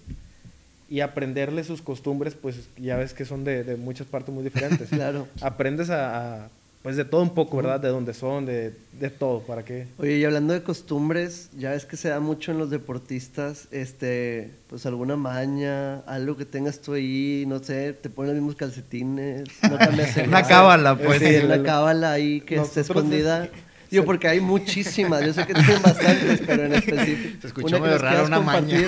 y 0.89 1.01
aprenderle 1.01 1.65
sus 1.65 1.83
costumbres, 1.83 2.37
pues 2.41 2.69
ya 2.77 2.97
ves 2.97 3.13
que 3.13 3.25
son 3.25 3.43
de, 3.43 3.77
muchas 3.77 4.07
partes 4.07 4.33
muy 4.33 4.45
diferentes. 4.45 4.89
claro. 4.91 5.27
Aprendes 5.41 5.91
a, 5.91 6.49
pues 6.89 6.97
de 6.97 7.05
todo 7.05 7.21
un 7.21 7.35
poco, 7.35 7.59
¿verdad? 7.59 7.81
De 7.81 7.89
dónde 7.89 8.15
son, 8.15 8.47
de, 8.47 8.73
todo, 9.19 9.41
¿para 9.41 9.63
qué? 9.63 9.89
Oye, 9.99 10.17
y 10.17 10.25
hablando 10.25 10.55
de 10.55 10.63
costumbres, 10.63 11.51
ya 11.55 11.73
ves 11.73 11.85
que 11.85 11.99
se 11.99 12.09
da 12.09 12.19
mucho 12.19 12.51
en 12.51 12.57
los 12.57 12.71
deportistas, 12.71 13.69
este, 13.73 14.55
pues 14.69 14.87
alguna 14.87 15.15
maña, 15.15 15.97
algo 16.07 16.39
que 16.39 16.47
tengas 16.47 16.81
tú 16.81 16.95
ahí, 16.95 17.45
no 17.47 17.63
sé, 17.63 17.93
te 17.93 18.09
ponen 18.09 18.31
los 18.31 18.37
mismos 18.37 18.57
calcetines, 18.57 19.45
no 19.71 19.77
cambias 19.77 20.17
Una 20.27 20.43
cábala, 20.45 20.97
pues. 20.97 21.19
Sí, 21.21 21.37
una 21.45 21.63
cábala 21.63 22.13
ahí 22.13 22.41
que 22.41 22.55
está 22.57 22.81
escondida. 22.81 23.51
Digo, 23.91 24.07
porque 24.07 24.27
hay 24.27 24.41
muchísimas. 24.41 25.27
Yo 25.27 25.35
sé 25.35 25.47
que 25.47 25.53
tienen 25.53 25.83
bastantes, 25.83 26.41
pero 26.47 26.65
en 26.65 26.73
específico. 26.73 27.39
Se 27.43 27.47
escuchó 27.49 27.81
medio 27.81 27.99
raro 27.99 28.25
una 28.25 28.41
maña. 28.41 28.79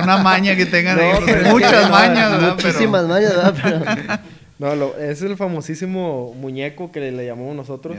una 0.00 0.18
maña 0.18 0.54
que 0.54 0.66
tengan 0.66 0.96
muchas 1.50 1.90
mañas, 1.90 2.30
¿verdad? 2.30 2.54
Muchísimas 2.54 3.04
mañas, 3.08 3.34
¿verdad? 3.34 4.20
No, 4.58 4.74
lo, 4.74 4.98
es 4.98 5.22
el 5.22 5.36
famosísimo 5.36 6.34
muñeco 6.34 6.90
que 6.90 7.12
le, 7.12 7.26
llamamos 7.26 7.54
nosotros. 7.54 7.96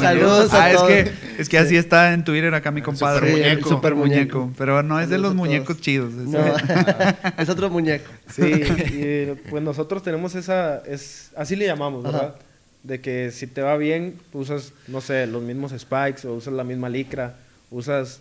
Saludos 0.00 0.52
a 0.54 0.64
ah, 0.64 0.72
Es 0.72 0.82
que, 0.82 1.12
es 1.38 1.48
que 1.48 1.58
así 1.58 1.76
está 1.76 2.12
en 2.12 2.24
Twitter 2.24 2.52
acá 2.54 2.70
mi 2.70 2.82
compadre. 2.82 3.30
Super 3.30 3.38
muñeco. 3.38 3.68
super 3.68 3.94
muñeco. 3.94 4.52
Pero 4.58 4.82
no 4.82 5.00
es 5.00 5.08
de 5.08 5.18
los 5.18 5.34
muñecos 5.34 5.80
chidos. 5.80 6.12
Es, 6.14 6.28
no, 6.28 6.40
es 7.38 7.48
otro 7.48 7.70
muñeco. 7.70 8.10
Sí, 8.28 8.42
y 8.42 9.48
pues 9.48 9.62
nosotros 9.62 10.02
tenemos 10.02 10.34
esa, 10.34 10.78
es, 10.78 11.30
así 11.36 11.56
le 11.56 11.66
llamamos, 11.66 12.02
¿verdad? 12.02 12.34
de 12.82 13.00
que 13.00 13.30
si 13.30 13.46
te 13.46 13.62
va 13.62 13.76
bien, 13.76 14.18
usas, 14.32 14.72
no 14.88 15.00
sé, 15.00 15.26
los 15.26 15.42
mismos 15.42 15.72
spikes 15.76 16.26
o 16.26 16.34
usas 16.34 16.54
la 16.54 16.64
misma 16.64 16.88
licra, 16.88 17.36
usas 17.70 18.20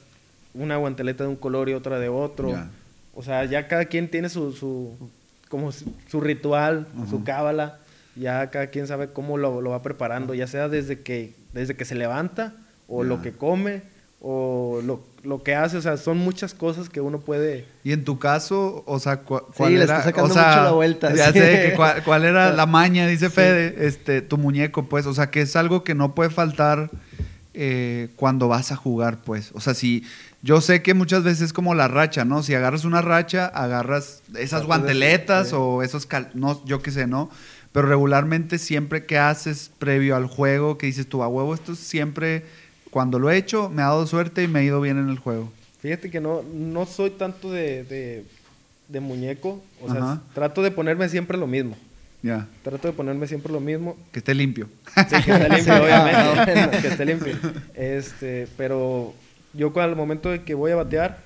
una 0.54 0.78
guanteleta 0.78 1.24
de 1.24 1.30
un 1.30 1.36
color 1.36 1.70
y 1.70 1.74
otra 1.74 2.00
de 2.00 2.10
otro. 2.10 2.54
O 3.14 3.24
sea, 3.24 3.46
ya 3.46 3.68
cada 3.68 3.86
quien 3.86 4.10
tiene 4.10 4.30
su, 4.30 4.52
su 4.52 4.94
como 5.50 5.72
su 5.72 6.22
ritual, 6.22 6.88
su 7.10 7.24
cábala. 7.24 7.80
Ya 8.16 8.50
cada 8.50 8.68
quien 8.68 8.88
sabe 8.88 9.10
cómo 9.10 9.38
lo, 9.38 9.62
lo, 9.62 9.72
va 9.72 9.82
preparando, 9.82 10.34
ya 10.34 10.48
sea 10.48 10.68
desde 10.68 11.02
que, 11.02 11.34
desde 11.54 11.76
que 11.76 11.86
se 11.86 11.96
levanta 11.96 12.54
o 12.88 13.04
lo 13.04 13.22
que 13.22 13.32
come 13.32 13.84
o 14.22 14.82
lo, 14.84 15.02
lo, 15.24 15.44
que 15.44 15.56
hace, 15.56 15.78
o 15.78 15.82
sea, 15.82 15.96
son 15.96 16.18
muchas 16.18 16.54
cosas 16.54 16.90
que 16.90 17.00
uno 17.00 17.22
puede... 17.22 17.66
Y 17.86 17.94
en 17.94 18.04
tu 18.04 18.20
caso, 18.20 18.84
o 18.86 19.00
sea, 19.00 19.18
¿cuál 19.22 19.44
sí, 19.56 19.64
era? 19.64 19.70
Le 19.70 19.84
está 19.84 20.04
sacando 20.04 20.28
mucho 20.28 20.40
la 20.42 20.72
vuelta. 20.72 21.14
Ya 21.16 21.32
sé, 21.32 21.76
que 21.78 22.02
cuál, 22.04 22.26
era 22.26 22.52
la 22.52 22.66
maña, 22.66 23.08
dice 23.08 23.30
Fede, 23.30 23.88
este, 23.88 24.22
tu 24.22 24.38
muñeco, 24.38 24.90
pues, 24.90 25.06
o 25.06 25.14
sea, 25.14 25.32
que 25.32 25.42
es 25.42 25.56
algo 25.56 25.86
que 25.86 25.96
no 25.96 26.16
puede 26.16 26.30
faltar 26.32 26.90
eh, 27.54 28.10
cuando 28.18 28.50
vas 28.50 28.74
a 28.74 28.76
jugar, 28.76 29.20
pues. 29.24 29.52
O 29.54 29.62
sea, 29.62 29.74
si... 29.74 30.04
Yo 30.42 30.62
sé 30.62 30.82
que 30.82 30.94
muchas 30.94 31.24
veces 31.24 31.42
es 31.42 31.54
como 31.54 31.76
la 31.76 31.88
racha, 31.88 32.24
¿no? 32.24 32.44
Si 32.44 32.54
agarras 32.54 32.86
una 32.86 33.02
racha, 33.02 33.46
agarras 33.48 34.22
esas 34.38 34.66
guanteletas 34.66 35.52
o 35.54 35.84
esos... 35.84 36.08
no, 36.34 36.64
yo 36.66 36.82
qué 36.82 36.92
sé, 36.92 37.08
¿no? 37.08 37.30
Pero 37.72 37.88
regularmente 37.88 38.58
siempre 38.58 39.06
que 39.06 39.18
haces 39.18 39.72
previo 39.78 40.16
al 40.16 40.28
juego, 40.28 40.78
que 40.78 40.88
dices 40.88 41.08
tú, 41.08 41.24
a 41.24 41.28
huevo, 41.28 41.54
esto 41.54 41.76
siempre 41.76 42.46
cuando 42.90 43.20
lo 43.20 43.30
he 43.30 43.38
hecho, 43.38 43.70
me 43.70 43.82
ha 43.82 43.86
dado 43.86 44.08
suerte 44.08 44.44
y 44.44 44.48
me 44.48 44.60
ha 44.60 44.64
ido 44.64 44.82
bien 44.82 44.98
en 44.98 45.10
el 45.10 45.20
juego. 45.20 45.52
Fíjate 45.82 46.10
que 46.10 46.20
no, 46.20 46.44
no 46.44 46.86
soy 46.86 47.12
tanto 47.12 47.52
de, 47.52 48.26
de, 48.88 49.00
muñeco. 49.00 49.62
O 49.82 49.92
sea, 49.92 50.22
trato 50.34 50.62
de 50.62 50.72
ponerme 50.72 51.08
siempre 51.10 51.38
lo 51.38 51.48
mismo. 51.48 51.78
Ya. 52.22 52.48
Trato 52.64 52.88
de 52.88 52.94
ponerme 52.94 53.28
siempre 53.28 53.54
lo 53.54 53.62
mismo. 53.62 53.96
Que 54.12 54.20
esté 54.20 54.34
limpio. 54.34 54.68
Sí, 54.96 55.24
que 55.24 55.32
esté 55.32 55.50
limpio, 55.50 55.74
obviamente. 55.84 56.82
que 56.82 56.88
esté 56.88 57.06
limpio. 57.06 57.36
Este, 57.76 58.48
pero 58.58 59.14
yo 59.54 59.74
al 59.80 59.96
momento 59.96 60.30
de 60.30 60.44
que 60.44 60.54
voy 60.54 60.72
a 60.72 60.76
batear, 60.76 61.20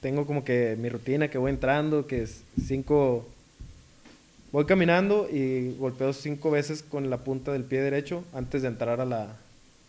tengo 0.00 0.26
como 0.26 0.44
que 0.44 0.76
mi 0.78 0.88
rutina 0.88 1.28
que 1.28 1.38
voy 1.38 1.50
entrando, 1.50 2.06
que 2.06 2.22
es 2.22 2.42
cinco... 2.66 3.28
Voy 4.50 4.64
caminando 4.64 5.28
y 5.30 5.74
golpeo 5.78 6.12
cinco 6.14 6.50
veces 6.50 6.82
con 6.82 7.10
la 7.10 7.18
punta 7.18 7.52
del 7.52 7.64
pie 7.64 7.82
derecho 7.82 8.24
antes 8.32 8.62
de 8.62 8.68
entrar 8.68 8.98
a 8.98 9.04
la, 9.04 9.36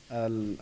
al, 0.10 0.58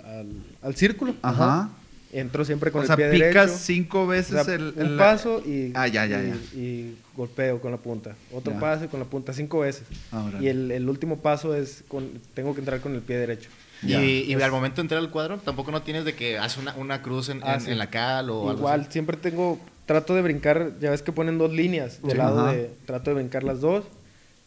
al, 0.61 0.75
círculo. 0.75 1.15
Ajá. 1.23 1.71
Entro 2.13 2.45
siempre 2.45 2.71
con 2.71 2.79
o 2.79 2.81
el 2.83 2.87
sea, 2.87 2.95
pie 2.95 3.09
picas 3.09 3.33
derecho. 3.33 3.57
cinco 3.57 4.05
veces 4.05 4.39
O 4.39 4.43
sea, 4.43 4.53
el, 4.53 4.73
un 4.77 4.85
el- 4.91 4.97
paso 4.97 5.41
y, 5.43 5.71
Ah, 5.73 5.87
ya, 5.87 6.05
ya, 6.05 6.21
ya. 6.21 6.35
y 6.55 6.95
golpeo 7.15 7.59
con 7.59 7.71
la 7.71 7.77
punta. 7.77 8.15
Otro 8.31 8.53
paso 8.59 8.85
y 8.85 8.87
con 8.87 8.99
la 8.99 9.05
punta, 9.07 9.33
cinco 9.33 9.59
veces. 9.61 9.83
Ah, 10.11 10.29
y 10.39 10.47
el, 10.47 10.69
el 10.71 10.87
último 10.87 11.17
paso 11.17 11.55
es 11.55 11.83
con, 11.87 12.07
tengo 12.35 12.53
que 12.53 12.59
entrar 12.59 12.79
con 12.81 12.93
el 12.93 13.01
pie 13.01 13.17
derecho. 13.17 13.49
Ya. 13.83 14.03
Y, 14.03 14.23
y 14.23 14.33
al 14.33 14.51
momento 14.51 14.77
de 14.77 14.81
entrar 14.83 14.99
al 14.99 15.09
cuadro, 15.11 15.37
tampoco 15.37 15.71
no 15.71 15.81
tienes 15.81 16.03
de 16.05 16.15
que 16.15 16.37
haces 16.37 16.57
una, 16.57 16.75
una 16.75 17.01
cruz 17.01 17.29
en, 17.29 17.41
Ah, 17.43 17.55
en- 17.55 17.61
sí. 17.61 17.71
en 17.71 17.77
la 17.77 17.89
cal 17.89 18.29
o 18.29 18.49
algo 18.49 18.59
Igual, 18.61 18.81
así. 18.81 18.91
siempre 18.93 19.17
tengo, 19.17 19.59
trato 19.85 20.15
de 20.15 20.21
brincar, 20.23 20.73
ya 20.81 20.89
ves 20.89 21.01
que 21.03 21.11
ponen 21.11 21.37
dos 21.37 21.51
líneas 21.53 22.01
del 22.01 22.11
Sí. 22.13 22.17
lado 22.17 22.39
Ajá. 22.41 22.53
de, 22.53 22.71
trato 22.85 23.11
de 23.11 23.15
brincar 23.15 23.43
las 23.43 23.61
dos, 23.61 23.85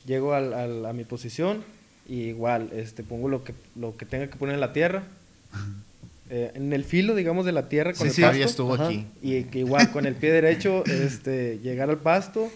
llego 0.07 0.35
al, 0.35 0.53
al- 0.55 0.85
a 0.87 0.93
mi 0.93 1.05
posición 1.05 1.62
y 2.09 2.23
igual, 2.23 2.71
este, 2.73 3.03
pongo 3.05 3.29
lo 3.29 3.45
que, 3.45 3.55
lo 3.77 3.97
que 3.97 4.05
tenga 4.05 4.27
que 4.27 4.37
poner 4.37 4.55
en 4.57 4.61
la 4.61 4.73
tierra, 4.73 5.05
eh, 6.31 6.51
en 6.55 6.73
el 6.73 6.85
filo, 6.85 7.14
digamos, 7.14 7.45
de 7.47 7.53
la 7.53 7.69
tierra 7.69 7.93
con 7.93 8.03
Sí, 8.03 8.09
el 8.09 8.12
sí, 8.14 8.23
pasto, 8.23 8.45
estuvo 8.45 8.75
Ajá. 8.75 8.87
aquí. 8.87 9.07
y 9.23 9.45
que 9.45 9.61
igual 9.61 9.90
con 9.93 10.07
el 10.07 10.14
pie 10.14 10.33
derecho, 10.33 10.85
este, 10.87 11.59
llegar 11.62 11.88
al 11.90 11.99
pasto, 11.99 12.49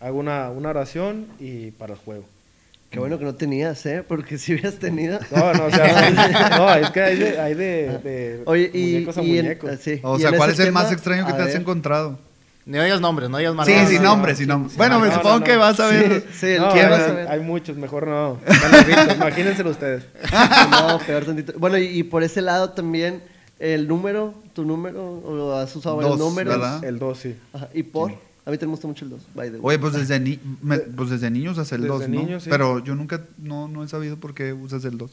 hago 0.00 0.18
una, 0.18 0.50
una 0.50 0.70
oración 0.70 1.26
y 1.40 1.70
para 1.70 1.94
el 1.94 1.98
juego. 1.98 2.24
Qué 2.92 2.98
bueno 3.00 3.18
que 3.18 3.24
no 3.24 3.34
tenías, 3.34 3.84
¿eh? 3.86 4.04
Porque 4.06 4.36
si 4.38 4.52
hubieras 4.52 4.74
tenido... 4.74 5.18
No, 5.34 5.52
no, 5.54 5.64
o 5.64 5.70
sea, 5.70 6.10
no, 6.58 6.74
es 6.74 6.90
que 6.90 7.00
hay 7.00 7.16
de, 7.16 7.40
hay 7.40 7.54
de, 7.54 7.98
de 8.04 8.42
Oye, 8.44 8.70
y, 8.74 8.92
muñecos 8.92 9.16
a 9.18 9.22
y 9.22 9.38
en- 9.38 9.44
muñecos. 9.46 9.70
sí, 9.80 9.98
O 10.02 10.18
sea, 10.18 10.32
¿cuál 10.36 10.50
es 10.50 10.58
el 10.60 10.72
más 10.72 10.92
extraño 10.92 11.24
que 11.26 11.32
a 11.32 11.36
te 11.38 11.42
has 11.42 11.54
encontrado? 11.54 12.18
No 12.66 12.80
digas 12.82 13.00
nombres, 13.00 13.28
no 13.30 13.38
digas 13.38 13.52
Sí, 13.52 13.56
marcas. 13.56 13.74
sin 13.74 13.82
no, 13.82 13.88
sin 13.88 13.98
sí, 13.98 14.04
nombre. 14.46 14.70
sí. 14.70 14.76
Bueno, 14.76 15.00
me 15.00 15.08
No, 15.08 15.14
supongo 15.14 15.38
no. 15.40 15.44
que 15.44 15.56
vas 15.56 15.80
a 15.80 15.86
ver. 15.88 16.24
Sí, 16.38 16.46
el 16.46 16.60
No, 16.60 16.72
que 16.72 16.80
hay, 16.82 16.90
vas 16.90 17.00
a 17.00 17.12
ver. 17.12 17.28
hay 17.28 17.40
muchos, 17.40 17.76
mejor 17.76 18.06
no. 18.06 18.38
Manolito, 18.62 19.14
Imagínenselo 19.16 19.70
ustedes. 19.70 20.04
No, 20.70 20.98
peor 21.00 21.24
tantito. 21.24 21.54
Bueno, 21.58 21.78
y, 21.78 21.86
y 21.86 22.02
por 22.04 22.22
ese 22.22 22.40
lado 22.42 22.70
también, 22.70 23.22
el 23.58 23.88
número, 23.88 24.34
tu 24.52 24.64
número, 24.64 25.02
o 25.02 25.52
has 25.56 25.74
usado 25.74 25.96
varios 25.96 26.18
números. 26.18 26.54
¿verdad? 26.56 26.84
El 26.84 26.98
2, 27.00 27.18
sí. 27.18 27.36
Ajá, 27.54 27.68
y 27.74 27.82
por. 27.84 28.12
A 28.44 28.50
mí 28.50 28.58
te 28.58 28.66
gusta 28.66 28.88
mucho 28.88 29.04
el 29.04 29.10
2, 29.12 29.20
by 29.34 29.50
the 29.50 29.56
way. 29.58 29.62
Oye, 29.64 29.78
pues 29.78 29.92
desde, 29.94 30.18
ni- 30.18 30.40
me- 30.62 30.78
pues 30.78 31.10
desde 31.10 31.30
niños 31.30 31.52
usas 31.52 31.70
el 31.72 31.82
Desde 31.82 31.92
2, 31.94 32.08
¿no? 32.08 32.20
niño, 32.22 32.40
sí. 32.40 32.50
Pero 32.50 32.78
yo 32.84 32.94
nunca, 32.94 33.24
no, 33.38 33.68
no 33.68 33.84
he 33.84 33.88
sabido 33.88 34.16
por 34.16 34.34
qué 34.34 34.52
usas 34.52 34.84
el 34.84 34.98
2. 34.98 35.10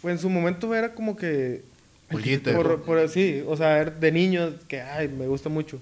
Pues 0.00 0.12
en 0.12 0.18
su 0.18 0.30
momento 0.30 0.74
era 0.74 0.94
como 0.94 1.16
que. 1.16 1.62
Por, 2.54 2.82
por 2.82 3.08
sí, 3.08 3.42
o 3.46 3.56
sea, 3.56 3.78
era 3.80 3.90
de 3.90 4.12
niño, 4.12 4.54
que 4.68 4.80
ay, 4.82 5.08
me 5.08 5.26
gusta 5.28 5.48
mucho. 5.48 5.78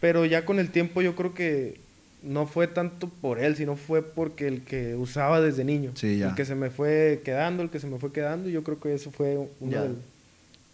Pero 0.00 0.24
ya 0.26 0.44
con 0.44 0.58
el 0.58 0.70
tiempo 0.70 1.00
yo 1.02 1.14
creo 1.16 1.32
que 1.34 1.80
no 2.22 2.46
fue 2.46 2.66
tanto 2.66 3.08
por 3.08 3.38
él, 3.38 3.56
sino 3.56 3.76
fue 3.76 4.02
porque 4.02 4.46
el 4.46 4.62
que 4.62 4.94
usaba 4.96 5.40
desde 5.40 5.64
niño. 5.64 5.92
Sí, 5.94 6.18
ya. 6.18 6.28
El 6.30 6.34
que 6.34 6.44
se 6.44 6.54
me 6.54 6.68
fue 6.70 7.22
quedando, 7.24 7.62
el 7.62 7.70
que 7.70 7.80
se 7.80 7.86
me 7.86 7.98
fue 7.98 8.12
quedando, 8.12 8.48
y 8.50 8.52
yo 8.52 8.62
creo 8.64 8.78
que 8.80 8.92
eso 8.94 9.10
fue 9.10 9.38
una 9.60 9.72
Ya. 9.72 9.82
del- 9.84 9.96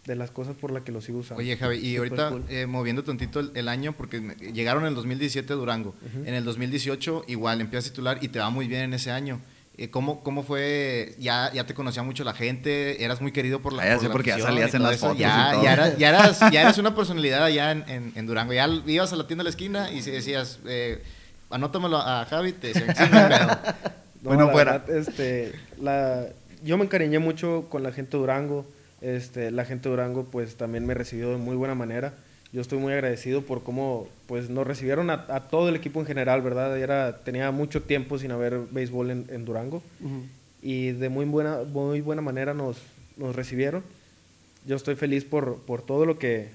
de 0.06 0.14
las 0.16 0.30
cosas 0.30 0.54
por 0.56 0.70
las 0.70 0.82
que 0.84 0.92
lo 0.92 1.00
sigo 1.00 1.18
usando. 1.18 1.40
Oye, 1.40 1.56
Javi, 1.56 1.78
y 1.78 1.96
ahorita 1.96 2.30
cool. 2.30 2.44
eh, 2.48 2.66
moviendo 2.66 3.02
tantito 3.02 3.40
el, 3.40 3.50
el 3.54 3.68
año, 3.68 3.92
porque 3.92 4.20
llegaron 4.52 4.82
en 4.84 4.90
el 4.90 4.94
2017 4.94 5.52
a 5.52 5.56
Durango. 5.56 5.94
En 6.24 6.32
el 6.34 6.44
2018 6.44 7.24
igual 7.28 7.60
empiezas 7.60 7.90
titular 7.90 8.18
y 8.22 8.28
te 8.28 8.38
va 8.38 8.50
muy 8.50 8.68
bien 8.68 8.82
en 8.82 8.94
ese 8.94 9.10
año. 9.10 9.40
Eh, 9.78 9.90
¿cómo, 9.90 10.22
¿Cómo 10.22 10.42
fue? 10.42 11.14
Ya, 11.18 11.52
ya 11.52 11.66
te 11.66 11.74
conocía 11.74 12.02
mucho 12.02 12.24
la 12.24 12.32
gente, 12.32 13.04
eras 13.04 13.20
muy 13.20 13.30
querido 13.32 13.60
por 13.60 13.74
la, 13.74 13.82
Ah, 13.82 13.86
ya 13.88 13.94
por 13.96 14.02
sé, 14.06 14.08
porque 14.10 14.30
ya 14.30 14.38
salías 14.38 14.72
en 14.74 14.82
las 14.82 14.92
eso. 14.94 15.06
fotos 15.08 15.18
y 15.18 15.20
Ya, 15.22 15.50
todo. 15.52 15.62
ya, 15.64 15.72
eras, 15.74 15.98
ya, 15.98 16.08
eras, 16.08 16.40
ya 16.50 16.60
eras 16.62 16.78
una 16.78 16.94
personalidad 16.94 17.44
allá 17.44 17.72
en, 17.72 17.84
en- 17.88 18.12
en 18.14 18.26
Durango. 18.26 18.54
Ya 18.54 18.66
ibas 18.86 19.12
a 19.12 19.16
la 19.16 19.26
tienda 19.26 19.42
de 19.42 19.44
la 19.44 19.50
esquina 19.50 19.90
y 19.92 20.00
si 20.00 20.10
decías, 20.12 20.60
eh, 20.66 21.02
anótamelo 21.50 21.98
a 21.98 22.24
Javi, 22.24 22.52
te 22.52 22.68
decían, 22.68 22.94
sí, 22.96 23.04
no 23.10 23.18
hay 23.18 23.28
pedo". 23.28 23.58
No, 24.22 24.30
Bueno, 24.30 24.46
la 24.46 24.52
fuera. 24.52 24.78
verdad, 24.78 24.96
este, 24.96 25.52
la, 25.80 26.26
yo 26.64 26.78
me 26.78 26.84
encariñé 26.84 27.18
mucho 27.20 27.66
con 27.68 27.82
la 27.82 27.92
gente 27.92 28.12
de 28.12 28.18
Durango. 28.18 28.66
Este, 29.00 29.50
la 29.50 29.64
gente 29.64 29.88
de 29.88 29.94
Durango, 29.96 30.24
pues 30.24 30.56
también 30.56 30.86
me 30.86 30.94
recibió 30.94 31.30
de 31.30 31.36
muy 31.36 31.56
buena 31.56 31.74
manera. 31.74 32.14
Yo 32.52 32.60
estoy 32.60 32.78
muy 32.78 32.92
agradecido 32.92 33.42
por 33.42 33.62
cómo, 33.62 34.08
pues, 34.26 34.48
nos 34.48 34.66
recibieron 34.66 35.10
a, 35.10 35.26
a 35.28 35.48
todo 35.48 35.68
el 35.68 35.76
equipo 35.76 36.00
en 36.00 36.06
general, 36.06 36.42
¿verdad? 36.42 36.78
Era, 36.78 37.18
tenía 37.18 37.50
mucho 37.50 37.82
tiempo 37.82 38.18
sin 38.18 38.30
haber 38.30 38.60
béisbol 38.70 39.10
en, 39.10 39.26
en 39.28 39.44
Durango 39.44 39.82
y 40.62 40.92
de 40.92 41.08
muy 41.08 41.26
buena, 41.26 41.58
muy 41.64 42.00
buena 42.00 42.22
manera 42.22 42.54
nos, 42.54 42.78
nos 43.16 43.36
recibieron. 43.36 43.82
Yo 44.64 44.76
estoy 44.76 44.94
feliz 44.94 45.24
por, 45.24 45.58
por 45.58 45.82
todo 45.82 46.06
lo 46.06 46.18
que, 46.18 46.48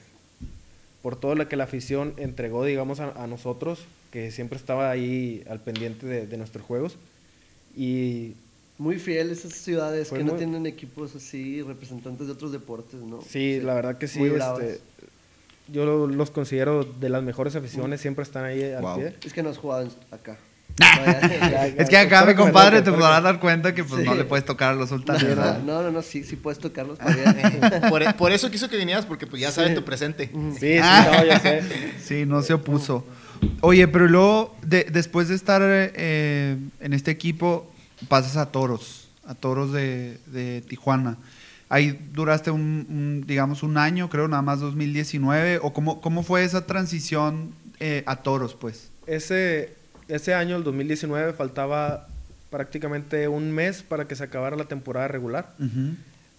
por 1.02 1.18
todo 1.18 1.36
lo 1.36 1.48
que 1.48 1.56
la 1.56 1.66
afición 1.66 2.14
entregó, 2.18 2.66
digamos, 2.66 3.00
a, 3.00 3.12
a 3.22 3.28
nosotros, 3.28 3.86
que 4.12 4.32
siempre 4.32 4.58
estaba 4.58 4.90
ahí 4.90 5.44
al 5.50 5.60
pendiente 5.60 6.08
de, 6.08 6.26
de 6.26 6.38
nuestros 6.38 6.66
juegos. 6.66 6.98
Y 7.78 8.34
Muy 8.78 8.98
fiel 8.98 9.30
esas 9.32 9.54
ciudades 9.54 10.10
Fue 10.10 10.18
que 10.20 10.24
no 10.24 10.32
muy- 10.32 10.40
tienen 10.40 10.66
equipos 10.66 11.16
así, 11.16 11.62
representantes 11.62 12.28
de 12.28 12.34
otros 12.34 12.52
deportes, 12.52 13.00
¿no? 13.02 13.22
sí, 13.22 13.60
la 13.62 13.74
verdad 13.76 13.98
que 13.98 14.08
sí, 14.08 14.20
Muy 14.20 14.30
este, 14.30 14.80
yo 15.68 15.86
lo- 15.86 16.08
los 16.08 16.32
considero 16.32 16.84
de 16.84 17.10
las 17.10 17.22
mejores 17.24 17.56
aficiones, 17.56 18.02
siempre 18.02 18.24
están 18.24 18.44
ahí 18.46 18.64
al 18.74 18.82
Wow. 18.82 18.98
pie. 18.98 19.16
Es 19.24 19.34
que 19.34 19.44
no 19.44 19.50
has 19.50 19.58
jugado 19.58 19.88
acá. 20.10 20.38
Es 21.78 21.90
que 21.90 21.98
acá 21.98 22.26
mi 22.26 22.34
compadre 22.34 22.82
te 22.82 22.92
podrás 22.92 23.22
dar 23.22 23.40
cuenta 23.40 23.76
que 23.76 23.84
pues 23.84 24.02
Sí. 24.02 24.08
no 24.08 24.16
le 24.16 24.24
puedes 24.24 24.46
tocar 24.46 24.72
a 24.72 24.76
los 24.76 24.90
sultanes, 24.90 25.24
¿verdad? 25.24 25.60
No, 25.64 25.84
no, 25.84 25.92
no, 25.92 26.02
sí, 26.02 26.24
sí 26.24 26.36
puedes 26.36 26.60
tocarlos. 26.60 26.98
por, 27.90 28.16
por 28.16 28.32
eso 28.32 28.50
quiso 28.50 28.70
que 28.70 28.78
vinieras, 28.78 29.06
porque 29.06 29.28
pues 29.28 29.42
ya 29.42 29.52
sabe 29.52 29.72
tu 29.76 29.84
presente. 29.84 30.30
Sí, 30.54 30.60
sí, 30.60 30.80
Ah. 30.82 31.12
no, 31.20 31.26
ya 31.26 31.40
sé. 31.40 31.62
Sí, 32.04 32.26
no 32.26 32.42
se 32.42 32.54
opuso. 32.54 33.06
Oye, 33.62 33.88
pero 33.88 34.08
luego, 34.08 34.56
de- 34.64 34.86
después 34.86 35.28
de 35.28 35.36
estar 35.36 35.62
eh, 35.64 36.58
en 36.80 36.94
este 36.94 37.12
equipo, 37.12 37.71
pasas 38.08 38.38
a 38.38 38.52
Toros, 38.52 39.08
a 39.26 39.36
Toros 39.36 39.72
de, 39.74 40.18
de 40.28 40.62
Tijuana. 40.62 41.18
Ahí 41.70 41.98
duraste 42.14 42.52
un, 42.52 42.86
un, 42.90 43.24
digamos, 43.26 43.64
un 43.64 43.78
año, 43.78 44.10
creo, 44.10 44.28
nada 44.28 44.42
más 44.42 44.60
2019. 44.60 45.60
¿O 45.62 45.72
cómo, 45.74 46.02
cómo 46.02 46.22
fue 46.24 46.44
esa 46.44 46.66
transición 46.66 47.52
eh, 47.80 48.04
a 48.06 48.18
Toros, 48.18 48.56
pues? 48.56 48.90
Ese, 49.08 49.74
ese 50.10 50.34
año, 50.34 50.58
el 50.58 50.64
2019, 50.64 51.32
faltaba 51.34 52.08
prácticamente 52.50 53.28
un 53.30 53.52
mes 53.52 53.84
para 53.84 54.06
que 54.08 54.16
se 54.16 54.24
acabara 54.24 54.58
la 54.58 54.66
temporada 54.66 55.08
regular. 55.08 55.54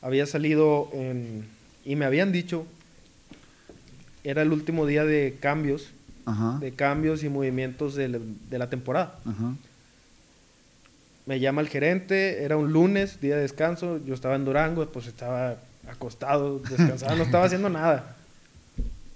Había 0.03 0.27
salido 0.27 0.91
en, 0.93 1.47
y 1.85 1.97
me 1.97 2.05
habían 2.05 2.31
dicho, 2.33 2.67
era 4.25 4.43
el 4.43 4.53
último 4.53 4.85
día 4.87 5.05
de 5.05 5.39
cambios, 5.41 5.89
Ajá. 6.27 6.59
de 6.61 6.73
cambios 6.73 7.25
y 7.25 7.29
movimientos 7.29 7.95
de, 7.95 8.09
la- 8.09 8.19
de 8.51 8.59
la 8.59 8.69
temporada. 8.71 9.19
Ajá. 9.25 9.55
Me 11.27 11.39
llama 11.41 11.61
el 11.61 11.69
gerente, 11.69 12.43
era 12.43 12.57
un 12.57 12.73
lunes, 12.73 13.21
día 13.21 13.37
de 13.37 13.43
descanso, 13.43 14.01
yo 14.05 14.15
estaba 14.15 14.35
en 14.35 14.45
Durango, 14.45 14.87
pues 14.91 15.07
estaba 15.07 15.57
acostado, 15.89 16.59
descansado, 16.69 17.17
no 17.17 17.23
estaba 17.23 17.45
haciendo 17.45 17.69
nada. 17.69 18.17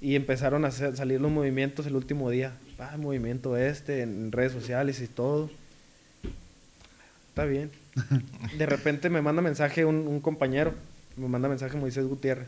Y 0.01 0.15
empezaron 0.15 0.65
a 0.65 0.69
hacer- 0.69 0.97
salir 0.97 1.21
los 1.21 1.31
movimientos 1.33 1.87
el 1.87 1.97
último 1.97 2.31
día. 2.31 2.53
Ah, 2.79 2.97
movimiento 2.99 3.57
este, 3.57 4.03
en 4.03 4.31
redes 4.31 4.53
sociales 4.53 5.01
y 5.01 5.07
todo. 5.09 5.51
Está 7.31 7.45
bien. 7.45 7.71
De 8.59 8.67
repente 8.67 9.11
me 9.11 9.23
manda 9.23 9.43
mensaje 9.43 9.85
un, 9.85 10.07
un 10.07 10.21
compañero, 10.21 10.75
me 11.17 11.27
manda 11.29 11.49
mensaje 11.49 11.77
Moisés 11.77 12.05
Gutiérrez. 12.07 12.47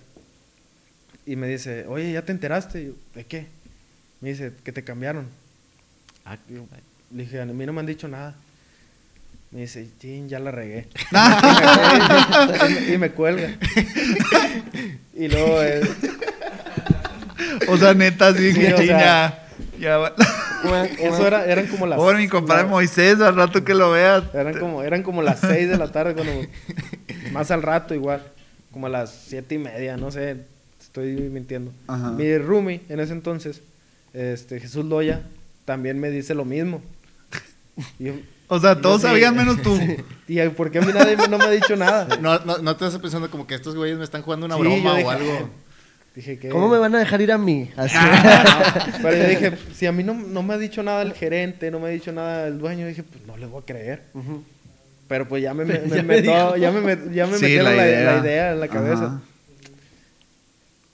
Y 1.27 1.37
me 1.37 1.47
dice, 1.49 1.87
oye, 1.89 2.13
¿ya 2.13 2.23
te 2.23 2.33
enteraste? 2.33 2.87
Yo, 2.87 2.93
¿De 3.15 3.25
qué? 3.25 3.47
Me 4.21 4.31
dice, 4.31 4.53
que 4.65 4.73
te 4.73 4.85
cambiaron. 4.85 5.27
Yo 6.49 6.67
Le 7.15 7.23
dije, 7.25 7.41
a 7.41 7.47
mí 7.47 7.67
no 7.67 7.73
me 7.73 7.81
han 7.81 7.87
dicho 7.87 8.09
nada. 8.09 8.35
Me 9.51 9.63
dice, 9.63 9.89
chin, 9.99 10.29
ya 10.29 10.39
la 10.39 10.51
regué. 10.51 10.89
y, 11.11 12.73
me, 12.89 12.95
y 12.95 12.99
me 12.99 13.11
cuelga. 13.13 13.51
y 15.15 15.29
luego, 15.29 15.63
eh, 15.63 15.81
O 17.69 17.77
sea, 17.79 17.95
neta, 17.95 18.35
sí, 18.35 18.53
Sí, 18.53 18.67
o 18.73 18.77
sea- 18.77 18.87
ya. 18.87 19.49
ya 19.81 19.97
va. 19.99 20.13
eso 20.99 21.27
era, 21.27 21.45
eran 21.47 21.67
como 21.69 21.87
las... 21.87 21.97
Pobre 21.99 22.19
mi 22.19 22.29
compadre 22.29 22.65
la- 22.65 22.69
Moisés, 22.69 23.21
al 23.21 23.37
rato 23.37 23.65
que 23.65 23.75
lo 23.75 23.91
veas. 23.93 24.25
Eran 24.35 24.59
como, 24.59 24.83
eran 24.83 25.03
como 25.03 25.23
las 25.23 25.41
6 25.41 25.69
de 25.69 25.79
la 25.79 25.91
tarde, 25.93 26.15
cuando, 26.15 26.33
más 27.33 27.51
al 27.51 27.63
rato 27.63 27.95
igual, 27.95 28.23
como 28.71 28.87
a 28.87 28.91
las 28.91 29.11
siete 29.29 29.55
y 29.55 29.59
media, 29.59 29.97
no 29.97 30.11
sé, 30.11 30.37
estoy 30.81 31.13
mintiendo. 31.15 31.73
Ajá. 31.87 32.11
Mi 32.11 32.37
roomie 32.37 32.83
en 32.89 33.01
ese 33.01 33.13
entonces, 33.13 33.63
este, 34.13 34.61
Jesús 34.61 34.85
Loya, 34.85 35.23
también 35.65 35.99
me 36.01 36.11
dice 36.11 36.35
lo 36.35 36.45
mismo. 36.45 36.83
Y 37.99 38.05
yo, 38.05 38.13
O 38.49 38.59
sea, 38.59 38.81
todos 38.81 39.03
sí, 39.03 39.07
sabían 39.07 39.37
menos 39.37 39.61
tú. 39.63 39.79
¿Y 40.29 40.41
por 40.49 40.71
qué 40.71 40.79
a 40.79 40.83
mí 40.83 40.93
nadie 40.93 41.17
no 41.29 41.39
me 41.39 41.45
ha 41.45 41.51
dicho 41.51 41.77
nada? 41.77 42.17
No, 42.21 42.39
no, 42.41 42.59
no 42.59 42.77
te 42.77 42.87
estás 42.87 43.01
pensando 43.01 43.31
como 43.31 43.47
que 43.47 43.55
estos 43.55 43.77
güeyes 43.77 43.99
me 43.99 44.05
están 44.05 44.23
jugando 44.23 44.47
una 44.47 44.57
Sí, 44.57 44.61
broma 44.63 45.01
yo 45.01 45.07
o 45.07 45.11
algo. 45.11 45.51
Dije 46.15 46.39
que... 46.39 46.49
¿Cómo 46.49 46.69
me 46.69 46.79
van 46.79 46.95
a 46.95 46.99
dejar 46.99 47.21
ir 47.21 47.31
a 47.31 47.39
mí? 47.39 47.71
Así. 47.77 47.97
Pero 49.03 49.17
yo 49.17 49.29
dije, 49.29 49.53
si 49.73 49.87
a 49.87 49.93
mí 49.93 50.03
no, 50.03 50.15
no 50.15 50.43
me 50.43 50.55
ha 50.55 50.59
dicho 50.59 50.83
nada 50.83 51.03
el 51.03 51.13
gerente, 51.13 51.71
no 51.71 51.79
me 51.79 51.89
ha 51.89 51.91
dicho 51.91 52.11
nada 52.11 52.49
el 52.49 52.59
dueño, 52.59 52.87
dije, 52.89 53.05
pues 53.05 53.25
no 53.27 53.37
le 53.37 53.47
voy 53.47 53.63
a 53.63 53.67
creer. 53.67 54.03
Pero 55.07 55.29
pues 55.29 55.43
ya 55.43 55.55
me, 55.55 55.65
me, 55.65 55.75
Ya 55.89 56.03
me 56.03 56.23
ya 56.23 56.73
me, 56.73 57.15
ya 57.15 57.27
me 57.27 57.37
Sí, 57.37 57.43
metieron 57.43 57.77
la 57.77 57.87
idea. 57.87 58.13
la 58.13 58.21
idea 58.21 58.53
en 58.53 58.61
la 58.61 58.69
cabeza. 58.69 59.05
Ajá. 59.05 59.21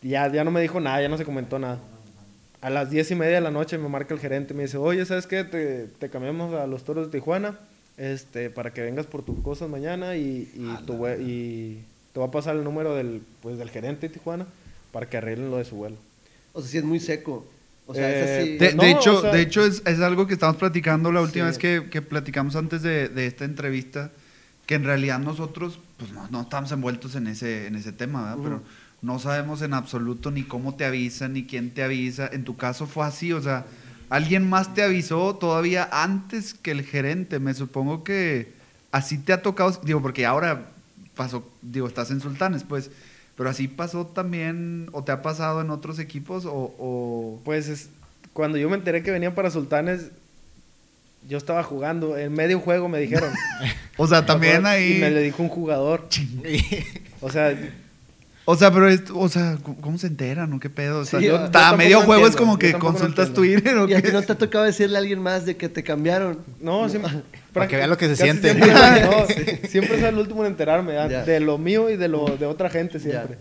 Ya, 0.03 0.31
ya 0.31 0.45
no 0.45 0.51
me 0.51 0.61
dijo 0.61 0.79
nada, 0.81 1.01
ya 1.01 1.09
no 1.09 1.17
se 1.17 1.25
comentó 1.25 1.59
nada. 1.59 1.79
A 2.65 2.71
las 2.71 2.91
diez 2.91 3.11
y 3.11 3.15
media 3.15 3.35
de 3.37 3.41
la 3.43 3.51
noche 3.51 3.77
me 3.77 3.89
marca 3.89 4.15
el 4.15 4.21
gerente 4.21 4.55
y 4.55 4.57
me 4.57 4.63
dice, 4.63 4.79
oye, 4.79 5.05
¿sabes 5.05 5.27
qué? 5.27 5.45
Te, 5.45 5.87
te 5.99 6.09
cambiamos 6.09 6.55
a 6.55 6.67
los 6.67 6.83
toros 6.85 7.07
de 7.11 7.19
Tijuana 7.19 7.59
este, 7.99 8.49
para 8.49 8.73
que 8.73 8.81
vengas 8.83 9.07
por 9.07 9.23
tus 9.23 9.39
cosas 9.43 9.69
mañana 9.69 10.17
y, 10.17 10.51
y, 10.55 10.85
tu 10.87 11.07
y 11.09 11.81
te 12.13 12.21
va 12.21 12.27
a 12.27 12.31
pasar 12.31 12.57
el 12.57 12.65
número 12.65 12.95
del, 12.95 13.21
pues, 13.43 13.59
del 13.59 13.69
gerente 13.71 14.09
de 14.09 14.15
Tijuana 14.15 14.47
para 14.93 15.09
que 15.11 15.17
arreglen 15.19 15.51
lo 15.51 15.59
de 15.59 15.65
su 15.67 15.77
vuelo. 15.77 15.97
O 16.55 16.61
sea, 16.63 16.71
si 16.71 16.79
es 16.79 16.85
muy 16.85 17.01
seco. 17.01 17.47
O 17.87 17.95
sea, 17.95 18.09
es 18.09 18.17
Eh, 18.27 18.41
así. 18.41 18.51
de, 18.57 18.69
de 18.69 18.75
no, 18.77 18.83
hecho, 18.85 19.19
o 19.19 19.21
sea- 19.21 19.33
de 19.33 19.43
hecho 19.43 19.63
es, 19.67 19.83
es 19.85 20.01
algo 20.01 20.27
que 20.27 20.33
estamos 20.33 20.57
platicando 20.57 21.13
la 21.13 21.21
última 21.21 21.45
Sí. 21.45 21.49
vez 21.51 21.59
que, 21.83 21.91
que 21.91 22.01
platicamos 22.01 22.57
antes 22.57 22.81
de, 22.83 23.09
de 23.11 23.27
esta 23.27 23.45
entrevista, 23.45 24.11
que 24.65 24.77
en 24.77 24.85
realidad 24.85 25.19
nosotros 25.19 25.79
pues 25.99 26.13
no, 26.13 26.27
no 26.31 26.41
estamos 26.41 26.73
envueltos 26.73 27.15
en 27.15 27.27
ese, 27.27 27.67
en 27.67 27.75
ese 27.77 27.93
tema, 27.93 28.23
¿verdad? 28.23 28.39
Pero 28.43 28.63
no 29.05 29.19
sabemos 29.19 29.61
en 29.63 29.75
absoluto 29.75 30.31
ni 30.31 30.43
cómo 30.45 30.75
te 30.75 30.85
avisan, 30.85 31.35
ni 31.35 31.45
quién 31.45 31.71
te 31.71 31.83
avisa. 31.83 32.29
En 32.33 32.45
tu 32.45 32.57
caso 32.57 32.87
fue 32.87 33.05
así, 33.07 33.33
o 33.33 33.41
sea, 33.43 33.67
alguien 34.09 34.49
más 34.49 34.75
te 34.75 34.83
avisó 34.83 35.35
todavía 35.37 35.89
antes 35.93 36.55
que 36.55 36.71
el 36.71 36.83
gerente. 36.83 37.39
Me 37.39 37.53
supongo 37.55 38.03
que 38.03 38.53
así 38.93 39.19
te 39.19 39.33
ha 39.33 39.43
tocado, 39.43 39.79
digo, 39.85 40.01
porque 40.03 40.25
ahora 40.27 40.67
pasó, 41.15 41.47
digo, 41.63 41.87
estás 41.87 42.11
en 42.11 42.21
Sultanes, 42.21 42.65
pues, 42.65 42.91
pero 43.37 43.51
así 43.51 43.69
pasó 43.69 44.07
también, 44.07 44.89
o 44.93 45.05
te 45.05 45.13
ha 45.13 45.21
pasado 45.23 45.61
en 45.61 45.71
otros 45.71 45.99
equipos, 45.99 46.45
o... 46.47 46.75
o... 46.79 47.41
Pues 47.45 47.69
es- 47.69 47.89
cuando 48.33 48.59
yo 48.59 48.69
me 48.69 48.77
enteré 48.77 49.03
que 49.05 49.13
venían 49.13 49.35
para 49.35 49.49
Sultanes, 49.51 50.11
yo 51.29 51.39
estaba 51.39 51.63
jugando. 51.63 52.19
En 52.19 52.33
medio 52.33 52.59
juego 52.59 52.89
me 52.89 52.99
dijeron. 52.99 53.33
O 53.97 54.09
sea, 54.09 54.27
también 54.27 54.63
Y 54.63 54.67
ahí. 54.67 54.99
me 55.01 55.09
le 55.13 55.23
dijo 55.23 55.41
un 55.41 55.49
jugador. 55.49 56.09
O 57.21 57.31
sea, 57.31 57.57
O 58.47 58.57
sea, 58.57 58.71
pero, 58.71 58.89
es- 58.89 59.05
o 59.15 59.29
sea, 59.29 59.57
¿cómo- 59.63 59.81
¿cómo 59.81 59.99
se 59.99 60.07
enteran 60.07 60.53
o 60.53 60.61
qué 60.61 60.69
pedo? 60.69 61.01
O 61.01 61.05
sea, 61.07 61.19
Sí, 61.21 61.27
yo, 61.27 61.33
yo 61.33 61.45
ta- 61.47 61.51
tampoco 61.51 61.77
medio 61.79 62.01
juego 62.03 62.27
es 62.27 62.37
como 62.37 62.59
que 62.59 62.73
consultas 62.75 63.29
entiendo. 63.29 63.35
Twitter 63.63 63.79
o 63.79 63.89
¿Y 63.89 63.95
a 63.95 63.97
ti 64.03 64.09
qué. 64.09 64.13
no 64.13 64.23
te 64.23 64.33
ha 64.33 64.39
tocado 64.39 64.65
decirle 64.65 64.97
a 64.97 65.01
alguien 65.01 65.21
más 65.21 65.47
de 65.47 65.57
que 65.57 65.69
te 65.71 65.83
cambiaron? 65.83 66.39
no, 66.61 66.89
siempre. 66.89 67.11
Para 67.55 67.69
que 67.69 67.77
vean 67.77 67.89
lo 67.89 67.97
que 67.97 68.09
se 68.09 68.17
siente. 68.17 68.53
Siempre, 68.53 68.71
no, 69.63 69.69
siempre 69.69 69.99
soy 70.01 70.09
el 70.09 70.19
último 70.19 70.45
en 70.45 70.51
enterarme, 70.53 70.93
de 70.93 71.41
lo 71.41 71.57
mío 71.57 71.89
y 71.89 71.97
de 71.97 72.09
lo 72.09 72.37
de 72.37 72.47
otra 72.47 72.69
gente 72.69 72.99
siempre. 73.01 73.39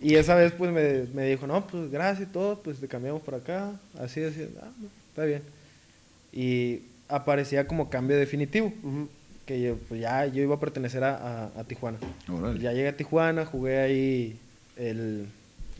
Y 0.00 0.16
esa 0.16 0.34
vez 0.34 0.52
pues 0.52 0.70
me, 0.70 1.04
me 1.14 1.24
dijo, 1.26 1.46
no, 1.46 1.66
pues 1.66 1.90
gracias 1.90 2.28
y 2.28 2.32
todo, 2.32 2.60
pues 2.62 2.78
te 2.80 2.88
cambiamos 2.88 3.22
por 3.22 3.36
acá, 3.36 3.70
así, 3.98 4.22
así, 4.22 4.46
ah, 4.60 4.66
no, 4.78 4.88
está 5.08 5.24
bien. 5.24 5.42
Y 6.32 6.80
aparecía 7.08 7.66
como 7.66 7.88
cambio 7.88 8.16
definitivo, 8.18 8.66
Ujú. 8.82 9.08
Que 9.46 9.60
yo, 9.60 9.76
pues 9.88 10.00
ya 10.00 10.26
yo 10.26 10.42
iba 10.42 10.54
a 10.56 10.60
pertenecer 10.60 11.04
a, 11.04 11.16
a- 11.16 11.60
a 11.60 11.64
Tijuana. 11.64 11.98
Ya 12.60 12.72
llegué 12.72 12.88
a 12.88 12.96
Tijuana, 12.96 13.44
jugué 13.46 13.78
ahí 13.80 14.38
el, 14.76 15.26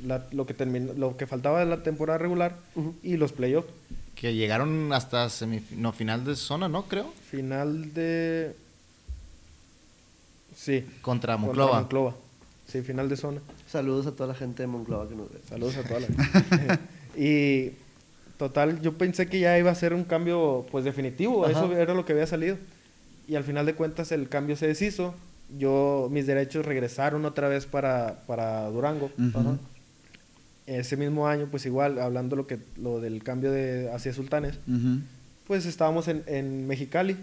la- 0.07 0.27
lo, 0.33 0.47
que 0.47 0.55
terminó, 0.55 0.93
lo 0.95 1.17
que 1.17 1.27
faltaba 1.27 1.61
de 1.61 1.67
la 1.67 1.83
temporada 1.83 2.19
regular 2.19 2.57
y 3.03 3.17
los 3.17 3.33
playoffs. 3.33 3.69
Que 4.15 4.35
llegaron 4.35 4.93
hasta 4.93 5.29
no, 5.77 5.93
final 5.93 6.25
de 6.25 6.37
zona, 6.37 6.69
¿no? 6.69 6.85
Creo. 6.85 7.13
Final 7.31 7.93
de... 7.95 8.55
Sí. 10.57 10.81
Contra 11.03 11.35
contra 11.35 11.37
Monclova. 11.37 11.81
Monclova. 11.81 12.15
Sí, 12.67 12.81
final 12.83 13.09
de 13.09 13.17
zona. 13.17 13.41
Saludos 13.69 14.07
a 14.07 14.13
toda 14.13 14.29
la 14.29 14.35
gente 14.35 14.63
de 14.63 14.67
Monclova 14.69 15.09
que 15.09 15.15
nos 15.15 15.31
ve. 15.33 15.39
Saludos 15.49 15.77
a 15.77 15.83
toda 15.83 16.01
la 16.01 16.81
Y 17.17 17.73
total, 18.39 18.81
yo 18.81 18.95
pensé 18.95 19.27
que 19.29 19.41
ya 19.41 19.59
iba 19.59 19.71
a 19.71 19.75
ser 19.75 19.95
un 19.95 20.05
cambio 20.05 20.65
pues 20.71 20.85
definitivo, 20.85 21.45
Ajá. 21.45 21.53
eso 21.65 21.73
era 21.77 21.95
lo 21.95 22.05
que 22.05 22.13
había 22.13 22.27
salido. 22.27 22.57
Y 23.27 23.37
al 23.37 23.45
final 23.45 23.67
de 23.67 23.75
cuentas 23.75 24.13
el 24.13 24.29
cambio 24.29 24.57
se 24.57 24.67
deshizo. 24.67 25.15
Yo, 25.59 26.09
mis 26.11 26.27
derechos 26.27 26.65
regresaron 26.67 27.25
otra 27.25 27.49
vez 27.49 27.67
para, 27.67 28.23
para 28.27 28.69
Durango. 28.71 29.11
Ujú. 29.19 29.39
Ajá. 29.39 29.57
Ese 30.67 30.97
mismo 30.97 31.29
año, 31.29 31.49
pues 31.51 31.67
igual, 31.67 31.99
hablando 31.99 32.37
lo 32.37 32.47
que 32.47 32.59
lo 32.77 33.01
del 33.01 33.23
cambio 33.23 33.53
de 33.53 33.91
hacia 33.93 34.15
Sultanes, 34.15 34.55
Ujú. 34.67 35.01
pues 35.47 35.67
estábamos 35.67 36.09
en, 36.09 36.23
en 36.27 36.67
Mexicali. 36.67 37.17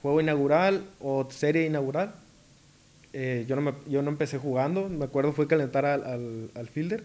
Juego 0.00 0.20
inaugural 0.20 0.84
o 1.00 1.26
serie 1.30 1.66
inaugural. 1.66 2.14
Eh, 3.12 3.44
yo, 3.48 3.56
no 3.56 3.62
me- 3.62 3.74
yo 3.88 4.02
no 4.02 4.10
empecé 4.10 4.38
jugando, 4.38 4.88
me 4.88 5.04
acuerdo 5.04 5.32
fue 5.32 5.46
calentar 5.48 5.86
al, 5.86 6.04
al, 6.04 6.50
al 6.54 6.68
fielder 6.68 7.04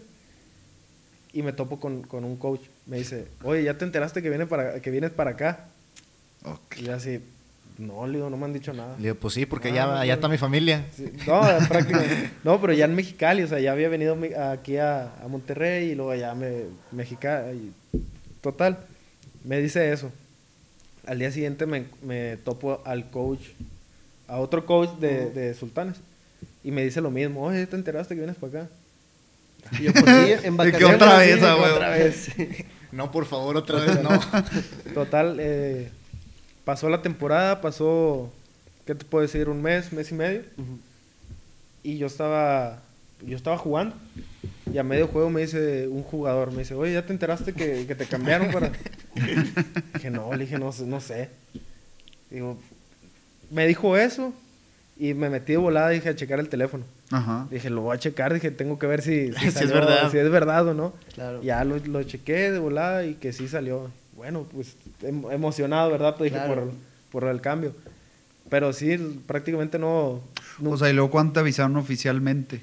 y 1.32 1.42
me 1.42 1.52
topo 1.52 1.80
con, 1.80 2.02
con 2.02 2.24
un 2.24 2.36
coach. 2.36 2.60
Me 2.86 2.98
dice, 2.98 3.26
oye, 3.42 3.62
¿ya 3.64 3.78
te 3.78 3.84
enteraste 3.84 4.22
que, 4.22 4.28
viene 4.28 4.46
para, 4.46 4.80
que 4.82 4.90
vienes 4.90 5.10
para 5.12 5.30
acá? 5.32 5.66
Ok. 6.44 6.76
Y 6.78 6.82
yo 6.84 6.94
así, 6.94 7.20
no, 7.80 8.06
le 8.06 8.18
digo, 8.18 8.30
no 8.30 8.36
me 8.36 8.44
han 8.44 8.52
dicho 8.52 8.72
nada. 8.72 8.94
Le 8.98 9.02
digo, 9.04 9.14
pues 9.16 9.34
sí, 9.34 9.46
porque 9.46 9.68
Ah, 9.70 9.74
ya, 9.74 9.86
no, 9.86 9.94
ya 10.04 10.06
no. 10.06 10.12
está 10.14 10.28
mi 10.28 10.38
familia. 10.38 10.84
Sí, 10.96 11.10
No, 11.26 11.40
prácticamente. 11.68 12.30
No, 12.44 12.60
pero 12.60 12.72
ya 12.72 12.84
en 12.84 12.94
Mexicali, 12.94 13.42
o 13.42 13.48
sea, 13.48 13.58
ya 13.60 13.72
había 13.72 13.88
venido 13.88 14.16
aquí 14.50 14.76
a, 14.76 15.12
a 15.22 15.28
Monterrey 15.28 15.90
y 15.90 15.94
luego 15.94 16.14
ya 16.14 16.34
me 16.34 16.64
Mexicali. 16.92 17.72
Total, 18.40 18.78
me 19.44 19.60
dice 19.60 19.92
eso. 19.92 20.10
Al 21.06 21.18
día 21.18 21.32
siguiente 21.32 21.66
me, 21.66 21.86
me 22.02 22.36
topo 22.36 22.82
al 22.84 23.10
coach, 23.10 23.40
a 24.28 24.38
otro 24.38 24.64
coach 24.66 24.90
de, 25.00 25.30
de 25.30 25.54
Sultanes. 25.54 25.96
Y 26.62 26.70
me 26.70 26.84
dice 26.84 27.00
lo 27.00 27.10
mismo, 27.10 27.42
oye, 27.42 27.66
¿te 27.66 27.74
enteraste 27.76 28.14
que 28.14 28.20
vienes 28.20 28.36
para 28.36 28.62
acá? 28.64 28.70
Y 29.78 29.84
yo, 29.84 29.92
pues 29.92 30.04
sí, 30.04 30.46
en 30.46 30.56
vacaciones. 30.58 30.96
otra 30.96 31.18
vez, 31.90 32.30
sí. 32.36 32.48
No, 32.92 33.10
por 33.12 33.24
favor, 33.26 33.56
otra 33.56 33.78
vez 33.80 34.02
no. 34.02 34.10
Total, 34.94 35.36
eh, 35.38 35.90
pasó 36.70 36.88
la 36.88 37.02
temporada, 37.02 37.60
pasó, 37.60 38.32
¿qué 38.86 38.94
te 38.94 39.04
puedo 39.04 39.22
decir? 39.22 39.48
Un 39.48 39.60
mes, 39.60 39.92
mes 39.92 40.08
y 40.12 40.14
medio. 40.14 40.42
Y 41.82 41.98
yo 41.98 42.06
estaba, 42.06 42.78
yo 43.26 43.36
estaba 43.36 43.58
jugando. 43.58 43.96
Y 44.72 44.78
a 44.78 44.84
medio 44.84 45.08
juego 45.08 45.30
me 45.30 45.40
dice 45.40 45.88
un 45.88 46.04
jugador, 46.04 46.52
me 46.52 46.58
dice, 46.58 46.74
oye, 46.74 46.92
¿ya 46.92 47.04
te 47.04 47.12
enteraste 47.12 47.54
que, 47.54 47.86
que 47.88 47.96
te 47.96 48.06
cambiaron 48.06 48.52
para...? 48.52 48.70
dije, 49.94 50.10
no, 50.12 50.32
le 50.32 50.44
dije, 50.44 50.60
no, 50.60 50.70
sé- 50.70 50.86
no 50.86 51.00
sé. 51.00 51.28
Digo, 52.30 52.56
me 53.50 53.66
dijo 53.66 53.96
eso 53.96 54.32
y 54.96 55.12
me 55.14 55.28
metí 55.28 55.50
de 55.54 55.58
volada, 55.58 55.88
dije, 55.88 56.08
a 56.10 56.14
checar 56.14 56.38
el 56.38 56.48
teléfono. 56.48 56.84
Ajá. 57.10 57.48
Dije, 57.50 57.68
lo 57.68 57.80
voy 57.80 57.96
a 57.96 57.98
checar, 57.98 58.32
dije, 58.32 58.52
tengo 58.52 58.78
que 58.78 58.86
ver 58.86 59.02
si, 59.02 59.32
Si 59.32 59.46
es 59.48 59.72
verdad. 59.72 60.08
si 60.12 60.18
es 60.18 60.30
verdad 60.30 60.68
o 60.68 60.74
no. 60.74 60.92
Claro. 61.14 61.42
Ya 61.42 61.64
lo, 61.64 61.78
lo 61.78 62.04
chequé 62.04 62.52
de 62.52 62.60
volada 62.60 63.04
y 63.04 63.14
que 63.14 63.32
sí 63.32 63.48
salió. 63.48 63.90
Bueno, 64.20 64.46
pues 64.52 64.76
em- 65.02 65.24
emocionado, 65.30 65.90
¿verdad? 65.90 66.14
Pues 66.18 66.30
dije, 66.30 66.44
Claro. 66.44 66.72
por, 67.10 67.22
por 67.22 67.30
el 67.30 67.40
cambio. 67.40 67.74
Pero 68.50 68.70
sí, 68.74 69.22
prácticamente 69.26 69.78
no... 69.78 70.20
no 70.58 70.70
O 70.72 70.76
sea, 70.76 70.90
y 70.90 70.92
luego 70.92 71.10
cuándo 71.10 71.32
te 71.32 71.40
avisaron 71.40 71.74
oficialmente 71.78 72.60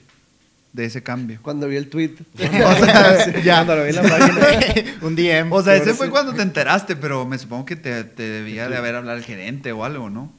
de 0.72 0.86
ese 0.86 1.01
cambio. 1.01 1.39
Cuando 1.41 1.68
vi 1.68 1.78
el 1.78 1.89
tweet. 1.89 2.12
O 2.36 2.86
sea, 2.86 3.41
ya. 3.43 3.66
Cuando 3.66 3.76
lo 3.78 3.84
vi 3.86 3.89
en 3.89 3.95
la 3.95 4.03
página. 4.03 4.93
Un 5.01 5.16
DM. 5.16 5.51
O 5.51 5.64
sea, 5.64 5.76
ese 5.76 5.95
fue 5.95 6.05
sí. 6.05 6.12
cuando 6.12 6.36
te 6.36 6.43
enteraste, 6.43 6.95
pero 6.95 7.26
me 7.26 7.39
supongo 7.39 7.66
que 7.66 7.76
te, 7.76 8.03
te 8.03 8.22
debía 8.22 8.70
de 8.70 8.78
haber 8.78 8.93
hablado 8.93 9.18
el 9.18 9.24
gerente 9.24 9.72
o 9.72 9.84
algo, 9.84 10.12
¿no? 10.12 10.32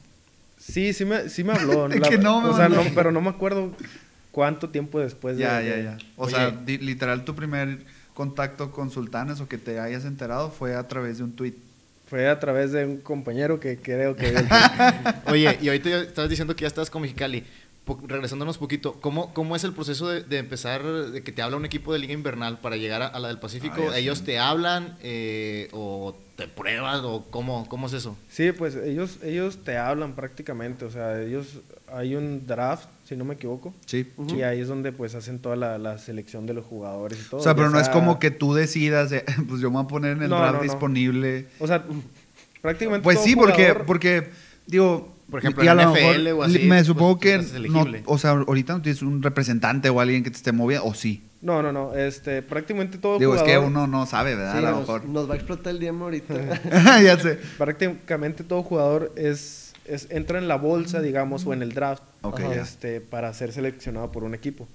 Sí, 0.57 0.93
sí 0.93 1.03
me, 1.03 1.27
sí 1.27 1.43
me 1.43 1.51
habló. 1.51 1.89
Es 1.89 1.99
que 1.99 2.17
no 2.17 2.39
me 2.39 2.47
o 2.47 2.55
sea, 2.55 2.69
no, 2.69 2.81
pero 2.95 3.11
no 3.11 3.19
me 3.19 3.29
acuerdo 3.29 3.73
cuánto 4.31 4.69
tiempo 4.69 5.01
después 5.01 5.35
de... 5.35 5.43
Ya, 5.43 5.59
de- 5.59 5.69
ya, 5.69 5.77
ya. 5.79 5.97
O 6.15 6.27
Oye. 6.27 6.35
sea, 6.35 6.57
literal, 6.65 7.25
tu 7.25 7.35
primer 7.35 7.79
contacto 8.19 8.71
con 8.71 8.91
Sultanes 8.91 9.39
o 9.39 9.47
que 9.47 9.57
te 9.57 9.79
hayas 9.79 10.03
enterado 10.03 10.51
fue 10.51 10.75
a 10.75 10.85
través 10.89 11.19
de 11.19 11.23
un 11.23 11.31
tweet. 11.31 11.53
Fue 12.09 12.27
a 12.27 12.37
través 12.37 12.73
de 12.73 12.83
un 12.85 12.97
compañero 12.97 13.61
que 13.61 13.77
creo 13.77 14.17
que... 14.17 14.35
Oye, 15.27 15.57
y 15.61 15.69
ahorita 15.69 15.89
ya 15.89 15.99
estabas 16.01 16.29
diciendo 16.29 16.53
que 16.53 16.63
ya 16.63 16.67
estás 16.67 16.89
con 16.89 17.01
Mexicali. 17.01 17.45
Po- 17.85 17.97
regresándonos 18.05 18.57
poquito, 18.57 18.99
¿cómo, 18.99 19.33
¿cómo 19.33 19.55
es 19.55 19.63
el 19.63 19.71
proceso 19.71 20.09
de, 20.09 20.21
de 20.23 20.37
empezar, 20.37 20.83
de 20.83 21.23
que 21.23 21.31
te 21.31 21.41
habla 21.41 21.55
un 21.55 21.63
equipo 21.63 21.93
de 21.93 21.99
Liga 21.99 22.11
Invernal 22.13 22.59
para 22.59 22.75
llegar 22.75 23.01
a, 23.01 23.07
a 23.07 23.19
la 23.19 23.29
del 23.29 23.39
Pacífico? 23.39 23.87
Ah. 23.89 23.97
¿Ellos 23.97 24.23
te 24.23 24.37
hablan 24.37 24.97
eh, 25.01 25.69
o 25.71 26.13
te 26.35 26.49
pruebas 26.49 26.99
o 27.03 27.25
cómo, 27.29 27.69
cómo 27.69 27.87
es 27.87 27.93
eso? 27.93 28.17
sí, 28.29 28.51
pues 28.51 28.75
ellos, 28.75 29.19
ellos 29.23 29.59
te 29.63 29.77
hablan 29.77 30.13
prácticamente. 30.13 30.83
O 30.83 30.91
sea, 30.91 31.21
ellos... 31.21 31.59
Hay 31.91 32.13
un 32.15 32.45
draft, 32.45 32.85
si 33.09 33.17
no 33.17 33.25
me 33.25 33.33
equivoco. 33.33 33.73
Sí. 33.87 34.07
Y 34.37 34.43
ahí 34.43 34.61
es 34.61 34.67
donde 34.67 34.91
pues 34.91 35.15
hacen 35.15 35.39
toda 35.39 35.55
la, 35.55 35.77
la 35.79 35.97
selección 35.97 36.45
de 36.45 36.53
los 36.53 36.63
jugadores 36.65 37.19
y 37.19 37.29
todo. 37.29 37.41
O 37.41 37.43
sea, 37.43 37.55
pero 37.55 37.69
no 37.71 37.79
es 37.79 37.89
como 37.89 38.19
que 38.19 38.29
tú 38.31 38.53
decidas, 38.53 39.09
de, 39.09 39.21
pues 39.49 39.59
yo 39.61 39.69
me 39.71 39.77
voy 39.77 39.85
a 39.85 39.87
poner 39.87 40.11
en 40.17 40.23
el 40.23 40.29
No, 40.29 40.37
draft 40.37 40.51
no, 40.53 40.57
no. 40.59 40.63
disponible. 40.63 41.47
O 41.59 41.65
sea, 41.67 41.83
prácticamente 42.61 43.03
Pues 43.03 43.17
todo 43.17 43.25
sí, 43.25 43.35
porque, 43.35 43.69
jugador- 43.69 43.85
porque 43.85 44.29
digo, 44.67 45.15
Por 45.29 45.39
ejemplo, 45.39 45.63
y 45.63 45.67
a 45.67 45.71
en 45.71 45.77
lo 45.77 45.83
NFL 45.91 46.23
mejor 46.23 46.33
o 46.39 46.43
así, 46.43 46.59
me 46.59 46.67
pues, 46.75 46.87
supongo 46.87 47.19
que 47.19 47.37
no, 47.69 47.85
o 48.05 48.17
sea, 48.17 48.31
ahorita 48.31 48.73
no 48.73 48.81
tienes 48.81 49.01
un 49.01 49.21
representante 49.23 49.89
o 49.89 49.99
alguien 49.99 50.23
que 50.23 50.29
te 50.31 50.37
esté 50.37 50.51
moviendo, 50.51 50.85
o 50.87 50.93
sí. 50.93 51.23
No, 51.41 51.61
no, 51.63 51.71
no. 51.71 51.95
Este, 51.95 52.41
prácticamente 52.41 52.97
todo 52.97 53.17
Digo, 53.17 53.33
es 53.33 53.41
que 53.43 53.57
uno 53.57 53.87
no 53.87 54.05
sabe, 54.05 54.35
¿verdad? 54.35 54.51
Sí, 54.51 54.57
a 54.57 54.61
lo 54.61 54.71
nos- 54.71 54.79
mejor. 54.81 55.05
Nos 55.05 55.29
va 55.29 55.33
a 55.33 55.37
explotar 55.37 55.73
el 55.73 55.79
DM 55.79 56.01
ahorita. 56.01 56.33
ya 57.01 57.17
sé. 57.17 57.39
prácticamente 57.57 58.43
todo 58.43 58.61
jugador 58.61 59.13
es, 59.15 59.73
es 59.85 60.07
entra 60.09 60.37
en 60.37 60.47
la 60.49 60.55
bolsa, 60.57 61.01
digamos, 61.01 61.45
o 61.45 61.53
en 61.53 61.61
el 61.61 61.73
draft 61.73 62.03
Ok, 62.21 62.39
Ajá. 62.41 62.55
ya. 62.55 62.61
este, 62.61 63.01
para 63.01 63.33
ser 63.33 63.51
seleccionado 63.53 64.11
por 64.11 64.23
un 64.23 64.33
equipo. 64.35 64.67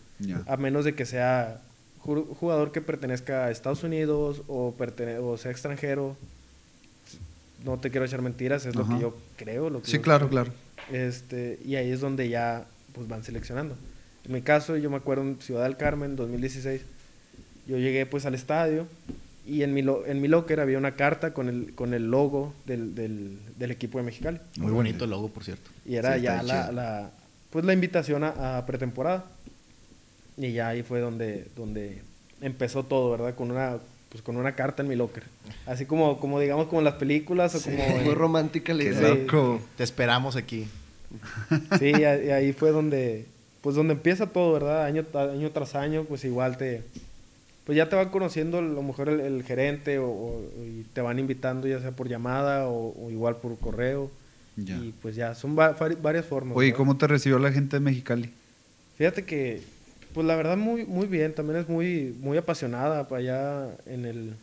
A 0.47 0.57
menos 0.57 0.85
de 0.85 0.95
que 0.95 1.05
sea 1.07 1.61
ju- 2.03 2.27
jugador 2.37 2.73
que 2.73 2.81
pertenezca 2.81 3.45
a 3.47 3.51
Estados 3.51 3.83
Unidos 3.83 4.43
o, 4.49 4.73
pertene- 4.79 5.19
o 5.19 5.37
sea 5.37 5.51
extranjero. 5.51 6.17
No 7.65 7.79
te 7.79 7.91
quiero 7.91 8.05
echar 8.07 8.21
mentiras, 8.23 8.67
es 8.67 8.75
lo 8.77 8.87
que 8.87 8.99
yo 9.01 9.17
creo. 9.37 9.71
Lo 9.71 9.81
que 9.83 9.87
Sí, 9.91 9.97
yo- 9.97 10.03
claro, 10.03 10.29
claro. 10.29 10.53
Este, 10.93 11.59
y 11.65 11.77
ahí 11.77 11.91
es 11.91 12.01
donde 12.01 12.29
ya 12.29 12.67
pues, 12.93 13.09
van 13.09 13.25
seleccionando. 13.25 13.75
En 14.27 14.33
mi 14.33 14.43
caso, 14.43 14.77
yo 14.77 14.91
me 14.91 14.97
acuerdo 14.97 15.23
en 15.23 15.41
Ciudad 15.41 15.65
del 15.65 15.77
Carmen, 15.77 16.15
2016, 16.17 16.83
yo 17.67 17.79
llegué 17.79 18.05
pues 18.07 18.27
al 18.27 18.35
estadio 18.35 18.87
y 19.47 19.63
en 19.63 19.73
mi, 19.75 19.83
lo- 19.83 20.07
en 20.07 20.21
mi 20.21 20.29
locker 20.29 20.61
había 20.61 20.79
una 20.79 20.95
carta 20.97 21.33
con 21.35 21.49
el, 21.49 21.75
con 21.75 21.93
el 21.95 22.11
logo 22.11 22.55
del, 22.67 22.95
del, 22.95 23.39
del 23.59 23.71
equipo 23.71 23.99
de 23.99 24.05
Mexicali. 24.05 24.39
Muy 24.59 24.73
bonito 24.73 25.05
el 25.05 25.11
logo, 25.11 25.29
por 25.29 25.45
cierto. 25.45 25.71
Y 25.87 25.97
era 25.97 26.17
Sí, 26.17 26.23
ya 26.23 26.43
la, 26.43 27.11
pues, 27.55 27.65
la 27.65 27.73
invitación 27.73 28.23
a, 28.23 28.59
a 28.59 28.67
pretemporada. 28.67 29.25
Y 30.37 30.53
ya 30.53 30.69
ahí 30.69 30.83
fue 30.83 31.01
donde, 31.01 31.47
donde 31.57 32.03
empezó 32.43 32.85
todo, 32.85 33.11
¿verdad? 33.13 33.35
Con 33.35 33.51
una, 33.51 33.79
pues 34.11 34.23
con 34.23 34.37
una 34.37 34.55
carta 34.55 34.83
en 34.83 34.89
mi 34.89 34.97
locker. 34.97 35.25
Así 35.65 35.87
como, 35.87 36.21
como 36.21 36.39
digamos, 36.39 36.67
como 36.67 36.81
en 36.81 36.85
las 36.85 36.95
películas 36.95 37.55
o 37.55 37.63
como... 37.63 37.99
Muy 38.05 38.15
romántica 38.15 38.75
la 38.75 38.85
idea. 38.85 39.17
Te 39.77 39.83
esperamos 39.83 40.37
aquí. 40.37 40.69
Sí, 41.79 41.93
y 41.97 42.05
ahí 42.05 42.53
fue 42.53 42.71
donde, 42.71 43.27
pues 43.61 43.77
donde 43.77 43.95
empieza 43.95 44.27
todo, 44.27 44.53
¿verdad? 44.53 44.85
Año, 44.85 45.05
año 45.15 45.51
tras 45.51 45.75
año, 45.75 46.05
pues 46.05 46.25
igual 46.25 46.57
te, 46.59 46.83
pues 47.65 47.77
ya 47.77 47.89
te 47.89 47.97
van 47.97 48.11
conociendo 48.11 48.59
a 48.59 48.63
lo 48.63 48.83
mejor 48.83 49.09
el, 49.09 49.43
gerente 49.43 49.99
o, 49.99 50.43
y 50.65 50.83
te 50.93 51.01
van 51.01 51.19
invitando 51.19 51.67
ya 51.67 51.81
sea 51.81 51.93
por 51.93 52.09
llamada 52.09 52.69
o, 52.69 53.11
igual 53.11 53.37
por 53.37 53.59
correo. 53.59 54.11
Y 54.57 54.93
pues 55.03 55.17
ya, 55.17 55.35
son 55.35 55.57
varias 55.57 56.27
formas. 56.27 56.57
Oye, 56.57 56.73
¿cómo 56.73 56.97
te 56.97 57.07
recibió 57.07 57.39
la 57.39 57.53
gente 57.53 57.77
de 57.77 57.81
Mexicali? 57.81 58.31
Fíjate 58.97 59.25
que, 59.25 59.63
pues 60.13 60.27
la 60.27 60.37
verdad 60.37 60.57
muy, 60.57 60.85
muy 60.87 61.07
bien, 61.07 61.35
también 61.35 61.61
es 61.61 61.69
muy, 61.69 62.15
muy 62.21 62.39
apasionada 62.39 63.09
para 63.09 63.21
allá 63.21 63.69
en 63.87 64.05
el, 64.05 64.35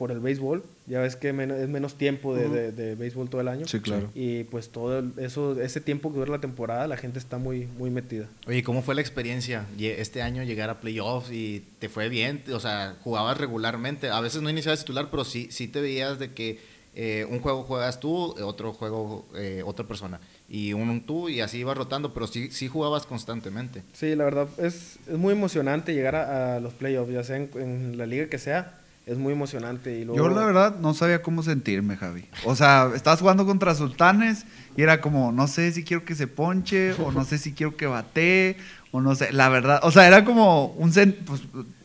por 0.00 0.12
el 0.12 0.20
béisbol. 0.20 0.62
Ya 0.86 1.00
ves 1.00 1.14
que 1.14 1.28
es 1.28 1.34
menos 1.68 1.98
tiempo 1.98 2.34
de, 2.34 2.72
de, 2.72 2.94
béisbol 2.94 3.28
todo 3.28 3.40
el 3.40 3.48
año. 3.48 3.66
Sí, 3.66 3.80
claro. 3.80 4.10
Y 4.14 4.44
pues 4.44 4.70
todo 4.70 5.04
eso, 5.18 5.60
ese 5.60 5.80
tiempo 5.80 6.12
que 6.12 6.18
dura 6.18 6.30
la 6.30 6.40
temporada, 6.40 6.86
la 6.86 6.96
gente 6.96 7.18
está 7.18 7.38
muy, 7.38 7.66
muy 7.78 7.90
metida. 7.90 8.26
Oye, 8.46 8.62
¿cómo 8.62 8.82
fue 8.82 8.94
la 8.94 9.00
experiencia 9.00 9.66
este 9.78 10.22
año 10.22 10.42
llegar 10.42 10.70
a 10.70 10.80
playoffs 10.80 11.30
y 11.30 11.64
te 11.80 11.88
fue 11.88 12.08
bien? 12.08 12.42
O 12.52 12.60
sea, 12.60 12.96
jugabas 13.02 13.38
regularmente. 13.38 14.08
A 14.08 14.20
veces 14.20 14.40
no 14.40 14.50
iniciabas 14.50 14.80
titular, 14.80 15.08
pero 15.10 15.24
sí, 15.24 15.48
sí 15.50 15.68
te 15.68 15.80
veías 15.80 16.18
de 16.18 16.32
que 16.32 16.58
eh, 16.94 17.26
un 17.30 17.40
juego 17.40 17.62
juegas 17.62 18.00
tú, 18.00 18.34
otro 18.42 18.72
juego 18.72 19.26
eh, 19.34 19.62
otra 19.64 19.86
persona. 19.86 20.20
Y 20.48 20.72
un 20.72 21.00
tú 21.02 21.28
y 21.28 21.40
así 21.40 21.58
ibas 21.58 21.76
rotando, 21.76 22.12
pero 22.12 22.26
sí, 22.26 22.50
sí 22.50 22.68
jugabas 22.68 23.06
constantemente. 23.06 23.82
Sí, 23.92 24.14
la 24.16 24.24
verdad 24.24 24.48
es, 24.58 24.98
es 25.06 25.18
muy 25.18 25.32
emocionante 25.32 25.94
llegar 25.94 26.16
a, 26.16 26.60
los 26.60 26.74
playoffs, 26.74 27.12
ya 27.12 27.22
sea 27.22 27.36
en 27.36 27.96
la 27.96 28.06
liga 28.06 28.28
que 28.28 28.38
sea 28.38 28.80
es 29.10 29.18
muy 29.18 29.32
emocionante. 29.32 29.98
Y 29.98 30.04
Yo 30.04 30.28
la 30.28 30.44
verdad 30.44 30.76
no 30.78 30.94
sabía 30.94 31.20
cómo 31.20 31.42
sentirme, 31.42 31.96
Javi. 31.96 32.26
O 32.44 32.54
sea, 32.54 32.90
estabas 32.94 33.20
jugando 33.20 33.44
contra 33.44 33.74
Sultanes 33.74 34.44
y 34.76 34.82
era 34.82 35.00
como, 35.00 35.32
no 35.32 35.48
sé 35.48 35.72
si 35.72 35.82
quiero 35.82 36.04
que 36.04 36.14
se 36.14 36.28
ponche 36.28 36.92
o 36.92 37.10
no 37.10 37.24
sé 37.24 37.38
si 37.38 37.52
quiero 37.52 37.76
que 37.76 37.86
bate 37.86 38.56
o 38.92 39.00
no 39.00 39.16
sé, 39.16 39.32
la 39.32 39.48
verdad. 39.48 39.80
O 39.82 39.90
sea, 39.90 40.06
era 40.06 40.24
como 40.24 40.66
un... 40.66 40.92
Pues, 40.92 41.40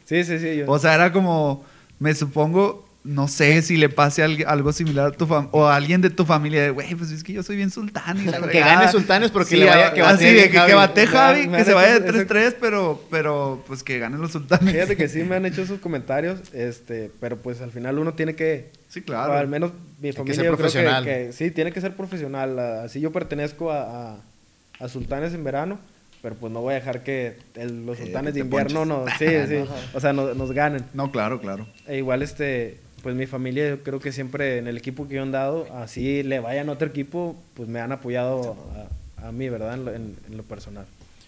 sí, 0.06 0.24
sí, 0.24 0.40
sí. 0.40 0.62
O 0.68 0.78
sea, 0.78 0.94
era 0.94 1.12
como, 1.12 1.64
me 1.98 2.14
supongo, 2.14 2.85
no 3.06 3.28
sé 3.28 3.62
si 3.62 3.78
le 3.78 3.88
pase 3.88 4.24
algo 4.24 4.74
similar 4.74 5.08
a 5.08 5.12
tu 5.12 5.28
o 5.52 5.66
a 5.68 5.76
alguien 5.76 6.02
de 6.02 6.10
tu 6.10 6.26
familia 6.26 6.64
de, 6.64 6.70
güey, 6.72 6.96
pues 6.96 7.12
es 7.12 7.24
que 7.24 7.34
yo 7.34 7.44
soy 7.44 7.56
bien 7.56 7.70
sultán. 7.70 8.18
Y 8.18 8.26
que 8.52 8.60
gane 8.60 8.92
sultanes 8.92 9.30
porque 9.30 9.58
le 9.58 9.68
vaya, 9.68 9.94
que 9.94 10.02
bate, 10.02 10.34
de, 10.34 10.50
que, 10.50 10.74
bate 10.74 11.06
Javi, 11.06 11.48
que 11.48 11.64
se 11.64 11.74
vaya 11.76 12.00
de 12.00 12.28
3-3, 12.28 12.56
pero, 12.60 13.04
pero 13.12 13.64
pues 13.68 13.84
que 13.84 14.00
ganen 14.00 14.20
los 14.20 14.32
sultanes. 14.32 14.74
Fíjate 14.74 14.98
que 14.98 15.08
sí 15.08 15.24
me 15.24 15.36
han 15.36 15.46
hecho 15.46 15.62
esos 15.62 15.80
comentarios, 15.80 16.40
este, 16.52 17.12
pero 17.20 17.38
pues 17.38 17.62
al 17.62 17.72
final 17.72 18.00
uno 18.00 18.16
tiene 18.16 18.36
que... 18.36 18.72
Sí, 18.90 19.04
claro. 19.04 19.34
al 19.34 19.48
menos 19.48 19.72
mi 20.02 20.12
familia 20.12 20.36
que 20.36 20.42
ser 20.42 20.56
profesional. 20.56 21.04
que, 21.04 21.32
sí, 21.32 21.52
tiene 21.52 21.72
que 21.72 21.82
ser 21.82 21.96
profesional. 21.96 22.58
Así 22.58 23.02
yo 23.02 23.12
pertenezco 23.12 23.72
a, 23.72 24.18
a, 24.80 24.88
sultanes 24.88 25.34
en 25.34 25.44
verano 25.44 25.80
pero 26.22 26.34
pues 26.38 26.52
no 26.52 26.62
voy 26.62 26.72
a 26.72 26.78
dejar 26.78 27.04
que 27.04 27.38
los 27.56 28.00
eh, 28.00 28.06
sultanes 28.06 28.34
de 28.34 28.40
invierno 28.40 28.84
no, 28.84 29.06
sí, 29.20 29.28
sí, 29.48 29.64
o 29.94 30.00
sea, 30.00 30.12
nos 30.12 30.52
ganen. 30.54 30.84
No, 30.96 31.12
claro, 31.12 31.40
claro. 31.40 31.68
E 31.86 31.98
igual 31.98 32.24
este 32.24 32.80
pues 33.06 33.16
mi 33.16 33.28
familia, 33.28 33.70
yo 33.70 33.84
creo 33.84 34.00
que 34.00 34.12
siempre 34.12 34.58
en 34.58 34.66
el 34.66 34.78
equipo 34.78 35.08
que 35.08 35.14
yo 35.14 35.24
he 35.24 35.30
dado, 35.30 35.68
así 35.76 36.24
le 36.24 36.40
vayan 36.40 36.70
a 36.70 36.72
otro 36.72 36.88
equipo, 36.88 37.36
pues 37.54 37.70
me 37.70 37.80
han 37.80 37.92
apoyado 37.92 38.58
a, 39.22 39.32
mí, 39.32 39.48
¿verdad? 39.48 39.76
En 39.96 40.18
lo, 40.36 40.42
personal. 40.42 40.88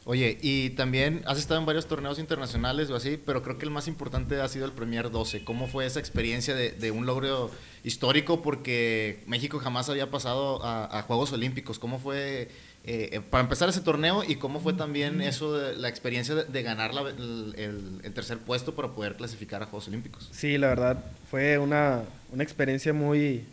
Oye, 0.10 0.38
y 0.42 0.70
también 0.72 1.22
has 1.26 1.38
estado 1.38 1.60
en 1.60 1.66
varios 1.66 1.86
torneos 1.86 2.18
internacionales 2.18 2.90
o 2.90 2.96
así, 2.96 3.22
pero 3.24 3.44
creo 3.44 3.58
que 3.58 3.66
el 3.66 3.72
más 3.72 3.90
importante 3.90 4.40
ha 4.40 4.48
sido 4.48 4.66
el 4.66 4.72
Premier 4.72 5.12
12. 5.12 5.44
¿Cómo 5.44 5.68
fue 5.68 5.86
esa 5.86 6.00
experiencia 6.00 6.56
de, 6.56 6.92
un 6.92 7.06
logro 7.06 7.52
histórico? 7.84 8.42
Porque 8.42 9.22
México 9.28 9.60
jamás 9.60 9.90
había 9.90 10.10
pasado 10.10 10.64
a, 10.64 10.98
a 10.98 11.02
Juegos 11.02 11.34
Olímpicos. 11.34 11.78
¿Cómo 11.78 12.00
fue 12.00 12.50
eh, 12.90 13.10
eh, 13.12 13.20
para 13.20 13.44
empezar 13.44 13.68
ese 13.68 13.82
torneo 13.82 14.24
y 14.26 14.38
cómo 14.38 14.62
fue 14.62 14.72
también 14.72 15.22
eso 15.22 15.58
de 15.58 15.76
la 15.76 15.90
experiencia 15.90 16.36
de, 16.36 16.64
ganar 16.64 16.92
el, 17.18 18.14
tercer 18.14 18.38
puesto 18.38 18.76
para 18.76 18.88
poder 18.92 19.18
clasificar 19.18 19.62
a 19.62 19.66
Juegos 19.66 19.90
Olímpicos. 19.90 20.30
Sí, 20.32 20.58
la 20.58 20.68
verdad 20.68 21.04
fue 21.30 21.58
una, 21.58 22.04
una 22.32 22.44
experiencia 22.44 22.94
muy, 22.94 23.44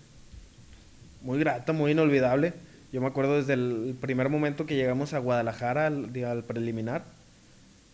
muy 1.21 1.41
grata, 1.41 1.73
muy 1.73 1.91
inolvidable. 1.91 2.53
Yo 2.95 3.01
me 3.01 3.09
acuerdo 3.09 3.35
desde 3.35 3.55
el 3.55 3.97
primer 4.01 4.29
momento 4.29 4.67
que 4.67 4.77
llegamos 4.77 5.15
a 5.15 5.19
Guadalajara 5.19 5.89
al, 5.89 6.45
preliminar. 6.47 7.03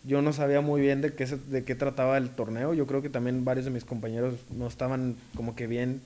Yo 0.03 0.21
no 0.21 0.31
sabía 0.31 0.61
muy 0.61 0.79
bien 0.79 1.01
de 1.01 1.15
qué, 1.15 1.25
de 1.25 1.63
qué 1.63 1.73
trataba 1.73 2.19
el 2.19 2.29
torneo. 2.29 2.75
Yo 2.75 2.85
creo 2.85 3.01
que 3.01 3.09
también 3.09 3.43
varios 3.43 3.65
de 3.65 3.71
mis 3.71 3.83
compañeros 3.83 4.35
no 4.55 4.67
estaban 4.67 5.15
como 5.35 5.55
que 5.55 5.65
bien 5.65 6.01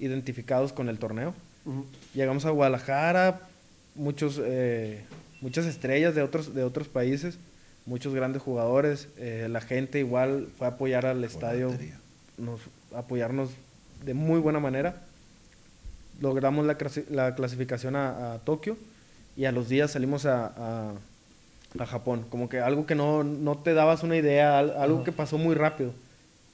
identificados 0.00 0.74
con 0.74 0.90
el 0.90 0.98
torneo. 0.98 1.32
Llegamos 2.12 2.44
a 2.44 2.50
Guadalajara, 2.50 3.40
muchos, 3.94 4.38
eh, 4.44 5.02
muchas 5.40 5.64
estrellas 5.64 6.14
de 6.14 6.20
otros, 6.20 6.54
de 6.54 6.62
otros 6.62 6.88
países, 6.88 7.38
muchos 7.86 8.14
grandes 8.14 8.42
jugadores. 8.42 9.08
Eh, 9.16 9.48
la 9.50 9.62
gente 9.62 9.98
igual 9.98 10.48
fue 10.58 10.66
a 10.66 10.70
apoyar 10.72 11.06
al 11.06 11.24
estadio, 11.24 11.72
nos, 12.36 12.60
apoyarnos 12.94 13.48
de 14.04 14.12
muy 14.12 14.40
buena 14.40 14.60
manera. 14.60 15.00
Logramos 16.20 16.66
la, 16.66 16.76
la 17.10 17.34
clasificación 17.34 17.96
a, 17.96 18.38
Tokio 18.44 18.76
y 19.36 19.44
a 19.46 19.52
los 19.52 19.68
días 19.68 19.92
salimos 19.92 20.26
a, 20.26 20.92
a, 21.78 21.86
Japón. 21.86 22.24
Como 22.30 22.48
que 22.48 22.60
algo 22.60 22.86
que 22.86 22.94
no, 22.94 23.24
no 23.24 23.58
te 23.58 23.74
dabas 23.74 24.02
una 24.02 24.16
idea, 24.16 24.58
algo 24.58 25.02
que 25.04 25.12
pasó 25.12 25.38
muy 25.38 25.54
rápido. 25.54 25.92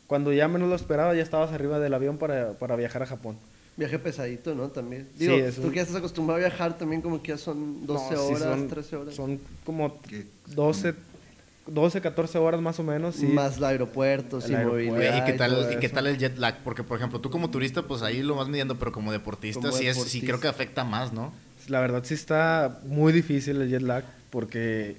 Cuando 0.06 0.32
ya 0.32 0.48
menos 0.48 0.68
lo 0.68 0.74
esperaba, 0.74 1.14
ya 1.14 1.22
estabas 1.22 1.52
arriba 1.52 1.78
del 1.78 1.94
avión 1.94 2.16
para, 2.18 2.52
para 2.54 2.74
viajar 2.74 3.02
a 3.02 3.06
Japón. 3.06 3.36
Viaje 3.76 3.98
pesadito, 3.98 4.54
¿no? 4.54 4.68
También. 4.68 5.08
Digo, 5.16 5.36
sí, 5.36 5.61
tú 5.61 5.70
que 5.70 5.76
ya 5.76 5.82
estás 5.82 5.96
acostumbrado 5.96 6.36
a 6.36 6.48
viajar 6.48 6.76
también 6.76 7.00
como 7.00 7.22
que 7.22 7.28
ya 7.28 7.38
son 7.38 7.86
12 7.86 8.16
horas, 8.16 8.68
13 8.68 8.96
horas. 8.96 9.14
Son 9.14 9.40
como 9.64 9.98
12, 10.48 10.94
12, 11.66 12.00
14 12.00 12.38
horas 12.38 12.61
más 12.61 12.78
o 12.78 12.82
menos. 12.82 13.16
Sí. 13.16 13.26
Más 13.26 13.58
el 13.58 13.64
aeropuerto, 13.64 14.40
sí, 14.40 14.52
movilidad. 14.52 15.18
¿Y 15.18 15.24
qué, 15.24 15.32
tal, 15.34 15.68
¿Y 15.72 15.76
qué 15.78 15.88
tal 15.88 16.06
el 16.06 16.18
jet 16.18 16.38
lag? 16.38 16.58
Porque, 16.64 16.82
por 16.82 16.98
ejemplo, 16.98 17.20
tú 17.20 17.30
como 17.30 17.50
turista, 17.50 17.82
pues 17.82 18.02
ahí 18.02 18.22
lo 18.22 18.34
vas 18.36 18.48
midiendo, 18.48 18.78
pero 18.78 18.92
como 18.92 19.12
deportista, 19.12 19.70
sí, 19.72 19.86
Es, 19.86 20.02
sí 20.02 20.20
creo 20.22 20.40
que 20.40 20.48
afecta 20.48 20.84
más, 20.84 21.12
¿no? 21.12 21.32
La 21.68 21.80
verdad 21.80 22.02
sí 22.04 22.14
está 22.14 22.80
muy 22.84 23.12
difícil 23.12 23.61
el 23.61 23.68
jet 23.68 23.82
lag 23.82 24.04
porque 24.30 24.96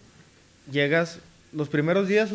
llegas, 0.72 1.20
los 1.52 1.70
primeros 1.70 2.08
días, 2.08 2.30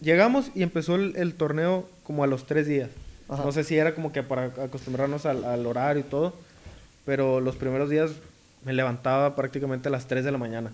llegamos 0.00 0.50
y 0.54 0.62
empezó 0.62 0.96
el 0.96 1.34
torneo 1.34 1.88
como 2.02 2.24
a 2.24 2.26
los 2.26 2.46
tres 2.46 2.66
días. 2.66 2.90
No 3.28 3.52
sé 3.52 3.64
si 3.64 3.76
era 3.76 3.94
como 3.94 4.12
que 4.12 4.22
para 4.22 4.44
acostumbrarnos 4.44 5.26
al, 5.26 5.66
horario 5.66 6.00
y 6.00 6.04
todo, 6.04 6.34
pero 7.06 7.40
los 7.40 7.56
primeros 7.56 7.88
días 7.88 8.12
me 8.64 8.72
levantaba 8.72 9.34
prácticamente 9.34 9.88
a 9.88 9.92
las 9.92 10.06
3 10.06 10.24
de 10.24 10.32
la 10.32 10.38
mañana. 10.38 10.72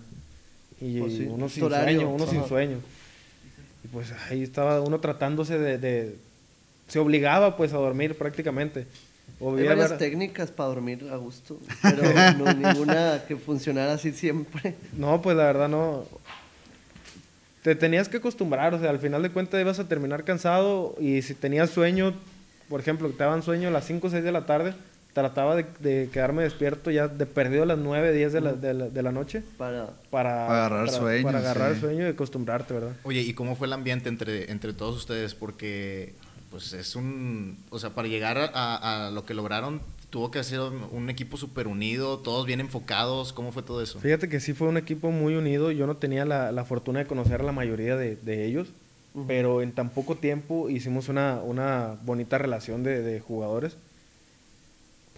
Y 0.81 0.99
pues 0.99 1.19
uno 1.19 1.47
sin 1.47 1.69
sueño, 1.69 2.09
uno 2.09 2.27
sin 2.27 2.45
sueño. 2.45 2.77
Y 3.83 3.87
pues 3.87 4.11
ahí 4.29 4.43
estaba 4.43 4.81
uno 4.81 4.99
tratándose 4.99 5.57
de, 5.57 6.15
Se 6.87 6.99
obligaba 6.99 7.55
pues 7.55 7.71
a 7.73 7.77
dormir 7.77 8.17
prácticamente. 8.17 8.87
Hay 9.39 9.67
varias 9.67 9.97
técnicas 9.97 10.51
para 10.51 10.69
dormir 10.69 11.07
a 11.11 11.15
gusto, 11.15 11.59
pero 11.81 12.03
no, 12.37 12.53
ninguna 12.53 13.23
que 13.27 13.35
funcionara 13.35 13.93
así 13.93 14.11
siempre. 14.11 14.75
No, 14.93 15.21
pues 15.21 15.37
la 15.37 15.45
verdad 15.45 15.69
no. 15.69 16.05
Te 17.63 17.75
tenías 17.75 18.09
que 18.09 18.17
acostumbrar, 18.17 18.73
o 18.73 18.79
sea, 18.79 18.89
al 18.89 18.99
final 18.99 19.21
de 19.21 19.31
cuentas 19.31 19.61
ibas 19.61 19.79
a 19.79 19.87
terminar 19.87 20.23
cansado 20.23 20.95
y 20.99 21.21
si 21.21 21.35
tenías 21.35 21.69
sueño, 21.69 22.13
por 22.69 22.79
ejemplo, 22.79 23.09
te 23.09 23.17
daban 23.17 23.43
sueño 23.43 23.67
a 23.67 23.71
las 23.71 23.85
5 23.85 24.07
o 24.07 24.09
6 24.09 24.23
de 24.23 24.31
la 24.31 24.45
tarde, 24.45 24.73
trataba 25.13 25.55
de, 25.55 26.09
quedarme 26.11 26.43
despierto 26.43 26.91
ya 26.91 27.07
de 27.07 27.25
perdido 27.25 27.63
a 27.63 27.65
las 27.65 27.77
9, 27.77 28.13
10 28.13 28.33
de 28.33 28.41
la, 28.41 28.53
de 28.53 29.03
la, 29.03 29.11
noche. 29.11 29.43
Para, 29.57 29.89
para, 30.09 30.45
agarrar 30.45 30.89
sueño. 30.89 31.23
Para 31.23 31.39
agarrar 31.39 31.79
sueño 31.79 32.05
y 32.05 32.09
acostumbrarte, 32.09 32.73
¿verdad? 32.73 32.93
Oye, 33.03 33.21
¿y 33.21 33.33
cómo 33.33 33.55
fue 33.55 33.67
el 33.67 33.73
ambiente 33.73 34.09
entre, 34.09 34.51
entre 34.51 34.73
todos 34.73 34.95
ustedes? 34.95 35.35
Porque, 35.35 36.13
pues 36.49 36.73
es 36.73 36.95
un. 36.95 37.57
O 37.69 37.79
sea, 37.79 37.91
para 37.91 38.07
llegar 38.07 38.37
a, 38.53 39.07
a 39.07 39.11
lo 39.11 39.25
que 39.25 39.33
lograron, 39.33 39.81
tuvo 40.09 40.31
que 40.31 40.43
ser 40.43 40.59
un 40.59 41.09
equipo 41.09 41.37
súper 41.37 41.67
unido, 41.67 42.19
todos 42.19 42.45
bien 42.45 42.59
enfocados. 42.59 43.33
¿Cómo 43.33 43.51
fue 43.51 43.63
todo 43.63 43.81
eso? 43.81 43.99
Fíjate 43.99 44.29
que 44.29 44.39
sí 44.39 44.53
fue 44.53 44.67
un 44.67 44.77
equipo 44.77 45.11
muy 45.11 45.35
unido. 45.35 45.71
Yo 45.71 45.87
no 45.87 45.97
tenía 45.97 46.25
la, 46.25 46.51
la 46.51 46.65
fortuna 46.65 46.99
de 46.99 47.05
conocer 47.05 47.41
a 47.41 47.43
la 47.43 47.51
mayoría 47.51 47.95
de, 47.95 48.15
de 48.15 48.45
ellos 48.45 48.69
pero 49.27 49.61
en 49.61 49.73
tan 49.73 49.89
poco 49.89 50.15
tiempo 50.15 50.69
hicimos 50.69 51.09
una, 51.09 51.41
una 51.43 51.97
bonita 52.03 52.37
relación 52.37 52.83
de, 52.83 53.01
de, 53.01 53.19
jugadores. 53.19 53.75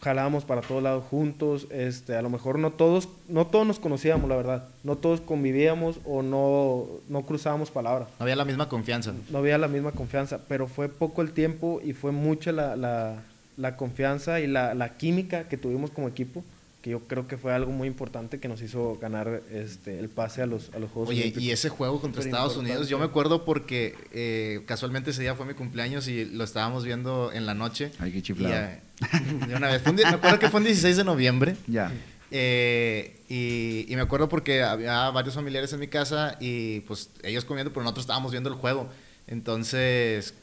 Jalábamos 0.03 0.43
para 0.43 0.59
todos 0.59 0.83
lados 0.83 1.05
juntos, 1.09 1.67
este, 1.69 2.17
a 2.17 2.21
lo 2.21 2.29
mejor 2.29 2.59
no 2.59 2.71
todos, 2.71 3.07
no 3.29 3.47
todos 3.47 3.65
nos 3.65 3.79
conocíamos, 3.79 4.29
la 4.29 4.35
verdad, 4.35 4.67
no 4.83 4.97
todos 4.97 5.21
convivíamos 5.21 5.99
o 6.05 6.21
no, 6.21 6.85
no 7.07 7.21
cruzábamos 7.21 7.71
palabras. 7.71 8.09
No 8.19 8.23
había 8.23 8.35
la 8.35 8.43
misma 8.43 8.67
confianza. 8.67 9.13
No 9.29 9.37
había 9.37 9.57
la 9.57 9.69
misma 9.69 9.93
confianza, 9.93 10.41
pero 10.49 10.67
fue 10.67 10.89
poco 10.89 11.21
el 11.21 11.31
tiempo 11.31 11.79
y 11.81 11.93
fue 11.93 12.11
mucha 12.11 12.51
la, 12.51 12.75
la, 12.75 13.23
la 13.55 13.77
confianza 13.77 14.41
y 14.41 14.47
la, 14.47 14.73
la, 14.73 14.97
química 14.97 15.47
que 15.47 15.55
tuvimos 15.55 15.89
como 15.89 16.09
equipo 16.09 16.43
que 16.83 16.89
yo 16.89 16.99
creo 17.07 17.27
que 17.27 17.37
fue 17.37 17.53
algo 17.53 17.71
muy 17.71 17.87
importante 17.87 18.41
que 18.41 18.49
nos 18.49 18.61
hizo 18.61 18.97
ganar 19.01 19.41
este, 19.49 19.99
el 19.99 20.09
pase 20.09 20.41
a 20.41 20.45
los, 20.45 20.69
a 20.75 20.79
los 20.79 20.91
Juegos 20.91 21.11
Oye, 21.11 21.33
y 21.37 21.51
ese 21.51 21.69
juego 21.69 22.01
contra 22.01 22.21
Estados 22.21 22.57
Unidos, 22.57 22.89
yo 22.89 22.99
me 22.99 23.05
acuerdo 23.05 23.45
porque 23.45 23.95
eh, 24.11 24.63
casualmente 24.65 25.11
ese 25.11 25.21
día 25.21 25.33
fue 25.33 25.45
mi 25.45 25.53
cumpleaños 25.53 26.09
y 26.09 26.25
lo 26.25 26.43
estábamos 26.43 26.83
viendo 26.83 27.31
en 27.31 27.45
la 27.45 27.53
noche. 27.53 27.93
Ay, 27.99 28.11
qué 28.11 28.21
chiflado. 28.21 28.53
Y, 28.53 29.47
de 29.47 29.55
una 29.55 29.69
vez, 29.69 29.81
me 29.93 30.03
acuerdo 30.03 30.39
que 30.39 30.49
fue 30.49 30.59
el 30.59 30.65
16 30.65 30.97
de 30.97 31.03
noviembre. 31.05 31.55
Ya. 31.67 31.89
Eh, 32.31 33.17
y, 33.29 33.85
y, 33.87 33.95
me 33.95 34.01
acuerdo 34.01 34.27
porque 34.27 34.61
había 34.61 35.09
varios 35.11 35.35
familiares 35.35 35.71
en 35.71 35.79
mi 35.79 35.87
casa 35.87 36.35
y 36.41 36.81
pues 36.81 37.11
ellos 37.23 37.45
comiendo, 37.45 37.71
pero 37.71 37.83
nosotros 37.83 38.03
estábamos 38.03 38.31
viendo 38.33 38.49
el 38.49 38.55
juego. 38.55 38.89
Entonces, 39.27 40.33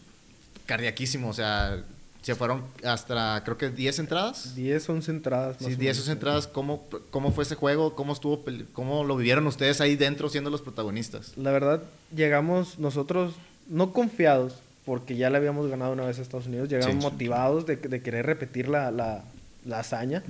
cardiaquísimo, 0.64 1.28
o 1.28 1.34
sea, 1.34 1.84
se 2.22 2.34
fueron 2.34 2.64
hasta, 2.84 3.42
creo 3.44 3.56
que 3.56 3.70
10 3.70 3.98
entradas. 4.00 4.54
10, 4.54 4.88
11 4.88 5.10
entradas. 5.10 5.56
Sí, 5.58 5.74
10, 5.74 5.98
11 6.00 6.12
entradas. 6.12 6.46
¿Cómo, 6.46 6.84
¿Cómo 7.10 7.32
fue 7.32 7.44
ese 7.44 7.54
juego? 7.54 7.94
¿Cómo, 7.94 8.12
estuvo, 8.12 8.44
¿Cómo 8.72 9.04
lo 9.04 9.16
vivieron 9.16 9.46
ustedes 9.46 9.80
ahí 9.80 9.96
dentro 9.96 10.28
siendo 10.28 10.50
los 10.50 10.60
protagonistas? 10.60 11.36
La 11.36 11.50
verdad, 11.50 11.82
llegamos 12.14 12.78
nosotros 12.78 13.34
no 13.68 13.92
confiados, 13.92 14.56
porque 14.84 15.16
ya 15.16 15.30
le 15.30 15.38
habíamos 15.38 15.68
ganado 15.70 15.92
una 15.92 16.04
vez 16.04 16.18
a 16.18 16.22
Estados 16.22 16.46
Unidos, 16.46 16.68
llegamos 16.68 16.96
motivados 16.96 17.64
de, 17.66 17.76
de, 17.76 18.02
querer 18.02 18.26
repetir 18.26 18.68
la, 18.68 18.90
la, 18.90 19.24
la 19.64 19.80
hazaña. 19.80 20.22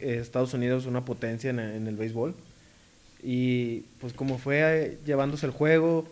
Estados 0.00 0.54
Unidos 0.54 0.84
es 0.84 0.88
una 0.88 1.04
potencia 1.04 1.50
en, 1.50 1.58
en 1.58 1.86
el 1.86 1.96
béisbol. 1.96 2.34
Y 3.22 3.80
pues 4.00 4.12
como 4.12 4.38
fue 4.38 4.60
eh, 4.62 4.98
llevándose 5.04 5.46
el 5.46 5.52
juego, 5.52 6.06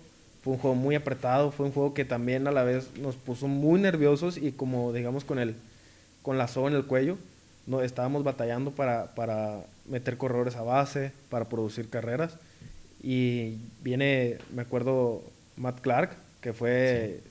fue 0.47 0.53
un 0.53 0.61
juego 0.61 0.77
muy 0.77 0.95
apretado, 0.95 1.51
fue 1.51 1.67
un 1.67 1.73
juego 1.73 1.93
que 1.93 2.05
también 2.05 2.47
a 2.47 2.53
la 2.53 2.63
vez 2.63 2.97
nos 3.01 3.17
puso 3.17 3.49
muy 3.49 3.81
nerviosos 3.81 4.39
y 4.39 4.53
como 4.53 4.93
digamos 4.93 5.25
con 5.25 5.41
el 5.41 5.57
con 6.23 6.39
la 6.39 6.47
soga 6.47 6.69
en 6.71 6.77
el 6.77 6.85
cuello, 6.85 7.19
no 7.67 7.83
estábamos 7.83 8.23
batallando 8.23 8.71
para, 8.71 9.13
para 9.17 9.65
meter 9.89 10.17
corredores 10.19 10.55
a 10.55 10.63
base, 10.63 11.11
para 11.31 11.49
producir 11.49 11.89
carreras. 11.89 12.37
Y 13.03 13.57
viene, 13.83 14.39
me 14.55 14.63
acuerdo 14.63 15.25
Matt 15.57 15.81
Clark, 15.81 16.11
que 16.41 16.53
fue 16.53 17.23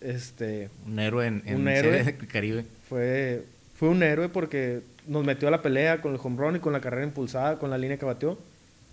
este 0.00 0.70
un 0.86 1.00
héroe 1.00 1.26
en, 1.26 1.42
un 1.56 1.66
héroe, 1.66 2.16
Caribe. 2.30 2.64
Fue 2.88 3.44
fue 3.74 3.88
un 3.88 4.04
héroe 4.04 4.28
porque 4.28 4.82
nos 5.08 5.24
metió 5.24 5.48
a 5.48 5.50
la 5.50 5.62
pelea 5.62 6.00
con 6.00 6.14
el 6.14 6.20
home 6.22 6.36
run 6.36 6.54
y 6.54 6.60
con 6.60 6.72
la 6.72 6.80
carrera 6.80 7.02
impulsada, 7.02 7.58
con 7.58 7.70
la 7.70 7.78
línea 7.78 7.96
que 7.96 8.04
bateó 8.04 8.38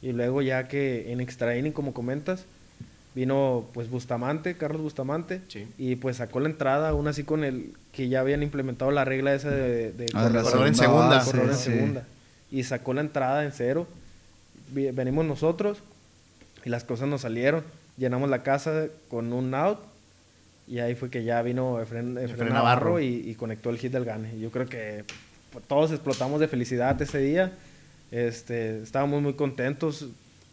y 0.02 0.12
luego 0.12 0.42
ya 0.42 0.68
que 0.68 1.12
en 1.12 1.22
extra 1.22 1.56
inning 1.56 1.72
como 1.72 1.94
comentas, 1.94 2.46
vino 3.16 3.66
pues 3.74 3.90
Bustamante, 3.90 4.56
Carlos 4.56 4.82
Bustamante, 4.82 5.42
y 5.78 5.96
pues 5.96 6.18
sacó 6.18 6.40
la 6.40 6.50
entrada, 6.50 6.90
aún 6.90 7.08
así 7.08 7.24
con 7.24 7.44
el 7.44 7.74
que 7.92 8.08
ya 8.10 8.20
habían 8.20 8.44
implementado 8.44 8.92
la 8.92 9.06
regla 9.06 9.34
esa 9.34 9.50
de, 9.50 9.92
de 9.92 10.06
ah, 10.14 10.24
corredor, 10.24 10.68
en 10.68 10.76
segunda. 10.76 11.24
en 11.24 11.56
segunda. 11.56 12.04
Y 12.52 12.64
sacó 12.64 12.94
la 12.94 13.02
entrada 13.02 13.44
en 13.44 13.52
cero. 13.52 13.88
Venimos 14.72 15.26
nosotros 15.26 15.80
y 16.64 16.70
las 16.70 16.84
cosas 16.84 17.08
nos 17.08 17.22
salieron. 17.22 17.64
Llenamos 17.98 18.30
la 18.30 18.44
casa 18.44 18.88
con 19.10 19.34
un 19.34 19.54
out 19.54 19.80
y 20.70 20.80
ahí 20.80 20.94
fue 20.94 21.10
que 21.10 21.24
ya 21.24 21.42
vino 21.42 21.82
Efren, 21.82 22.14
Navarro, 22.14 23.00
y, 23.00 23.34
conectó 23.36 23.72
el 23.72 23.80
hit 23.80 23.92
del 23.92 24.06
Gane. 24.06 24.40
Yo 24.40 24.52
creo 24.52 24.68
que 24.68 25.04
todos 25.68 25.92
explotamos 25.92 26.40
de 26.40 26.48
felicidad 26.48 27.02
ese 27.02 27.18
día. 27.18 27.52
Este, 28.12 28.82
estábamos 28.84 29.22
muy 29.22 29.34
contentos 29.34 30.06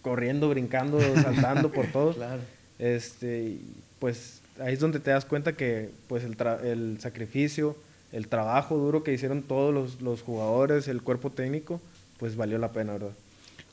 corriendo, 0.06 0.48
brincando, 0.48 1.00
saltando 1.20 1.72
por 1.72 1.86
todo. 1.88 2.14
Claro. 2.14 2.40
Este, 2.78 3.58
pues 3.98 4.40
ahí 4.60 4.74
es 4.74 4.78
donde 4.78 5.00
te 5.00 5.10
das 5.10 5.24
cuenta 5.24 5.54
que 5.54 5.90
pues 6.06 6.22
el, 6.22 6.36
el 6.64 7.00
sacrificio, 7.00 7.76
el 8.12 8.28
trabajo 8.28 8.76
duro 8.76 9.02
que 9.02 9.12
hicieron 9.12 9.42
todos 9.42 9.74
los, 9.74 10.00
los, 10.00 10.22
jugadores, 10.22 10.86
el 10.86 11.02
cuerpo 11.02 11.30
técnico, 11.30 11.80
pues 12.20 12.36
valió 12.36 12.56
la 12.56 12.70
pena, 12.70 12.92
¿verdad? 12.92 13.10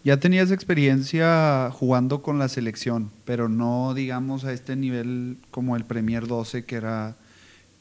Ya 0.03 0.17
tenías 0.17 0.49
experiencia 0.49 1.69
jugando 1.71 2.23
con 2.23 2.39
la 2.39 2.49
selección, 2.49 3.11
pero 3.25 3.47
no, 3.47 3.93
digamos, 3.93 4.43
a 4.43 4.53
este 4.53 4.75
nivel 4.75 5.37
como 5.51 5.75
el 5.75 5.85
Premier 5.85 6.25
12, 6.25 6.65
que 6.65 6.75
era, 6.75 7.15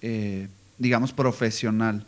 eh, 0.02 0.48
digamos, 0.76 1.14
profesional. 1.14 2.04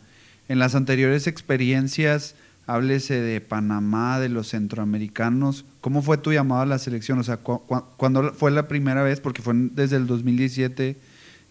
En 0.47 0.59
las 0.59 0.75
anteriores 0.75 1.25
experiencias, 1.25 2.35
háblese 2.67 3.21
de 3.21 3.41
Panamá, 3.41 4.19
de 4.19 4.29
los 4.29 4.49
centroamericanos. 4.49 5.65
¿Cómo 5.81 6.01
fue 6.01 6.17
tu 6.17 6.33
llamado 6.33 6.61
a 6.61 6.65
la 6.65 6.79
selección? 6.79 7.19
O 7.19 7.23
sea, 7.23 7.37
¿cuándo 7.37 8.33
fue 8.33 8.51
la 8.51 8.67
primera 8.67 9.03
vez? 9.03 9.19
Porque 9.19 9.41
fue 9.41 9.53
desde 9.55 9.97
el 9.97 10.07
2017, 10.07 10.97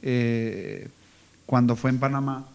eh, 0.03 0.89
cuando 1.47 1.77
fue 1.77 1.91
en 1.91 1.99
Panamá. 1.99 2.47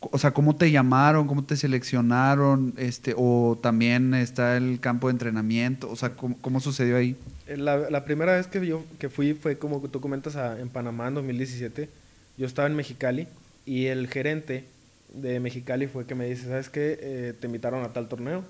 O 0.00 0.18
sea, 0.18 0.30
¿cómo 0.30 0.54
te 0.54 0.70
llamaron? 0.70 1.26
¿Cómo 1.26 1.44
te 1.44 1.56
seleccionaron? 1.56 2.72
Este, 2.76 3.14
o 3.16 3.58
también 3.60 4.14
está 4.14 4.56
el 4.56 4.78
campo 4.78 5.08
de 5.08 5.12
entrenamiento. 5.12 5.90
O 5.90 5.96
sea, 5.96 6.14
¿cómo, 6.14 6.60
sucedió 6.60 6.96
ahí? 6.96 7.16
Eh, 7.48 7.56
la, 7.56 8.04
primera 8.04 8.36
vez 8.36 8.46
que 8.46 8.64
yo 8.64 8.84
que 9.00 9.08
fui 9.08 9.34
fue, 9.34 9.58
como 9.58 9.80
tú 9.80 10.00
comentas, 10.00 10.36
en 10.58 10.68
Panamá 10.68 11.08
en 11.08 11.14
2017. 11.14 11.88
Yo 12.36 12.46
estaba 12.46 12.68
en 12.68 12.76
Mexicali 12.76 13.26
y 13.66 13.86
el 13.86 14.06
gerente 14.06 14.66
de 15.12 15.40
Mexicali 15.40 15.86
fue 15.86 16.06
que 16.06 16.14
me 16.14 16.26
dice, 16.26 16.44
¿sabes 16.48 16.68
qué? 16.68 16.98
Eh, 17.00 17.34
te 17.38 17.46
invitaron 17.46 17.84
a 17.84 17.92
tal 17.92 18.08
torneo 18.08 18.44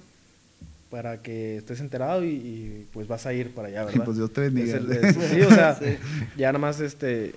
para 0.90 1.20
que 1.22 1.58
estés 1.58 1.80
enterado 1.80 2.24
y, 2.24 2.86
pues 2.92 3.06
vas 3.08 3.26
a 3.26 3.32
ir 3.32 3.54
para 3.54 3.68
allá, 3.68 3.84
¿verdad? 3.84 4.04
pues 4.04 4.16
Dios 4.16 4.32
te 4.32 4.42
bendiga. 4.42 4.80
sí, 5.12 5.40
o 5.42 5.50
sea, 5.50 5.78
ya 6.36 6.48
nada 6.48 6.58
más 6.58 6.80
este, 6.80 7.34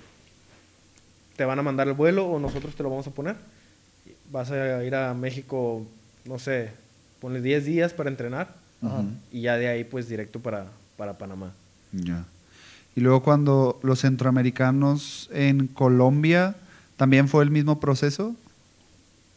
te 1.36 1.46
van 1.46 1.60
a 1.60 1.64
mandar 1.64 1.88
el 1.88 1.94
vuelo 1.94 2.26
o 2.26 2.40
nosotros 2.40 2.76
te 2.76 2.84
lo 2.84 2.90
vamos 2.90 3.08
a 3.08 3.12
poner. 3.12 3.36
Vas 4.32 4.52
a 4.52 4.84
ir 4.84 4.96
a 4.96 5.14
México, 5.14 5.86
no 6.26 6.40
sé, 6.40 6.72
ponle 7.20 7.42
10 7.42 7.66
días 7.66 7.94
para 7.94 8.10
entrenar 8.10 8.56
y 9.32 9.42
ya 9.42 9.58
de 9.58 9.68
ahí 9.68 9.84
pues 9.84 10.08
directo 10.08 10.40
para, 10.40 10.68
para 10.98 11.18
Panamá. 11.18 11.54
Ya. 11.92 12.26
Y 12.96 13.02
luego 13.02 13.22
cuando 13.22 13.80
los 13.84 14.00
centroamericanos 14.00 15.30
en 15.34 15.68
Colombia, 15.68 16.56
¿también 16.98 17.28
fue 17.28 17.44
el 17.44 17.52
mismo 17.52 17.80
proceso? 17.80 18.36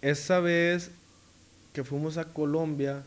Esa 0.05 0.39
vez 0.39 0.91
que 1.73 1.83
fuimos 1.83 2.19
a 2.19 2.25
Colombia, 2.27 3.03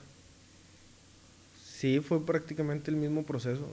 sí 1.63 1.99
fue 1.99 2.25
prácticamente 2.25 2.89
el 2.89 2.97
mismo 2.97 3.21
proceso. 3.21 3.69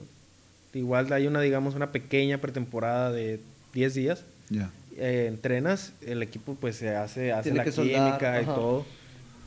Igual 0.75 1.11
hay 1.11 1.25
una, 1.25 1.41
digamos, 1.41 1.73
una 1.73 1.91
pequeña 1.91 2.37
pretemporada 2.37 3.11
de 3.11 3.39
10 3.73 3.93
días. 3.95 4.23
Ya. 4.51 4.69
Eh, 4.97 5.25
entrenas, 5.27 5.93
el 6.05 6.21
equipo 6.21 6.53
pues 6.53 6.75
se 6.75 6.95
hace, 6.95 7.31
hace 7.31 7.51
la 7.51 7.63
química 7.63 8.43
y 8.43 8.45
todo. 8.45 8.85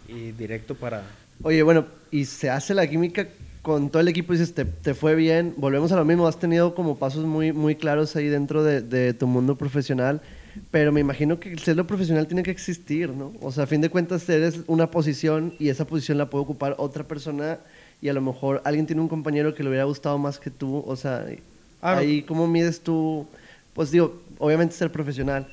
Y 0.08 0.32
directo 0.32 0.74
para... 0.74 1.04
Oye, 1.44 1.62
bueno, 1.62 1.86
y 2.10 2.24
se 2.24 2.50
hace 2.50 2.74
la 2.74 2.84
química 2.88 3.28
con 3.62 3.90
todo 3.90 4.00
el 4.00 4.08
equipo 4.08 4.34
y 4.34 4.38
dices, 4.38 4.54
te, 4.54 4.64
te, 4.64 4.92
fue 4.92 5.14
bien. 5.14 5.54
Volvemos 5.56 5.92
a 5.92 5.96
lo 5.96 6.04
mismo, 6.04 6.26
has 6.26 6.40
tenido 6.40 6.74
como 6.74 6.98
pasos 6.98 7.24
muy, 7.24 7.52
muy 7.52 7.76
claros 7.76 8.16
ahí 8.16 8.26
dentro 8.26 8.64
de, 8.64 8.80
de 8.80 9.14
tu 9.14 9.28
mundo 9.28 9.56
profesional. 9.56 10.20
Pero 10.70 10.92
me 10.92 11.00
imagino 11.00 11.40
que 11.40 11.52
el 11.52 11.58
celo 11.60 11.86
profesional 11.86 12.26
tiene 12.26 12.42
que 12.42 12.50
existir, 12.50 13.10
¿no? 13.10 13.32
O 13.40 13.52
sea, 13.52 13.64
a 13.64 13.66
fin 13.66 13.80
de 13.80 13.90
cuentas 13.90 14.28
eres 14.28 14.60
una 14.66 14.90
posición 14.90 15.54
y 15.58 15.68
esa 15.68 15.86
posición 15.86 16.18
la 16.18 16.30
puede 16.30 16.44
ocupar 16.44 16.74
otra 16.78 17.04
persona 17.04 17.58
y 18.00 18.08
a 18.08 18.12
lo 18.12 18.20
mejor 18.20 18.62
alguien 18.64 18.86
tiene 18.86 19.02
un 19.02 19.08
compañero 19.08 19.54
que 19.54 19.62
le 19.62 19.70
hubiera 19.70 19.84
gustado 19.84 20.18
más 20.18 20.38
que 20.38 20.50
tú. 20.50 20.84
O 20.86 20.96
sea, 20.96 21.26
ah, 21.82 21.96
ahí 21.98 22.22
cómo 22.22 22.46
mides 22.46 22.80
tú, 22.80 23.26
pues 23.74 23.90
digo, 23.90 24.20
obviamente 24.38 24.74
ser 24.74 24.92
profesional, 24.92 25.46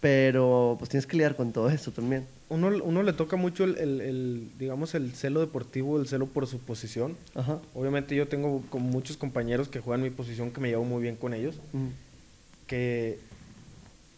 pero 0.00 0.76
pues 0.78 0.90
tienes 0.90 1.06
que 1.06 1.16
lidiar 1.16 1.36
con 1.36 1.52
todo 1.52 1.70
eso 1.70 1.92
también. 1.92 2.26
Uno, 2.48 2.68
uno 2.82 3.02
le 3.02 3.14
toca 3.14 3.36
mucho 3.36 3.64
el, 3.64 3.78
el, 3.78 4.48
digamos, 4.58 4.94
el 4.94 5.12
celo 5.14 5.40
deportivo, 5.40 5.98
el 5.98 6.06
celo 6.06 6.26
por 6.26 6.46
su 6.46 6.58
posición. 6.58 7.16
Ajá. 7.34 7.60
Obviamente 7.74 8.14
yo 8.14 8.28
tengo 8.28 8.62
con 8.68 8.82
muchos 8.82 9.16
compañeros 9.16 9.68
que 9.68 9.80
juegan 9.80 10.02
mi 10.02 10.10
posición 10.10 10.50
que 10.50 10.60
me 10.60 10.68
llevo 10.68 10.84
muy 10.84 11.00
bien 11.02 11.16
con 11.16 11.32
ellos. 11.32 11.54
Que 12.66 13.18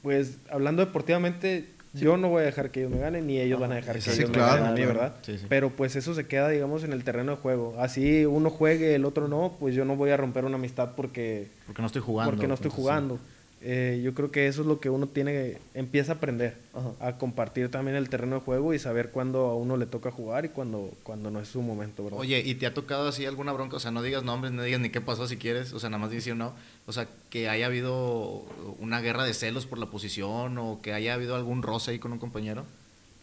pues 0.05 0.37
hablando 0.51 0.85
deportivamente, 0.85 1.65
yo 1.95 2.19
no 2.19 2.29
voy 2.29 2.43
a 2.43 2.45
dejar 2.45 2.71
que 2.71 2.81
ellos 2.81 2.93
me 2.93 2.99
ganen, 2.99 3.27
ni 3.27 3.41
ellos 3.41 3.59
van 3.59 3.73
a 3.73 3.77
dejar 3.77 3.99
que 3.99 4.13
ellos 4.13 4.29
me 4.29 4.37
ganen 4.37 4.67
a 4.67 4.73
mí, 4.73 4.85
¿verdad? 4.85 5.15
Pero 5.49 5.71
pues 5.71 5.97
eso 5.97 6.13
se 6.13 6.27
queda, 6.27 6.51
digamos, 6.51 6.85
en 6.85 6.93
el 6.93 7.03
terreno 7.05 7.33
de 7.33 7.39
juego. 7.39 7.75
Así 7.79 8.27
uno 8.27 8.51
juegue, 8.51 8.95
el 8.95 9.07
otro 9.07 9.29
no, 9.29 9.57
pues 9.59 9.75
yo 9.75 9.87
no 9.87 9.97
voy 9.97 10.11
a 10.11 10.19
romper 10.19 10.45
una 10.45 10.57
amistad 10.57 10.91
porque... 10.95 11.49
Porque 11.65 11.81
no 11.81 11.87
estoy 11.87 12.03
jugando. 12.03 12.31
Porque 12.31 12.47
no 12.47 12.53
estoy 12.53 12.71
jugando. 12.71 13.19
Eh, 13.67 14.03
yo 14.05 14.13
creo 14.13 14.31
que 14.31 14.47
eso 14.47 14.61
es 14.61 14.67
lo 14.67 14.79
que 14.79 14.91
uno 14.91 15.07
tiene, 15.07 15.57
empieza 15.73 16.13
a 16.13 16.15
aprender, 16.17 16.55
a 17.01 17.17
compartir 17.17 17.71
también 17.71 17.97
el 17.97 18.11
terreno 18.11 18.35
de 18.35 18.41
juego 18.43 18.75
y 18.75 18.79
saber 18.79 19.09
cuándo 19.09 19.47
a 19.47 19.55
uno 19.57 19.79
le 19.79 19.87
toca 19.87 20.11
jugar 20.11 20.45
y 20.45 20.51
cuándo, 20.51 20.91
cuando 21.03 21.31
no 21.31 21.41
es 21.41 21.49
su 21.49 21.63
momento, 21.63 22.05
¿verdad? 22.05 22.21
Oye, 22.21 22.43
¿y 22.45 22.57
te 22.57 22.67
ha 22.67 22.75
tocado 22.75 23.09
así 23.09 23.25
alguna 23.25 23.53
bronca? 23.53 23.77
O 23.77 23.81
sea, 23.81 23.91
no 23.91 24.03
digas 24.03 24.23
nombres, 24.23 24.53
no 24.53 24.63
digas 24.63 24.81
ni 24.81 24.91
qué 24.91 25.01
pasó 25.01 25.27
si 25.27 25.39
quieres, 25.39 25.73
o 25.73 25.81
sea, 25.81 25.89
nada 25.89 26.03
más 26.03 26.11
decir 26.11 26.37
no. 26.37 26.53
O 26.85 26.93
sea, 26.93 27.09
que 27.31 27.49
haya 27.49 27.65
habido 27.65 28.45
una 28.81 29.01
guerra 29.01 29.25
de 29.25 29.33
celos 29.33 29.65
por 29.65 29.79
la 29.79 29.87
posición 29.87 30.59
o 30.59 30.81
que 30.83 30.93
haya 30.93 31.15
habido 31.15 31.35
algún 31.35 31.63
roce 31.63 31.93
ahí 31.93 31.99
con 31.99 32.13
un 32.13 32.19
compañero. 32.19 32.67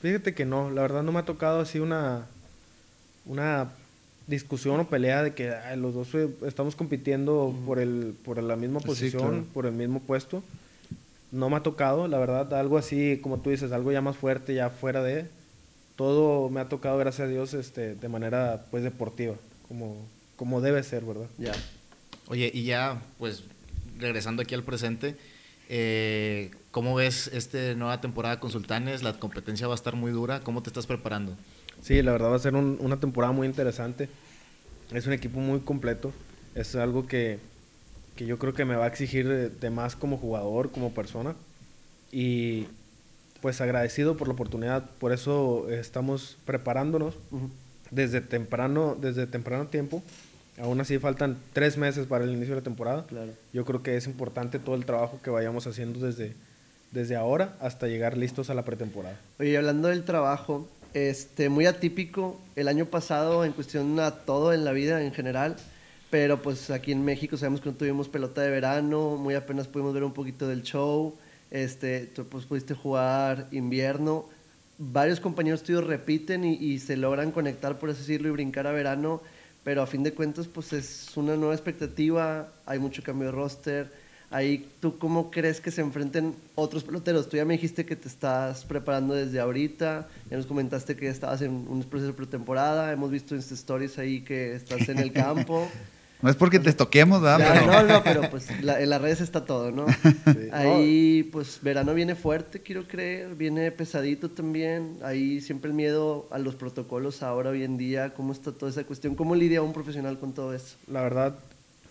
Fíjate 0.01 0.33
que 0.33 0.45
no, 0.45 0.71
la 0.71 0.81
verdad 0.81 1.03
no 1.03 1.11
me 1.11 1.19
ha 1.19 1.25
tocado 1.25 1.59
así 1.59 1.77
una, 1.79 2.25
una 3.27 3.69
discusión 4.28 4.80
o 4.80 4.88
pelea 4.88 5.24
de 5.24 5.34
que 5.34 5.53
los 5.78 5.93
dos 5.93 6.13
eh, 6.15 6.30
estamos 6.45 6.76
compitiendo 6.76 7.55
por, 7.65 7.80
el, 7.80 8.15
por 8.24 8.41
la 8.41 8.55
misma 8.55 8.80
posición, 8.80 9.47
por 9.53 9.65
el 9.65 9.74
mismo 9.74 9.99
puesto. 9.99 10.43
No 11.32 11.49
me 11.49 11.55
ha 11.55 11.63
tocado, 11.63 12.07
la 12.07 12.19
verdad, 12.19 12.53
algo 12.53 12.78
así, 12.78 13.19
como 13.22 13.39
tú 13.39 13.49
dices, 13.49 13.72
algo 13.72 13.91
ya 13.91 14.01
más 14.01 14.17
fuerte, 14.17 14.53
ya 14.53 14.69
fuera 14.69 15.01
de... 15.01 15.28
todo 15.95 16.49
me 16.49 16.59
ha 16.59 16.67
tocado, 16.67 16.97
gracias 16.97 17.28
a 17.28 17.30
Dios, 17.30 17.53
este, 17.53 17.95
de 17.95 18.07
manera 18.09 18.65
pues 18.72 18.84
deportiva, 18.84 19.36
como, 19.67 19.97
como 20.36 20.61
debe 20.61 20.82
ser, 20.84 21.03
¿verdad? 21.05 21.28
Ya. 21.38 21.53
Oye, 22.28 22.49
y 22.53 22.63
ya, 22.63 23.01
pues, 23.19 23.43
regresando 23.99 24.41
aquí 24.41 24.55
al 24.55 24.63
presente, 24.63 25.15
eh, 25.69 26.51
¿cómo 26.72 26.95
ves 26.95 27.28
esta 27.34 27.76
nueva 27.76 28.01
temporada 28.01 28.39
con 28.39 28.51
Sultanes? 28.51 29.03
La 29.03 29.13
competencia 29.13 29.67
va 29.67 29.74
a 29.74 29.76
estar 29.76 29.95
muy 29.95 30.11
dura. 30.11 30.39
¿Cómo 30.41 30.63
te 30.63 30.69
estás 30.69 30.88
preparando? 30.88 31.38
Sí, 31.82 32.01
la 32.01 32.11
verdad 32.11 32.32
va 32.32 32.36
a 32.36 32.39
ser 32.39 32.55
una 32.55 32.99
temporada 32.99 33.34
muy 33.34 33.47
interesante. 33.47 34.09
Es 34.93 35.07
un 35.07 35.13
equipo 35.13 35.39
muy 35.39 35.61
completo. 35.61 36.11
Es 36.55 36.75
algo 36.75 37.07
que, 37.07 37.39
que 38.15 38.25
yo 38.25 38.38
creo 38.38 38.53
que 38.53 38.65
me 38.65 38.75
va 38.75 38.86
a 38.86 38.88
exigir 38.88 39.27
de, 39.27 39.69
más 39.69 39.95
como 39.95 40.17
jugador, 40.17 40.71
como 40.71 40.93
persona. 40.93 41.36
Y 42.11 42.67
pues 43.41 43.61
agradecido 43.61 44.17
por 44.17 44.27
la 44.27 44.34
oportunidad. 44.34 44.89
Por 44.99 45.11
eso 45.11 45.69
estamos 45.69 46.38
preparándonos 46.45 47.15
desde, 47.89 48.21
temprano, 48.21 48.95
desde 48.99 49.27
temprano 49.27 49.67
tiempo 49.67 50.03
Aún 50.61 50.79
así 50.79 50.99
faltan 50.99 51.38
tres 51.53 51.77
meses 51.77 52.05
para 52.05 52.23
el 52.23 52.32
inicio 52.32 52.49
de 52.55 52.61
la 52.61 52.63
temporada. 52.63 53.05
Claro. 53.07 53.32
Yo 53.53 53.65
creo 53.65 53.82
que 53.82 53.95
es 53.95 54.05
importante 54.05 54.59
todo 54.59 54.75
el 54.75 54.86
trabajo 54.86 55.19
que 55.23 55.29
vayamos 55.29 55.65
haciendo 55.65 56.05
desde, 56.05 56.34
desde 56.91 57.15
ahora 57.15 57.55
hasta 57.61 57.88
llegar 57.88 58.17
listos 58.17 58.49
a 58.49 58.53
la 58.53 58.63
pretemporada. 58.63 59.17
Oye, 59.39 59.57
hablando 59.57 59.88
del 59.88 60.03
trabajo, 60.03 60.67
este, 60.93 61.49
muy 61.49 61.65
atípico 61.65 62.39
el 62.55 62.67
año 62.67 62.85
pasado 62.85 63.45
en 63.45 63.53
cuestión 63.53 63.99
a 63.99 64.11
todo 64.25 64.53
en 64.53 64.65
la 64.65 64.71
vida 64.71 65.03
en 65.03 65.13
general, 65.13 65.55
pero 66.09 66.41
pues 66.41 66.69
aquí 66.69 66.91
en 66.91 67.05
México 67.05 67.37
sabemos 67.37 67.61
que 67.61 67.69
no 67.69 67.75
tuvimos 67.75 68.09
pelota 68.09 68.41
de 68.41 68.49
verano, 68.49 69.17
muy 69.17 69.35
apenas 69.35 69.67
pudimos 69.67 69.93
ver 69.93 70.03
un 70.03 70.13
poquito 70.13 70.47
del 70.47 70.63
show, 70.63 71.15
este, 71.49 72.07
tú 72.07 72.25
pues 72.25 72.45
pudiste 72.45 72.73
jugar 72.73 73.47
invierno, 73.51 74.25
varios 74.77 75.19
compañeros 75.19 75.63
tuyos 75.63 75.85
repiten 75.85 76.43
y, 76.43 76.53
y 76.53 76.79
se 76.79 76.97
logran 76.97 77.31
conectar, 77.31 77.79
por 77.79 77.89
así 77.89 77.99
decirlo, 77.99 78.29
y 78.29 78.31
brincar 78.31 78.67
a 78.67 78.71
verano 78.71 79.21
pero 79.63 79.81
a 79.81 79.87
fin 79.87 80.03
de 80.03 80.13
cuentas 80.13 80.47
pues 80.47 80.73
es 80.73 81.15
una 81.15 81.35
nueva 81.35 81.53
expectativa, 81.53 82.51
hay 82.65 82.79
mucho 82.79 83.03
cambio 83.03 83.27
de 83.27 83.31
roster. 83.31 83.91
Ahí, 84.32 84.65
¿tú 84.79 84.97
cómo 84.97 85.29
crees 85.29 85.59
que 85.59 85.71
se 85.71 85.82
enfrenten 85.82 86.34
otros 86.55 86.86
peloteros? 86.86 87.27
Tú 87.27 87.36
ya 87.36 87.43
me 87.43 87.55
dijiste 87.55 87.86
que 87.86 87.97
te 87.97 88.07
estás 88.07 88.63
preparando 88.63 89.13
desde 89.13 89.41
ahorita, 89.41 90.07
ya 90.29 90.38
nos 90.38 90.45
comentaste 90.45 90.95
que 90.95 91.09
estabas 91.09 91.41
en 91.41 91.51
un 91.51 91.84
proceso 91.84 92.11
de 92.11 92.17
pretemporada, 92.17 92.93
hemos 92.93 93.11
visto 93.11 93.36
en 93.36 93.41
stories 93.41 93.97
ahí 93.97 94.21
que 94.21 94.55
estás 94.55 94.88
en 94.88 94.99
el 94.99 95.11
campo. 95.13 95.69
No 96.21 96.29
es 96.29 96.36
porque 96.36 96.59
te 96.59 96.69
estoquemos, 96.69 97.21
¿verdad? 97.21 97.65
No, 97.65 97.84
no, 97.84 98.03
pero 98.03 98.29
pues 98.29 98.49
en 98.49 98.65
las 98.89 99.01
redes 99.01 99.21
está 99.21 99.43
todo, 99.43 99.71
¿no? 99.71 99.88
Ahí, 100.51 101.23
pues 101.23 101.59
verano 101.63 101.95
viene 101.95 102.13
fuerte, 102.13 102.61
quiero 102.61 102.88
creer, 102.88 103.34
viene 103.34 103.71
pesadito 103.71 104.29
también. 104.29 104.97
Ahí 105.01 105.41
siempre 105.41 105.69
el 105.69 105.75
miedo 105.75 106.27
a 106.29 106.38
los 106.38 106.53
protocolos 106.53 107.23
ahora, 107.23 107.49
hoy 107.49 107.63
en 107.63 107.75
día, 107.75 108.13
¿cómo 108.13 108.34
está 108.34 108.51
toda 108.51 108.71
esa 108.71 108.84
cuestión? 108.84 109.15
¿Cómo 109.15 109.34
lidia 109.34 109.63
un 109.63 109.73
profesional 109.73 110.19
con 110.19 110.32
todo 110.32 110.53
eso? 110.53 110.75
La 110.88 111.01
verdad, 111.01 111.34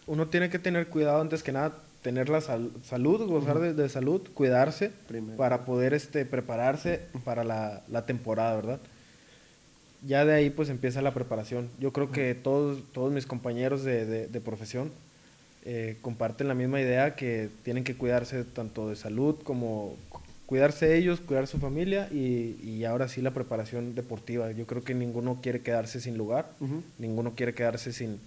uno 0.07 0.29
tiene 0.29 0.49
que 0.49 0.61
tener 0.61 0.87
cuidado 0.87 1.21
antes 1.21 1.43
que 1.43 1.51
nada, 1.51 1.73
tener 2.03 2.29
la 2.29 2.41
salud, 2.41 3.29
gozar 3.29 3.59
de, 3.61 3.89
salud, 3.89 4.23
cuidarse 4.35 4.91
para 5.37 5.65
poder 5.65 5.95
este, 5.95 6.25
prepararse 6.25 7.03
para 7.25 7.45
la, 7.45 7.83
la 7.89 8.07
temporada, 8.07 8.57
¿verdad? 8.57 8.81
ya 10.07 10.25
de 10.25 10.35
ahí 10.35 10.51
pues 10.51 10.69
empieza 10.69 11.03
la 11.03 11.15
preparación. 11.15 11.69
Yo 11.79 11.93
creo 11.93 12.11
que 12.11 12.35
todos, 12.35 12.83
todos 12.93 13.13
mis 13.13 13.27
compañeros 13.27 13.85
de, 13.85 14.29
de, 14.29 14.41
profesión 14.41 14.91
eh, 15.65 15.99
comparten 16.01 16.49
la 16.49 16.55
misma 16.55 16.81
idea 16.81 17.15
que 17.17 17.51
tienen 17.65 17.85
que 17.85 17.97
cuidarse 17.97 18.45
tanto 18.45 18.89
de 18.89 18.97
salud 18.97 19.37
como 19.43 19.97
cuidarse 20.47 20.97
ellos, 20.97 21.21
cuidar 21.21 21.47
su 21.47 21.59
familia 21.59 22.09
y, 22.11 22.57
y 22.65 22.85
ahora 22.85 23.09
sí 23.09 23.21
la 23.21 23.33
preparación 23.33 23.95
deportiva. 23.95 24.51
Yo 24.53 24.67
creo 24.67 24.83
que 24.83 24.95
ninguno 24.95 25.41
quiere 25.43 25.61
quedarse 25.61 26.01
sin 26.01 26.17
lugar, 26.17 26.51
ninguno 26.99 27.35
quiere 27.35 27.55
quedarse 27.55 27.93
sin, 27.93 28.19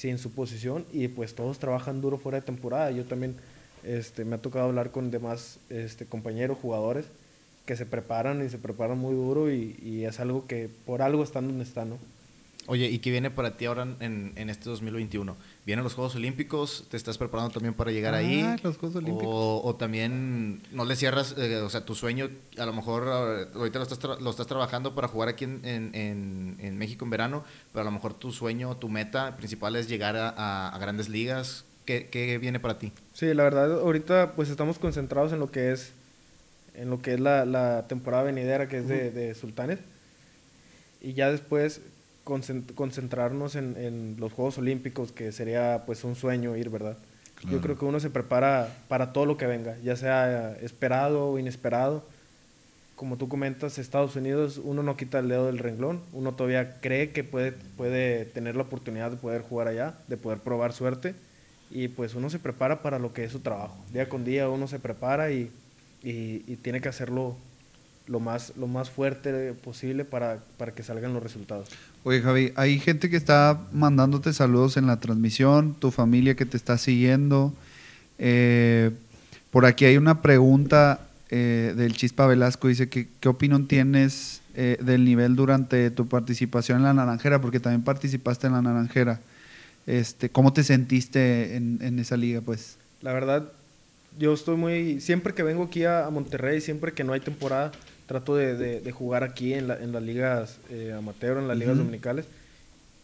sin 0.00 0.16
su 0.16 0.30
posición 0.30 0.86
y 0.94 1.08
pues 1.08 1.34
todos 1.34 1.58
trabajan 1.58 2.00
duro 2.00 2.16
fuera 2.16 2.40
de 2.40 2.46
temporada. 2.46 2.90
Yo 2.90 3.04
también 3.04 3.36
este, 3.84 4.24
me 4.24 4.36
ha 4.36 4.38
tocado 4.38 4.64
hablar 4.64 4.92
con 4.92 5.10
demás 5.10 5.58
este, 5.68 6.06
compañeros, 6.06 6.56
jugadores 6.60 7.04
que 7.66 7.76
se 7.76 7.84
preparan 7.84 8.42
y 8.42 8.48
se 8.48 8.56
preparan 8.56 8.96
muy 8.96 9.14
duro 9.14 9.52
y, 9.52 10.06
es 10.06 10.18
algo 10.18 10.46
que 10.46 10.70
por 10.86 11.02
algo 11.02 11.22
están 11.22 11.48
donde 11.48 11.64
están, 11.64 11.90
¿no? 11.90 11.98
Oye, 12.70 12.86
¿y 12.88 13.00
qué 13.00 13.10
viene 13.10 13.32
para 13.32 13.56
ti 13.56 13.64
ahora 13.64 13.82
en, 13.98 14.32
en, 14.36 14.48
este 14.48 14.70
2021? 14.70 15.36
¿Vienen 15.66 15.82
los 15.82 15.94
Juegos 15.94 16.14
Olímpicos? 16.14 16.86
¿Te 16.88 16.96
estás 16.96 17.18
preparando 17.18 17.52
también 17.52 17.74
para 17.74 17.90
llegar 17.90 18.14
ahí? 18.14 18.42
Ah, 18.42 18.56
los 18.62 18.76
Juegos 18.76 18.94
Olímpicos. 18.94 19.28
O, 19.28 19.74
también 19.74 20.62
no 20.70 20.84
le 20.84 20.94
cierras, 20.94 21.34
eh, 21.36 21.56
o 21.56 21.68
sea, 21.68 21.84
tu 21.84 21.96
sueño, 21.96 22.30
a 22.58 22.66
lo 22.66 22.72
mejor 22.72 23.08
ahorita 23.08 23.80
lo 23.80 23.84
estás, 23.84 24.20
lo 24.20 24.30
estás 24.30 24.46
trabajando 24.46 24.94
para 24.94 25.08
jugar 25.08 25.30
aquí 25.30 25.46
en, 25.46 25.64
en, 25.64 26.56
en, 26.60 26.78
México 26.78 27.04
en 27.04 27.10
verano, 27.10 27.42
pero 27.72 27.82
a 27.82 27.84
lo 27.86 27.90
mejor 27.90 28.14
tu 28.14 28.30
sueño, 28.30 28.76
tu 28.76 28.88
meta 28.88 29.36
principal 29.36 29.74
es 29.74 29.88
llegar 29.88 30.14
a, 30.14 30.68
a 30.68 30.78
grandes 30.78 31.08
ligas. 31.08 31.64
¿Qué, 31.86 32.06
¿Qué, 32.08 32.38
viene 32.38 32.60
para 32.60 32.78
ti? 32.78 32.92
Sí, 33.14 33.34
la 33.34 33.42
verdad, 33.42 33.80
ahorita 33.80 34.34
pues 34.36 34.48
estamos 34.48 34.78
concentrados 34.78 35.32
en 35.32 35.40
lo 35.40 35.50
que 35.50 35.72
es 35.72 35.90
en 36.76 36.88
lo 36.88 37.02
que 37.02 37.14
es 37.14 37.20
la, 37.20 37.44
la 37.46 37.88
temporada 37.88 38.22
venidera 38.22 38.68
que 38.68 38.78
es 38.78 38.86
de, 38.86 39.10
de, 39.10 39.34
Sultanes. 39.34 39.80
Y 41.00 41.14
ya 41.14 41.32
después 41.32 41.80
concentrarnos 42.74 43.56
en, 43.56 43.76
en, 43.76 44.16
los 44.18 44.32
Juegos 44.32 44.58
Olímpicos, 44.58 45.12
que 45.12 45.32
sería 45.32 45.82
pues 45.86 46.04
un 46.04 46.14
sueño 46.14 46.56
ir, 46.56 46.70
¿verdad? 46.70 46.96
Yo 47.50 47.62
creo 47.62 47.78
que 47.78 47.86
uno 47.86 48.00
se 48.00 48.10
prepara 48.10 48.68
para 48.88 49.14
todo 49.14 49.24
lo 49.24 49.38
que 49.38 49.46
venga, 49.46 49.76
ya 49.82 49.96
sea 49.96 50.56
esperado 50.60 51.30
o 51.30 51.38
inesperado. 51.38 52.04
Como 52.96 53.16
tú 53.16 53.28
comentas, 53.28 53.78
Estados 53.78 54.14
Unidos, 54.14 54.60
uno 54.62 54.82
no 54.82 54.96
quita 54.98 55.20
el 55.20 55.28
dedo 55.28 55.46
del 55.46 55.58
renglón, 55.58 56.00
uno 56.12 56.32
todavía 56.34 56.80
cree 56.80 57.12
que 57.12 57.24
puede, 57.24 57.52
puede 57.52 58.26
tener 58.26 58.56
la 58.56 58.62
oportunidad 58.62 59.10
de 59.10 59.16
poder 59.16 59.40
jugar 59.40 59.68
allá, 59.68 59.94
de 60.06 60.18
poder 60.18 60.40
probar 60.40 60.74
suerte, 60.74 61.14
y 61.70 61.88
pues 61.88 62.14
uno 62.14 62.28
se 62.28 62.38
prepara 62.38 62.82
para 62.82 62.98
lo 62.98 63.14
que 63.14 63.24
es 63.24 63.32
su 63.32 63.40
trabajo. 63.40 63.76
Día 63.90 64.10
con 64.10 64.24
día 64.24 64.50
uno 64.50 64.68
se 64.68 64.78
prepara 64.78 65.30
y 65.30 65.50
y, 66.02 66.56
tiene 66.56 66.80
que 66.80 66.88
hacerlo 66.88 67.36
lo 68.10 68.20
más, 68.20 68.52
lo 68.56 68.66
más 68.66 68.90
fuerte 68.90 69.52
posible 69.54 70.04
para, 70.04 70.40
para 70.56 70.72
que 70.72 70.82
salgan 70.82 71.14
los 71.14 71.22
resultados. 71.22 71.68
Oye, 72.02 72.20
Javi, 72.20 72.52
hay 72.56 72.78
gente 72.80 73.08
que 73.08 73.16
está 73.16 73.60
mandándote 73.72 74.32
saludos 74.32 74.76
en 74.76 74.86
la 74.86 74.98
transmisión, 74.98 75.74
tu 75.78 75.90
familia 75.90 76.34
que 76.34 76.44
te 76.44 76.56
está 76.56 76.76
siguiendo. 76.76 77.54
Eh, 78.18 78.90
por 79.50 79.64
aquí 79.64 79.84
hay 79.84 79.96
una 79.96 80.22
pregunta 80.22 81.06
eh, 81.30 81.72
del 81.76 81.94
Chispa 81.94 82.26
Velasco, 82.26 82.68
dice 82.68 82.88
que 82.88 83.08
qué 83.20 83.28
opinión 83.28 83.68
tienes 83.68 84.42
eh, 84.54 84.76
del 84.80 85.04
nivel 85.04 85.36
durante 85.36 85.90
tu 85.92 86.08
participación 86.08 86.78
en 86.78 86.84
la 86.84 86.94
Naranjera, 86.94 87.40
porque 87.40 87.60
también 87.60 87.82
participaste 87.82 88.48
en 88.48 88.54
la 88.54 88.62
Naranjera. 88.62 89.20
Este, 89.86 90.30
¿Cómo 90.30 90.52
te 90.52 90.64
sentiste 90.64 91.56
en, 91.56 91.78
en 91.80 91.98
esa 92.00 92.16
liga? 92.16 92.40
pues? 92.40 92.76
La 93.02 93.12
verdad, 93.12 93.44
yo 94.18 94.34
estoy 94.34 94.56
muy, 94.56 95.00
siempre 95.00 95.34
que 95.34 95.42
vengo 95.42 95.64
aquí 95.64 95.84
a, 95.84 96.08
Monterrey, 96.10 96.60
siempre 96.60 96.92
que 96.92 97.04
no 97.04 97.12
hay 97.12 97.20
temporada, 97.20 97.72
trato 98.10 98.34
de, 98.34 98.90
jugar 98.90 99.22
aquí 99.22 99.54
en, 99.54 99.70
en 99.70 99.92
las 99.92 100.02
ligas 100.02 100.58
eh, 100.68 100.92
amateur, 100.98 101.38
en 101.38 101.46
las 101.46 101.56
ligas 101.56 101.78
dominicales. 101.78 102.26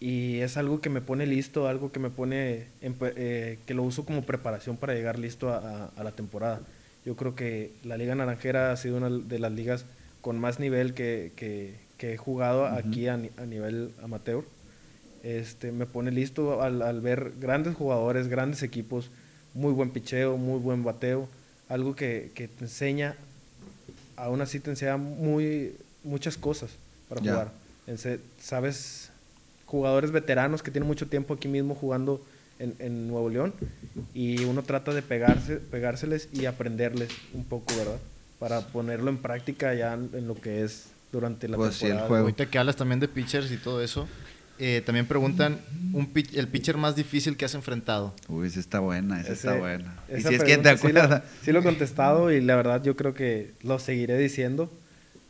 Y 0.00 0.38
es 0.40 0.57
algo 0.57 0.80
que 0.80 0.90
me 0.90 1.00
pone 1.00 1.26
listo, 1.26 1.68
algo 1.68 1.92
que 1.92 2.00
me 2.00 2.11
pone, 2.11 2.66
eh, 2.82 3.59
que 3.64 3.74
lo 3.74 3.84
uso 3.84 4.04
como 4.04 4.22
preparación 4.22 4.76
para 4.76 4.94
llegar 4.94 5.16
listo 5.20 5.50
a, 5.50 5.92
la 6.02 6.11
temporada. 6.11 6.61
Yo 7.04 7.14
creo 7.14 7.36
que 7.36 7.70
la 7.84 7.96
Liga 7.96 8.16
Naranjera 8.16 8.72
ha 8.72 8.76
sido 8.76 8.96
una 8.96 9.09
de 9.09 9.38
las 9.38 9.52
ligas 9.52 9.84
con 10.22 10.40
más 10.40 10.59
nivel 10.59 10.92
que, 10.92 11.76
he 12.00 12.16
jugado 12.16 12.66
aquí 12.66 13.07
a, 13.07 13.16
nivel 13.16 13.92
amateur. 14.02 14.42
Este, 15.22 15.70
me 15.70 15.86
pone 15.86 16.11
listo 16.11 16.62
al, 16.62 16.82
al 16.82 17.00
ver 17.00 17.34
grandes 17.38 17.76
jugadores, 17.76 18.26
grandes 18.26 18.64
equipos, 18.64 19.12
muy 19.54 19.72
buen 19.72 19.90
picheo, 19.90 20.36
muy 20.36 20.59
buen 20.59 20.82
bateo, 20.82 21.28
algo 21.68 21.94
que, 21.94 22.32
que 22.34 22.48
te 22.48 22.64
enseña, 22.64 23.14
aún 24.16 24.40
así 24.40 24.60
te 24.60 24.70
enseña 24.70 24.96
muy, 24.96 25.74
muchas 26.02 26.36
cosas 26.36 26.70
para 27.08 27.20
jugar. 27.20 27.52
Sabes, 28.40 29.10
jugadores 29.66 30.10
veteranos 30.10 30.62
que 30.62 30.70
tienen 30.70 30.88
mucho 30.88 31.06
tiempo 31.06 31.34
aquí 31.34 31.48
mismo 31.48 31.74
jugando 31.74 32.20
en, 32.58 32.74
en, 32.78 33.08
Nuevo 33.08 33.28
León 33.28 33.52
y 34.14 34.44
uno 34.44 34.62
trata 34.62 34.92
de 34.92 35.02
pegarse, 35.02 35.56
pegárseles 35.56 36.28
y 36.32 36.46
aprenderles 36.46 37.10
un 37.34 37.44
poco, 37.44 37.76
¿verdad? 37.76 37.98
Para 38.38 38.60
ponerlo 38.62 39.10
en 39.10 39.18
práctica 39.18 39.74
ya 39.74 39.94
en, 39.94 40.26
lo 40.26 40.34
que 40.34 40.62
es 40.62 40.86
durante 41.12 41.48
la 41.48 41.56
pues 41.56 41.78
temporada. 41.78 42.02
el 42.02 42.08
juego. 42.08 42.22
Ahorita 42.24 42.46
que 42.46 42.58
hablas 42.58 42.76
también 42.76 43.00
de 43.00 43.08
pitchers 43.08 43.50
y 43.52 43.56
todo 43.56 43.82
eso, 43.82 44.08
eh, 44.59 44.82
también 44.84 45.07
preguntan 45.07 45.61
un 45.92 46.11
el 46.32 46.48
pitcher 46.48 46.76
más 46.76 46.96
difícil 46.96 47.36
que 47.36 47.44
has 47.44 47.54
enfrentado. 47.54 48.14
Uy, 48.28 48.46
esa 48.46 48.61
está 48.61 48.80
buena, 48.80 49.20
esa 49.20 49.32
está 49.32 49.57
buena. 49.57 49.94
Y 50.09 50.22
si 50.22 50.34
es 50.34 50.44
que 50.44 50.57
te 50.57 50.70
acuerdas. 50.70 51.22
Sí, 51.42 51.52
lo, 51.52 51.61
he 51.61 51.62
contestado 51.62 52.32
y 52.32 52.40
la 52.40 52.57
verdad 52.57 52.82
yo 52.82 52.96
creo 52.96 53.12
que 53.12 53.52
lo 53.62 53.78
seguiré 53.78 54.16
diciendo. 54.16 54.70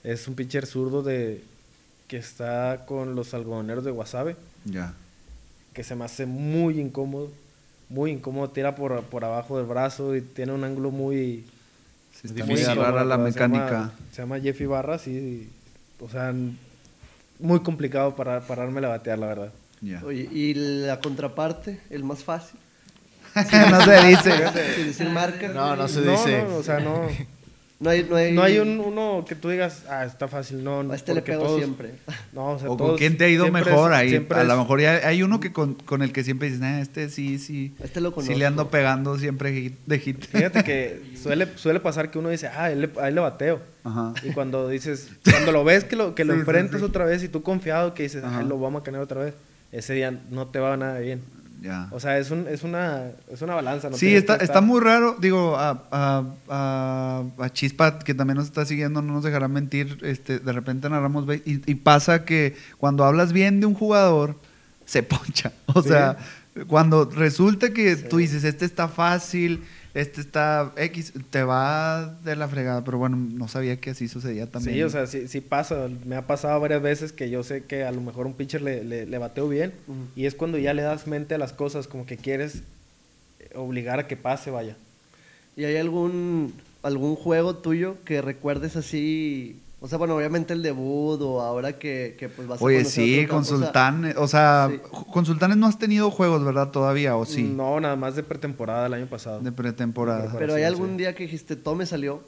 Es 0.05 0.29
un 0.29 0.35
pitcher 0.35 0.67
zurdo 0.67 1.03
de 1.03 1.43
que 2.07 2.17
está 2.19 2.85
con 2.87 3.17
los 3.17 3.35
algodoneros 3.35 3.85
de 3.85 3.91
Wasabe. 3.91 4.37
Ya. 4.65 4.95
Que 5.73 5.83
se 5.83 5.97
me 5.97 6.05
hace 6.05 6.27
muy 6.27 6.81
incómodo. 6.81 7.31
Muy 7.89 8.13
incómodo. 8.13 8.51
Tira 8.51 8.77
por, 8.77 9.03
por 9.05 9.25
abajo 9.25 9.59
del 9.59 9.67
brazo 9.67 10.15
y 10.15 10.21
tiene 10.21 10.53
un 10.53 10.63
ángulo 10.63 10.93
muy. 10.93 11.45
Sí, 12.13 12.29
está 12.29 12.45
muy 12.45 12.63
rara 12.63 13.05
la 13.05 13.19
mecánica. 13.19 13.93
Se 14.13 14.23
llama, 14.23 14.39
Jeffy 14.39 14.67
Barras 14.67 15.09
y. 15.09 15.49
O 15.99 16.09
sea, 16.09 16.33
muy 17.39 17.61
complicado 17.61 18.15
para 18.17 18.41
pararme 18.41 18.85
a 18.85 18.91
batear, 18.91 19.19
la 19.19 19.27
verdad. 19.27 19.53
Oye, 20.05 20.29
¿y 20.33 20.55
la 20.55 21.01
contraparte, 21.01 21.81
el 21.91 22.03
más 22.03 22.25
fácil? 22.25 22.59
no 23.71 23.85
se 23.85 24.07
dice. 24.07 24.33
Sin 24.77 24.87
decir 24.87 25.11
marca. 25.11 25.49
No, 25.49 25.77
no 25.77 25.89
se 25.89 26.01
dice. 26.03 26.43
No, 26.43 26.57
o 26.57 26.63
sea, 26.63 26.81
no. 26.81 27.09
No 27.79 27.91
hay, 27.91 28.07
no 28.09 28.17
hay, 28.17 28.33
no 28.33 28.43
hay 28.43 28.59
un, 28.59 28.81
uno 28.81 29.23
que 29.29 29.35
tú 29.35 29.51
digas, 29.51 29.85
ah, 29.91 30.07
está 30.07 30.29
fácil, 30.29 30.65
no. 30.65 30.81
A 30.91 30.95
este 30.95 31.13
le 31.13 31.21
pego 31.21 31.59
siempre. 31.59 31.93
No, 32.33 32.53
o 32.53 32.59
sea, 32.59 32.71
o 32.71 32.77
con 32.79 32.97
quién 32.97 33.19
te 33.19 33.25
ha 33.25 33.29
ido 33.29 33.51
mejor 33.53 33.93
ahí. 33.93 34.27
a 34.31 34.45
lo 34.45 34.57
mejor 34.57 34.81
ya 34.81 35.07
hay 35.07 35.23
uno 35.23 35.41
que 35.41 35.53
con, 35.53 35.75
con 35.75 36.01
el 36.01 36.11
que 36.11 36.25
siempre 36.25 36.49
dices, 36.49 36.63
ah, 36.63 36.81
este 36.81 37.11
sí, 37.11 37.39
sí. 37.39 37.75
Este 37.83 38.01
lo 38.01 38.13
conozco. 38.13 38.33
Sí 38.33 38.39
le 38.39 38.47
ando 38.47 38.71
pegando 38.71 39.19
siempre 39.19 39.75
de 39.85 39.99
hit. 39.99 40.25
Fíjate 40.25 40.65
que 40.65 41.03
suele, 41.23 41.49
suele 41.57 41.81
pasar 41.81 42.11
que 42.11 42.19
uno 42.19 42.31
dice, 42.31 42.49
ah, 42.49 42.71
él, 42.71 42.91
ahí 42.99 43.13
le 43.13 43.21
bateo. 43.21 43.61
Ajá. 43.85 44.15
Y 44.23 44.31
cuando 44.31 44.71
dices, 44.71 45.11
cuando 45.31 45.53
lo 45.53 45.63
ves 45.63 45.85
que 45.85 45.97
lo, 45.97 46.15
que 46.15 46.25
lo 46.25 46.33
enfrentas 46.33 46.81
otra 46.83 47.05
vez 47.05 47.23
y 47.25 47.29
tú 47.29 47.43
confiado 47.43 47.93
que 47.93 48.05
dices, 48.05 48.25
ah, 48.25 48.43
lo 48.43 48.59
vamos 48.59 48.81
a 48.81 48.85
canear 48.85 49.03
otra 49.03 49.23
vez, 49.23 49.35
ese 49.71 49.93
día 49.93 50.19
no 50.31 50.47
te 50.47 50.61
va 50.61 50.79
nada 50.79 50.99
bien. 50.99 51.21
O 51.91 52.01
sea, 52.01 52.19
es, 52.19 52.31
un, 52.31 52.47
es, 52.49 52.63
una, 52.63 53.11
es 53.31 53.43
una 53.43 53.55
balanza. 53.55 53.91
sí, 53.95 54.15
está, 54.15 54.37
está 54.37 54.61
muy 54.61 54.81
raro. 54.81 55.17
Digo, 55.21 55.57
a, 55.57 55.83
a, 55.91 57.25
a, 57.39 57.51
Chispa, 57.51 57.99
que 57.99 58.15
también 58.15 58.37
nos 58.37 58.47
está 58.47 58.65
siguiendo, 58.65 59.03
no 59.03 59.15
nos 59.15 59.25
dejará 59.25 59.49
mentir. 59.49 59.99
Este, 60.03 60.39
de 60.39 60.53
repente 60.53 60.89
narramos 60.89 61.27
y, 61.45 61.63
y 61.71 61.75
pasa 61.77 62.25
que 62.25 62.57
cuando 62.79 63.05
hablas 63.05 63.33
bien 63.33 63.61
de 63.61 63.67
un 63.67 63.75
jugador, 63.75 64.37
se 64.85 65.03
poncha. 65.03 65.53
O 65.75 65.83
sea, 65.83 66.17
cuando 66.69 67.05
resulta 67.05 67.71
que 67.71 67.97
tú 67.97 68.17
dices, 68.17 68.45
este 68.45 68.65
está 68.65 68.89
fácil, 68.89 69.63
este 69.97 70.21
está 70.21 70.75
X, 70.77 71.15
te 71.31 71.43
va 71.43 72.19
de 72.23 72.37
la 72.37 72.47
fregada, 72.49 72.85
pero 72.85 72.99
bueno, 72.99 73.17
no 73.17 73.49
sabía 73.49 73.81
que 73.81 73.91
así 73.91 74.09
sucedía 74.09 74.47
también. 74.47 74.77
Sí, 74.77 74.83
o 74.83 74.91
sea, 74.91 75.07
sí, 75.07 75.27
sí 75.27 75.41
pasa, 75.41 75.89
me 76.05 76.17
ha 76.17 76.27
pasado 76.27 76.61
varias 76.61 76.83
veces 76.83 77.13
que 77.13 77.31
yo 77.31 77.43
sé 77.43 77.65
que 77.65 77.83
a 77.83 77.93
lo 77.93 78.03
mejor 78.03 78.27
un 78.27 78.35
pitcher 78.35 78.61
le, 78.61 78.85
le, 78.85 79.19
bateo 79.19 79.49
bien 79.49 79.73
y 80.15 80.27
es 80.27 80.35
cuando 80.35 80.59
ya 80.59 80.75
le 80.75 80.83
das 80.83 81.07
mente 81.07 81.35
a 81.35 81.39
las 81.39 81.55
cosas, 81.55 81.89
como 81.89 82.05
que 82.05 82.19
quieres 82.19 82.63
obligar 83.55 83.99
a 83.99 84.07
que 84.07 84.19
pase, 84.19 84.51
vaya. 84.51 84.77
¿Y 85.57 85.65
hay 85.65 85.77
algún, 85.77 86.53
algún 86.83 87.17
juego 87.17 87.57
tuyo 87.57 87.97
que 88.05 88.21
recuerdes 88.21 88.77
así 88.77 89.59
o 89.87 89.89
sea, 89.89 89.99
bueno, 89.99 90.17
obviamente 90.17 90.53
el 90.53 90.65
debut 90.65 91.21
o 91.23 91.41
ahora 91.41 91.79
que, 91.79 92.17
que 92.19 92.29
pues 92.29 92.49
vas 92.49 92.61
Oye, 92.61 92.85
sí, 92.85 93.25
con 93.29 93.45
Sultanes. 93.45 94.17
O 94.17 94.27
sea, 94.27 94.69
con 95.13 95.25
Sultanes 95.25 95.57
no 95.59 95.69
has 95.69 95.79
tenido 95.79 96.11
juegos, 96.11 96.45
¿verdad? 96.45 96.73
Todavía, 96.73 97.15
¿o 97.15 97.25
sí? 97.25 97.45
No, 97.45 97.79
nada 97.79 97.95
más 97.95 98.17
de 98.17 98.25
pretemporada 98.25 98.89
el 98.89 98.95
año 98.95 99.07
pasado. 99.07 99.39
De 99.39 99.53
pretemporada. 99.53 100.35
Pero 100.41 100.55
hay 100.55 100.65
algún 100.65 100.97
día 100.97 101.15
que 101.15 101.23
dijiste, 101.23 101.55
todo 101.55 101.77
me 101.77 101.87
salió. 101.87 102.21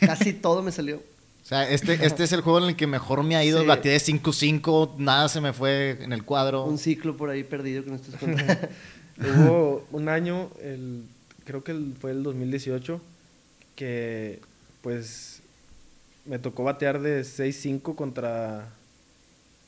Casi 0.00 0.32
todo 0.34 0.62
me 0.62 0.70
salió. 0.70 0.96
O 0.98 1.46
sea, 1.48 1.66
este, 1.66 1.94
este 2.04 2.24
es 2.24 2.32
el 2.32 2.42
juego 2.42 2.58
en 2.58 2.64
el 2.66 2.76
que 2.76 2.86
mejor 2.86 3.22
me 3.24 3.34
ha 3.34 3.42
ido. 3.42 3.64
Batí 3.64 3.88
de 3.88 3.96
5-5, 3.96 4.98
nada 4.98 5.30
se 5.30 5.40
me 5.40 5.54
fue 5.54 5.96
en 6.02 6.12
el 6.12 6.26
cuadro. 6.26 6.64
Un 6.64 6.76
ciclo 6.76 7.16
por 7.16 7.30
ahí 7.30 7.42
perdido 7.42 7.84
que 7.84 7.88
no 7.88 7.96
estás 7.96 8.20
Hubo 9.18 9.86
un 9.92 10.10
año, 10.10 10.50
el, 10.62 11.04
creo 11.46 11.64
que 11.64 11.74
fue 11.98 12.10
el 12.10 12.22
2018, 12.22 13.00
que 13.76 14.40
pues 14.82 15.40
me 16.28 16.38
tocó 16.38 16.64
batear 16.64 17.00
de 17.00 17.22
6-5 17.22 17.94
contra, 17.94 18.68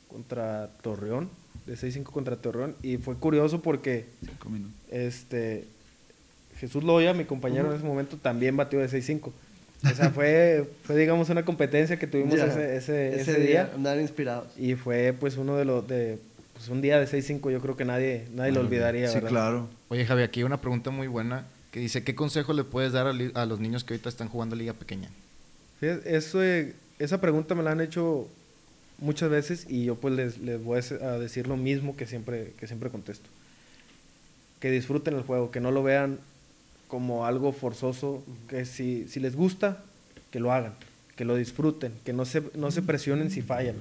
contra 0.07 0.69
Torreón. 0.81 1.29
De 1.65 1.75
6-5 1.75 2.03
contra 2.03 2.35
Torreón. 2.35 2.75
Y 2.81 2.97
fue 2.97 3.15
curioso 3.15 3.61
porque 3.61 4.05
este 4.89 5.67
Jesús 6.61 6.83
Loya, 6.83 7.13
mi 7.13 7.25
compañero 7.25 7.69
en 7.69 7.75
ese 7.75 7.85
momento, 7.85 8.17
también 8.17 8.55
batió 8.55 8.79
de 8.79 8.87
6-5. 8.87 9.31
O 9.83 9.95
sea, 9.95 10.09
fue, 10.13 10.69
fue, 10.83 10.95
digamos, 10.95 11.29
una 11.29 11.43
competencia 11.43 11.97
que 11.97 12.05
tuvimos 12.05 12.35
ese, 12.35 12.75
ese, 12.75 13.19
ese, 13.19 13.39
día. 13.39 13.71
Andar 13.73 13.99
inspirados. 13.99 14.47
Y 14.57 14.75
fue, 14.75 15.15
pues, 15.19 15.37
uno 15.37 15.57
de 15.57 15.65
los, 15.65 15.87
de, 15.87 16.19
pues, 16.53 16.69
un 16.69 16.81
día 16.81 16.99
de 16.99 17.07
6-5 17.07 17.51
yo 17.51 17.59
creo 17.61 17.75
que 17.75 17.85
nadie, 17.85 18.27
nadie 18.35 18.51
lo 18.51 18.59
olvidaría, 18.59 19.07
Sí, 19.07 19.19
claro. 19.21 19.67
Oye, 19.89 20.05
Javi, 20.05 20.21
aquí 20.21 20.41
hay 20.41 20.43
una 20.43 20.61
pregunta 20.61 20.91
muy 20.91 21.07
buena 21.07 21.47
que 21.71 21.79
dice, 21.79 22.03
¿qué 22.03 22.13
consejo 22.13 22.53
le 22.53 22.63
puedes 22.63 22.91
dar 22.91 23.07
a, 23.07 23.41
a 23.41 23.45
los 23.47 23.59
niños 23.59 23.83
que 23.83 23.95
ahorita 23.95 24.09
están 24.09 24.29
jugando 24.29 24.55
Liga 24.55 24.73
Pequeña? 24.73 25.09
Eso, 25.81 26.41
esa 26.99 27.19
pregunta 27.19 27.55
me 27.55 27.63
la 27.63 27.71
han 27.71 27.81
hecho 27.81 28.27
muchas 28.99 29.29
veces 29.29 29.65
y 29.67 29.85
yo 29.85 29.95
pues 29.95 30.13
les, 30.13 30.37
les, 30.37 30.63
voy 30.63 30.79
a 30.79 31.17
decir 31.17 31.47
lo 31.47 31.57
mismo 31.57 31.97
que 31.97 32.05
siempre, 32.05 32.53
que 32.57 32.67
siempre 32.67 32.89
contesto. 32.89 33.29
Que 34.59 34.69
disfruten 34.69 35.15
el 35.15 35.23
juego, 35.23 35.49
que 35.49 35.59
no 35.59 35.71
lo 35.71 35.81
vean 35.81 36.19
como 36.87 37.25
algo 37.25 37.51
forzoso, 37.51 38.23
que 38.47 38.65
si, 38.65 39.07
si 39.07 39.19
les 39.19 39.35
gusta, 39.35 39.83
que 40.29 40.39
lo 40.39 40.51
hagan, 40.51 40.73
que 41.15 41.25
lo 41.25 41.35
disfruten, 41.35 41.93
que 42.05 42.13
no 42.13 42.25
se, 42.25 42.43
no 42.53 42.69
se 42.69 42.81
presionen 42.81 43.31
si 43.31 43.41
fallan. 43.41 43.75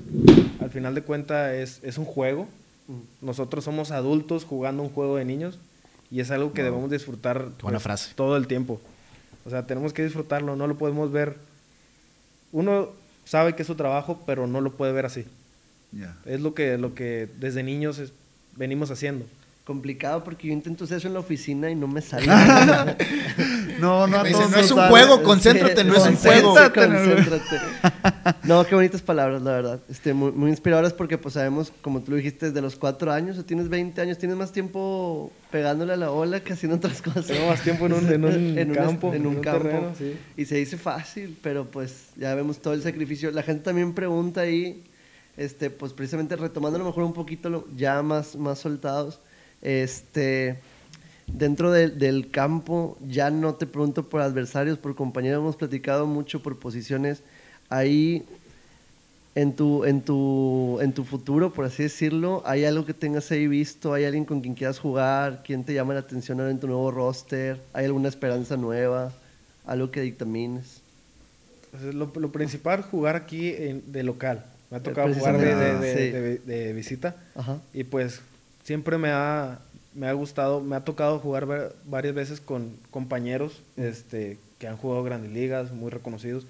Al 0.60 0.70
final 0.70 0.94
de 0.94 1.02
cuentas 1.02 1.52
es, 1.52 1.80
es 1.82 1.98
un 1.98 2.06
juego, 2.06 2.48
nosotros 3.20 3.64
somos 3.64 3.90
adultos 3.90 4.44
jugando 4.44 4.82
un 4.82 4.88
juego 4.88 5.16
de 5.16 5.24
niños 5.24 5.58
y 6.10 6.20
es 6.20 6.30
algo 6.30 6.52
que 6.52 6.62
debemos 6.62 6.90
disfrutar 6.90 7.50
Buena 7.62 7.78
pues, 7.78 8.12
todo 8.14 8.36
el 8.36 8.46
tiempo. 8.46 8.80
O 9.44 9.50
sea, 9.50 9.66
tenemos 9.66 9.92
que 9.92 10.04
disfrutarlo, 10.04 10.56
no 10.56 10.66
lo 10.66 10.76
podemos 10.76 11.12
ver 11.12 11.36
uno 12.52 12.90
sabe 13.24 13.54
que 13.54 13.62
es 13.62 13.66
su 13.66 13.74
trabajo, 13.74 14.22
pero 14.26 14.46
no 14.46 14.60
lo 14.60 14.72
puede 14.72 14.92
ver 14.92 15.06
así. 15.06 15.26
Es 16.24 16.40
lo 16.40 16.54
que, 16.54 16.78
lo 16.78 16.94
que 16.94 17.28
desde 17.38 17.62
niños 17.62 18.12
venimos 18.56 18.90
haciendo. 18.90 19.26
Complicado 19.64 20.24
porque 20.24 20.48
yo 20.48 20.52
intento 20.52 20.84
hacer 20.84 20.98
eso 20.98 21.08
en 21.08 21.14
la 21.14 21.20
oficina 21.20 21.70
y 21.70 21.74
no 21.74 21.86
me 21.86 22.00
sale. 22.00 22.26
no, 23.80 24.06
no, 24.06 24.24
no, 24.24 24.56
es 24.56 24.70
un 24.70 24.88
juego, 24.88 25.22
concéntrate, 25.22 25.84
no 25.84 25.94
es 25.94 26.06
un 26.06 26.16
juego. 26.16 26.54
Concéntrate. 26.54 27.60
No, 28.44 28.66
qué 28.66 28.74
bonitas 28.74 29.02
palabras, 29.02 29.42
la 29.42 29.52
verdad. 29.52 29.80
Este, 29.88 30.12
muy, 30.12 30.32
muy 30.32 30.50
inspiradoras 30.50 30.92
porque 30.92 31.18
pues 31.18 31.34
sabemos, 31.34 31.72
como 31.82 32.00
tú 32.00 32.10
lo 32.10 32.16
dijiste, 32.16 32.46
desde 32.46 32.60
los 32.60 32.76
cuatro 32.76 33.12
años, 33.12 33.38
o 33.38 33.44
tienes 33.44 33.68
20 33.68 34.00
años, 34.00 34.18
tienes 34.18 34.36
más 34.36 34.50
tiempo 34.50 35.30
pegándole 35.50 35.92
a 35.92 35.96
la 35.96 36.10
ola 36.10 36.40
que 36.40 36.52
haciendo 36.52 36.76
otras 36.76 37.02
cosas. 37.02 37.26
Tengo 37.26 37.46
más 37.46 37.62
tiempo 37.62 37.86
en 37.86 37.92
un, 37.92 38.08
en 38.58 38.70
un 38.70 38.74
campo. 38.74 39.14
En 39.14 39.26
un, 39.26 39.36
campo. 39.36 39.92
Y 40.36 40.44
se 40.46 40.56
dice 40.56 40.76
fácil, 40.78 41.38
pero 41.42 41.64
pues 41.64 42.08
ya 42.16 42.34
vemos 42.34 42.58
todo 42.60 42.74
el 42.74 42.82
sacrificio. 42.82 43.30
La 43.30 43.42
gente 43.42 43.64
también 43.64 43.94
pregunta 43.94 44.42
ahí, 44.42 44.84
este, 45.36 45.70
pues 45.70 45.92
precisamente 45.92 46.36
retomando 46.36 46.76
a 46.76 46.80
lo 46.80 46.86
mejor 46.86 47.04
un 47.04 47.12
poquito 47.12 47.66
ya 47.76 48.02
más, 48.02 48.36
más 48.36 48.58
soltados, 48.58 49.20
este, 49.62 50.58
dentro 51.26 51.70
del 51.70 52.30
campo, 52.30 52.96
ya 53.06 53.30
no 53.30 53.54
te 53.54 53.66
pregunto 53.66 54.08
por 54.08 54.20
adversarios, 54.20 54.78
por 54.78 54.94
compañeros, 54.94 55.40
hemos 55.40 55.56
platicado 55.56 56.06
mucho 56.06 56.42
por 56.42 56.58
posiciones. 56.58 57.22
Ahí, 57.68 58.24
en 59.34 59.54
tu, 59.54 59.84
en, 59.84 60.00
tu, 60.00 60.78
en 60.80 60.92
tu 60.92 61.04
futuro, 61.04 61.52
por 61.52 61.64
así 61.64 61.84
decirlo, 61.84 62.42
¿hay 62.44 62.64
algo 62.64 62.84
que 62.84 62.94
tengas 62.94 63.30
ahí 63.30 63.46
visto? 63.46 63.94
¿Hay 63.94 64.04
alguien 64.04 64.24
con 64.24 64.40
quien 64.40 64.54
quieras 64.54 64.78
jugar? 64.78 65.42
¿Quién 65.44 65.64
te 65.64 65.72
llama 65.72 65.94
la 65.94 66.00
atención 66.00 66.40
ahora 66.40 66.50
en 66.50 66.58
tu 66.58 66.66
nuevo 66.66 66.90
roster? 66.90 67.60
¿Hay 67.72 67.84
alguna 67.84 68.08
esperanza 68.08 68.56
nueva? 68.56 69.12
¿Algo 69.66 69.90
que 69.90 70.00
dictamines? 70.00 70.80
Pues 71.70 71.94
lo, 71.94 72.10
lo, 72.12 72.32
principal, 72.32 72.82
jugar 72.82 73.14
aquí 73.14 73.52
de 73.52 74.02
local. 74.02 74.44
Me 74.70 74.78
ha 74.78 74.82
tocado 74.82 75.14
jugar 75.14 75.38
de, 75.38 76.38
de, 76.38 76.72
visita. 76.72 77.14
Y 77.72 77.84
pues 77.84 78.20
siempre 78.70 78.98
me 78.98 79.08
ha, 79.10 79.58
me 79.96 80.06
ha 80.06 80.12
gustado, 80.12 80.60
me 80.60 80.76
ha 80.76 80.84
tocado 80.84 81.18
jugar 81.18 81.74
varias 81.86 82.14
veces 82.14 82.40
con 82.40 82.76
compañeros 82.92 83.64
este, 83.76 84.38
que 84.60 84.68
han 84.68 84.76
jugado 84.76 85.02
grandes 85.02 85.32
ligas, 85.32 85.72
muy 85.72 85.90
reconocidos, 85.90 86.46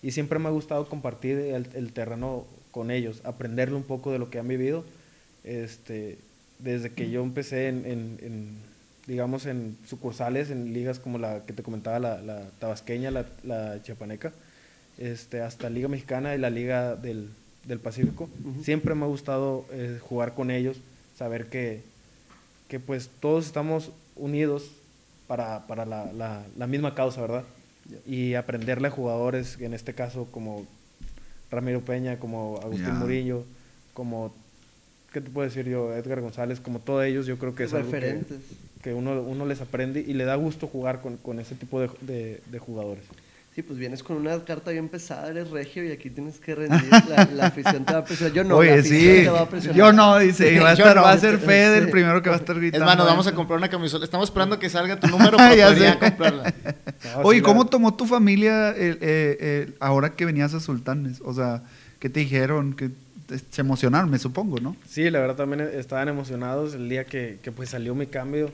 y 0.00 0.12
siempre 0.12 0.38
me 0.38 0.46
ha 0.46 0.52
gustado 0.52 0.88
compartir 0.88 1.36
el, 1.36 1.92
terreno 1.92 2.44
con 2.70 2.92
ellos, 2.92 3.22
aprenderle 3.24 3.74
un 3.74 3.82
poco 3.82 4.12
de 4.12 4.20
lo 4.20 4.30
que 4.30 4.38
han 4.38 4.46
vivido. 4.46 4.84
Este, 5.42 6.16
desde 6.60 6.90
que 6.90 7.10
yo 7.10 7.24
empecé 7.24 7.66
en, 7.66 8.56
digamos, 9.08 9.44
en 9.44 9.76
sucursales, 9.84 10.50
en 10.50 10.72
ligas 10.72 11.00
como 11.00 11.18
la 11.18 11.44
que 11.44 11.54
te 11.54 11.64
comentaba, 11.64 11.98
la, 11.98 12.50
tabasqueña, 12.60 13.10
la, 13.10 13.26
la 13.42 13.82
chiapaneca, 13.82 14.32
este, 14.96 15.40
hasta 15.40 15.70
Liga 15.70 15.88
Mexicana 15.88 16.36
y 16.36 16.38
la 16.38 16.50
Liga 16.50 16.94
del, 16.94 17.30
Pacífico. 17.82 18.28
Siempre 18.62 18.94
me 18.94 19.06
ha 19.06 19.08
gustado 19.08 19.66
eh, 19.72 19.98
jugar 20.00 20.34
con 20.34 20.52
ellos 20.52 20.80
saber 21.16 21.46
que, 21.46 21.82
que 22.68 22.80
pues 22.80 23.10
todos 23.20 23.46
estamos 23.46 23.90
unidos 24.16 24.70
para, 25.26 25.66
para 25.66 25.84
la, 25.84 26.10
la, 26.56 26.66
misma 26.66 26.94
causa, 26.94 27.20
¿verdad? 27.20 27.44
Y 28.06 28.34
aprenderle 28.34 28.88
a 28.88 28.90
jugadores, 28.90 29.58
en 29.60 29.74
este 29.74 29.94
caso 29.94 30.26
como 30.30 30.66
Ramiro 31.50 31.80
Peña, 31.80 32.18
como 32.18 32.58
Agustín 32.62 32.98
Murillo, 32.98 33.44
como, 33.92 34.34
¿qué 35.12 35.20
te 35.20 35.30
puedo 35.30 35.48
decir 35.48 35.66
yo? 35.66 35.94
Edgar 35.94 36.20
González, 36.20 36.60
como 36.60 36.78
todos 36.78 37.04
ellos, 37.04 37.26
yo 37.26 37.38
creo 37.38 37.54
que 37.54 37.64
es 37.64 37.72
Referentes. 37.72 38.32
algo 38.32 38.44
que, 38.82 38.92
uno, 38.94 39.22
uno 39.22 39.46
les 39.46 39.60
aprende 39.60 40.00
y 40.00 40.12
le 40.14 40.24
da 40.24 40.34
gusto 40.34 40.66
jugar 40.66 41.00
con, 41.00 41.16
con 41.16 41.40
ese 41.40 41.54
tipo 41.54 41.80
de, 41.80 41.90
de, 42.00 42.42
de 42.50 42.58
jugadores. 42.58 43.04
Sí, 43.54 43.62
pues 43.62 43.78
vienes 43.78 44.02
con 44.02 44.16
una 44.16 44.44
carta 44.44 44.72
bien 44.72 44.88
pesada, 44.88 45.28
eres 45.28 45.50
regio 45.50 45.84
y 45.84 45.92
aquí 45.92 46.10
tienes 46.10 46.40
que 46.40 46.56
rendir. 46.56 46.90
La, 47.32 47.46
afición 47.46 47.84
te 47.84 47.92
va 47.92 48.00
a 48.00 48.04
presionar. 48.04 48.34
Yo 48.34 48.42
no, 48.42 48.56
Oye, 48.56 48.82
sí. 48.82 49.24
Yo 49.72 49.92
no, 49.92 50.18
dice. 50.18 50.58
va 50.60 50.70
a, 50.70 50.72
estar, 50.72 50.96
va 50.96 51.12
a 51.12 51.18
ser 51.18 51.38
Fede 51.38 51.78
el 51.78 51.88
primero 51.88 52.20
que 52.20 52.30
va 52.30 52.34
a 52.34 52.40
estar 52.40 52.56
gritando. 52.56 52.84
Es 52.90 52.96
más, 52.96 53.06
vamos 53.06 53.28
a 53.28 53.32
comprar 53.32 53.56
una 53.56 53.68
camisola. 53.68 54.04
Estamos 54.04 54.28
esperando 54.28 54.58
que 54.58 54.68
salga 54.68 54.98
tu 54.98 55.06
número 55.08 55.36
para 55.36 55.54
ya 55.54 56.00
comprarla. 56.00 56.52
Oye, 57.22 57.42
¿cómo 57.42 57.64
tomó 57.66 57.94
tu 57.94 58.06
familia 58.06 58.70
eh, 58.70 58.98
eh, 59.00 59.72
ahora 59.78 60.16
que 60.16 60.24
venías 60.24 60.52
a 60.54 60.58
Sultanes? 60.58 61.20
O 61.24 61.32
sea, 61.32 61.62
¿qué 62.00 62.10
te 62.10 62.18
dijeron? 62.18 62.74
¿Qué, 62.74 62.90
se 63.52 63.60
emocionaron, 63.60 64.10
me 64.10 64.18
supongo, 64.18 64.58
¿no? 64.58 64.74
Sí, 64.88 65.08
la 65.10 65.20
verdad 65.20 65.36
también 65.36 65.60
estaban 65.60 66.08
emocionados 66.08 66.74
el 66.74 66.88
día 66.88 67.04
que, 67.04 67.38
que 67.40 67.52
pues 67.52 67.70
salió 67.70 67.94
mi 67.94 68.08
cambio, 68.08 68.52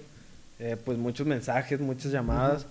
eh, 0.59 0.77
pues 0.85 0.99
muchos 0.99 1.27
mensajes, 1.27 1.81
muchas 1.81 2.13
llamadas. 2.13 2.67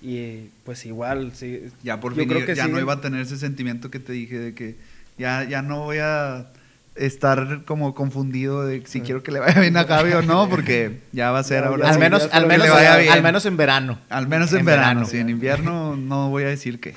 Y 0.00 0.50
pues 0.64 0.86
igual, 0.86 1.32
sí. 1.34 1.64
Ya 1.82 1.98
por 2.00 2.14
fin, 2.14 2.28
ya 2.54 2.68
no 2.68 2.78
iba 2.78 2.92
a 2.92 3.00
tener 3.00 3.20
ese 3.20 3.36
sentimiento 3.36 3.90
que 3.90 3.98
te 3.98 4.12
dije 4.12 4.38
de 4.38 4.54
que 4.54 4.76
ya, 5.18 5.44
ya 5.44 5.62
no 5.62 5.84
voy 5.84 5.98
a 5.98 6.46
estar 6.94 7.64
como 7.64 7.94
confundido 7.94 8.64
de 8.66 8.84
si 8.86 9.00
quiero 9.00 9.22
que 9.22 9.32
le 9.32 9.40
vaya 9.40 9.60
bien 9.60 9.76
a 9.76 9.84
Gaby 9.84 10.12
o 10.12 10.22
no, 10.22 10.48
porque 10.48 11.00
ya 11.12 11.30
va 11.30 11.40
a 11.40 11.44
ser 11.44 11.64
ahora. 11.64 11.90
Al 11.90 11.98
menos, 11.98 12.28
al 12.32 12.46
menos, 12.46 12.68
al 12.68 13.22
menos 13.22 13.46
en 13.46 13.56
verano. 13.56 13.98
Al 14.08 14.28
menos 14.28 14.52
en, 14.52 14.64
verano, 14.64 15.04
sí. 15.04 15.18
En 15.18 15.30
invierno 15.30 15.96
no 15.96 16.30
voy 16.30 16.44
a 16.44 16.48
decir 16.48 16.80
que. 16.80 16.94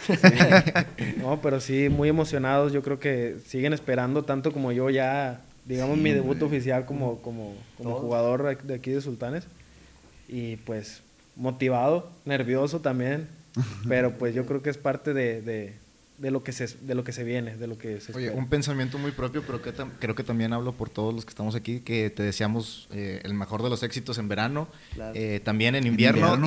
No, 1.17 1.41
pero 1.41 1.59
sí, 1.59 1.89
muy 1.89 2.09
emocionados. 2.09 2.73
Yo 2.73 2.81
creo 2.81 2.99
que 2.99 3.37
siguen 3.45 3.73
esperando 3.73 4.23
tanto 4.23 4.51
como 4.51 4.71
yo 4.71 4.89
ya, 4.89 5.41
digamos, 5.65 5.97
mi 5.97 6.11
debut 6.11 6.41
oficial 6.41 6.85
como, 6.85 7.21
como, 7.21 7.55
como 7.77 7.95
jugador 7.95 8.63
de 8.63 8.75
aquí 8.75 8.91
de 8.91 9.01
Sultanes. 9.01 9.45
Y 10.27 10.57
pues 10.57 11.03
motivado, 11.35 12.09
nervioso 12.25 12.79
también. 12.79 13.27
pero 13.87 14.17
pues 14.17 14.33
yo 14.33 14.45
creo 14.45 14.61
que 14.61 14.69
es 14.69 14.77
parte 14.77 15.13
de 15.13 15.75
de 16.21 16.29
lo 16.29 16.43
que 16.43 16.51
se, 16.51 16.67
de 16.67 16.93
lo 16.93 17.03
que 17.03 17.13
se 17.13 17.23
viene, 17.23 17.57
de 17.57 17.65
lo 17.65 17.79
que 17.79 17.99
se 17.99 18.15
Oye, 18.15 18.29
un 18.29 18.47
pensamiento 18.47 18.99
muy 18.99 19.11
propio, 19.11 19.41
pero 19.41 19.59
que 19.59 19.73
creo 19.97 20.13
que 20.13 20.23
también 20.23 20.53
hablo 20.53 20.71
por 20.73 20.87
todos 20.87 21.15
los 21.15 21.25
que 21.25 21.29
estamos 21.29 21.55
aquí, 21.55 21.79
que 21.79 22.11
te 22.11 22.21
deseamos 22.21 22.87
eh, 22.91 23.21
el 23.23 23.33
mejor 23.33 23.63
de 23.63 23.71
los 23.71 23.81
éxitos 23.81 24.19
en 24.19 24.27
verano, 24.27 24.67
eh, 25.15 25.41
también 25.43 25.73
en 25.73 25.87
invierno, 25.87 26.39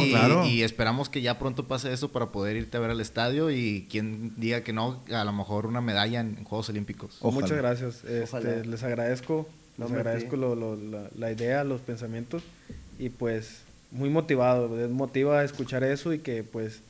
y, 0.47 0.63
esperamos 0.63 1.09
que 1.09 1.23
ya 1.23 1.41
pronto 1.41 1.67
pase 1.67 1.93
eso 1.93 2.13
para 2.13 2.27
poder 2.27 2.57
irte 2.57 2.77
a 2.77 2.81
ver 2.81 2.91
al 2.91 3.01
estadio 3.01 3.51
y 3.51 3.89
quien 3.91 4.35
diga 4.37 4.61
que 4.61 4.73
no, 4.73 5.03
a 5.13 5.25
lo 5.25 5.33
mejor 5.33 5.67
una 5.67 5.81
medalla 5.81 6.21
en, 6.21 6.45
Juegos 6.45 6.69
Olímpicos. 6.69 7.19
Muchas 7.21 7.59
gracias, 7.59 8.05
este, 8.05 8.65
les 8.65 8.85
agradezco, 8.85 9.49
les 9.77 9.91
agradezco 9.91 10.37
la, 11.17 11.33
idea, 11.33 11.65
los 11.65 11.81
pensamientos 11.81 12.45
y 13.01 13.09
pues 13.09 13.64
muy 13.95 14.11
motivado, 14.11 14.69
motiva 14.91 15.41
a 15.41 15.45
escuchar 15.45 15.85
eso 15.85 16.13
y 16.13 16.19
que 16.19 16.43
pues 16.43 16.81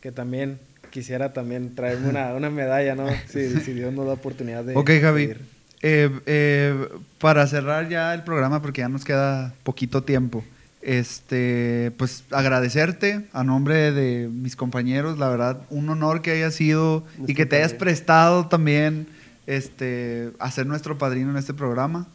que 0.00 0.12
también 0.12 0.58
quisiera 0.90 1.32
también 1.32 1.74
traerme 1.74 2.08
una, 2.08 2.34
una 2.36 2.50
medalla, 2.50 2.94
¿no? 2.94 3.06
Si, 3.28 3.60
si, 3.60 3.72
Dios 3.72 3.92
nos 3.92 4.06
da 4.06 4.12
oportunidad 4.12 4.64
de. 4.64 4.76
Ok, 4.76 4.90
Javi. 5.00 5.34
Eh, 5.80 6.10
eh, 6.26 6.88
para 7.18 7.46
cerrar 7.46 7.88
ya 7.88 8.14
el 8.14 8.24
programa, 8.24 8.60
porque 8.60 8.80
ya 8.80 8.88
nos 8.88 9.04
queda 9.04 9.54
poquito 9.62 10.02
tiempo, 10.02 10.44
este, 10.82 11.92
pues 11.96 12.24
agradecerte 12.30 13.26
a 13.32 13.44
nombre 13.44 13.92
de 13.92 14.28
mis 14.28 14.56
compañeros, 14.56 15.18
la 15.18 15.28
verdad, 15.28 15.60
un 15.70 15.88
honor 15.88 16.20
que 16.20 16.32
haya 16.32 16.50
sido 16.50 17.04
y 17.26 17.34
que 17.34 17.46
te 17.46 17.56
hayas 17.56 17.74
prestado 17.74 18.48
también 18.48 19.06
este, 19.46 20.30
a 20.40 20.50
ser 20.50 20.66
nuestro 20.66 20.98
padrino 20.98 21.30
en 21.30 21.36
este 21.36 21.54
programa 21.54 22.08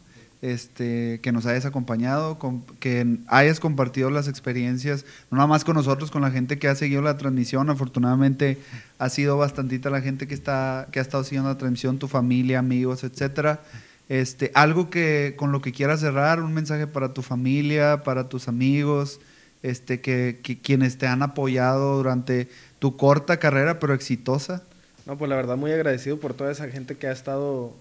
este, 0.44 1.22
que 1.22 1.32
nos 1.32 1.46
hayas 1.46 1.66
acompañado, 1.66 2.38
que 2.82 3.18
hayas 3.28 3.62
compartido 3.62 4.10
las 4.10 4.28
experiencias, 4.28 5.06
no 5.32 5.38
nada 5.38 5.48
más 5.48 5.64
con 5.64 5.78
nosotros, 5.78 6.12
con 6.12 6.22
la 6.22 6.32
gente 6.32 6.60
que 6.60 6.68
ha 6.68 6.76
seguido 6.76 7.02
la 7.02 7.16
transmisión. 7.16 7.70
Afortunadamente 7.70 8.58
ha 9.00 9.08
sido 9.08 9.38
bastantita 9.38 9.90
la 9.90 10.02
gente 10.02 10.28
que, 10.28 10.34
está, 10.34 10.90
que 10.92 11.00
ha 11.00 11.02
estado 11.02 11.24
siguiendo 11.24 11.50
la 11.50 11.58
transmisión, 11.58 11.98
tu 11.98 12.10
familia, 12.10 12.60
amigos, 12.60 13.06
etcétera. 13.06 13.62
Este, 14.10 14.52
algo 14.54 14.90
que 14.90 15.36
con 15.38 15.54
lo 15.54 15.62
que 15.62 15.72
quieras 15.72 16.02
cerrar, 16.02 16.42
un 16.42 16.54
mensaje 16.54 16.88
para 16.88 17.14
tu 17.14 17.22
familia, 17.22 18.04
para 18.04 18.28
tus 18.28 18.50
amigos, 18.50 19.22
este, 19.62 20.02
que, 20.02 20.42
que 20.44 20.60
quienes 20.60 20.98
te 20.98 21.08
han 21.08 21.22
apoyado 21.22 21.96
durante 21.96 22.50
tu 22.80 22.98
corta 22.98 23.38
carrera, 23.38 23.80
pero 23.80 23.94
exitosa. 23.94 24.62
No, 25.06 25.18
pues 25.18 25.30
la 25.30 25.38
verdad 25.38 25.56
muy 25.56 25.72
agradecido 25.72 26.20
por 26.20 26.34
toda 26.34 26.52
esa 26.52 26.68
gente 26.68 26.96
que 26.96 27.08
ha 27.08 27.14
estado 27.14 27.74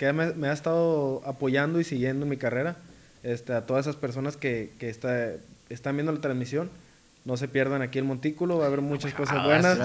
que 0.00 0.10
me, 0.14 0.48
ha 0.48 0.52
estado 0.54 1.20
apoyando 1.26 1.78
y 1.78 1.84
siguiendo 1.84 2.24
mi 2.24 2.38
carrera. 2.38 2.76
Este, 3.22 3.52
a 3.52 3.66
todas 3.66 3.84
esas 3.86 3.96
personas 3.96 4.38
que, 4.38 4.72
que 4.78 4.88
está, 4.88 5.32
están 5.68 5.94
viendo 5.94 6.10
la 6.10 6.22
transmisión. 6.22 6.70
No 7.26 7.36
se 7.36 7.48
pierdan 7.48 7.82
aquí 7.82 7.98
el 7.98 8.06
Montículo, 8.06 8.56
va 8.56 8.64
a 8.64 8.68
haber 8.68 8.80
muchas 8.80 9.12
cosas 9.12 9.36
ah, 9.38 9.44
buenas. 9.44 9.78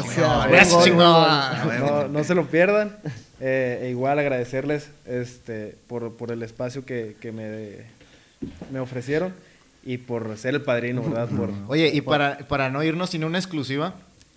no, 2.10 2.24
se 2.24 2.34
lo 2.34 2.46
pierdan. 2.48 2.96
Eh, 3.42 3.82
e 3.84 3.90
igual 3.90 4.18
agradecerles 4.18 4.90
este, 5.06 5.76
por, 5.88 6.16
por 6.16 6.32
el 6.32 6.42
espacio 6.44 6.86
que, 6.86 7.18
que 7.20 7.34
me, 7.34 7.80
me 8.72 8.80
ofrecieron 8.80 9.34
y 9.84 9.98
por 9.98 10.38
ser 10.38 10.56
el 10.56 10.62
padrino, 10.62 11.04
¿verdad? 11.04 11.28
Por, 11.28 11.50
Oye, 11.68 11.92
y 11.94 12.00
para, 12.00 12.38
para 12.48 12.70
no 12.70 12.82
irnos 12.82 13.10
sin 13.10 13.26
una 13.26 13.38
exclusiva, 13.38 13.96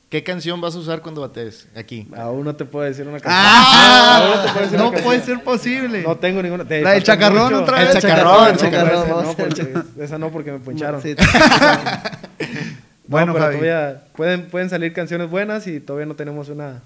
¿Qué 0.09 0.25
canción 0.25 0.59
vas 0.59 0.75
a 0.75 0.79
usar 0.79 1.03
cuando 1.03 1.21
bates 1.21 1.69
aquí? 1.77 2.09
Aún 2.17 2.43
no 2.43 2.57
te 2.57 2.65
puedo 2.65 2.87
decir 2.87 3.07
una 3.07 3.21
canción. 3.21 3.35
¡Ah! 3.37 4.57
no, 4.73 4.91
puede 4.93 5.21
ser 5.21 5.45
posible. 5.45 6.03
No 6.03 6.17
tengo 6.17 6.43
ninguna. 6.43 6.65
la 6.65 6.93
del 6.93 7.03
chacarrón 7.03 7.53
otra 7.53 7.81
vez. 7.81 7.95
El 7.95 8.01
chacarrón, 8.01 8.49
el 8.49 8.57
chacarrón. 8.57 9.07
No, 9.07 9.37
esa 10.03 10.19
no 10.19 10.31
porque 10.31 10.53
me 10.53 10.61
poncharon. 10.61 11.03
bueno, 13.07 13.35
pero 13.35 13.51
todavía 13.51 14.05
pueden, 14.17 14.49
pueden 14.49 14.71
salir 14.71 14.95
canciones 14.95 15.29
buenas 15.29 15.67
y 15.67 15.79
todavía 15.79 16.07
no 16.07 16.15
tenemos 16.15 16.49
una, 16.49 16.81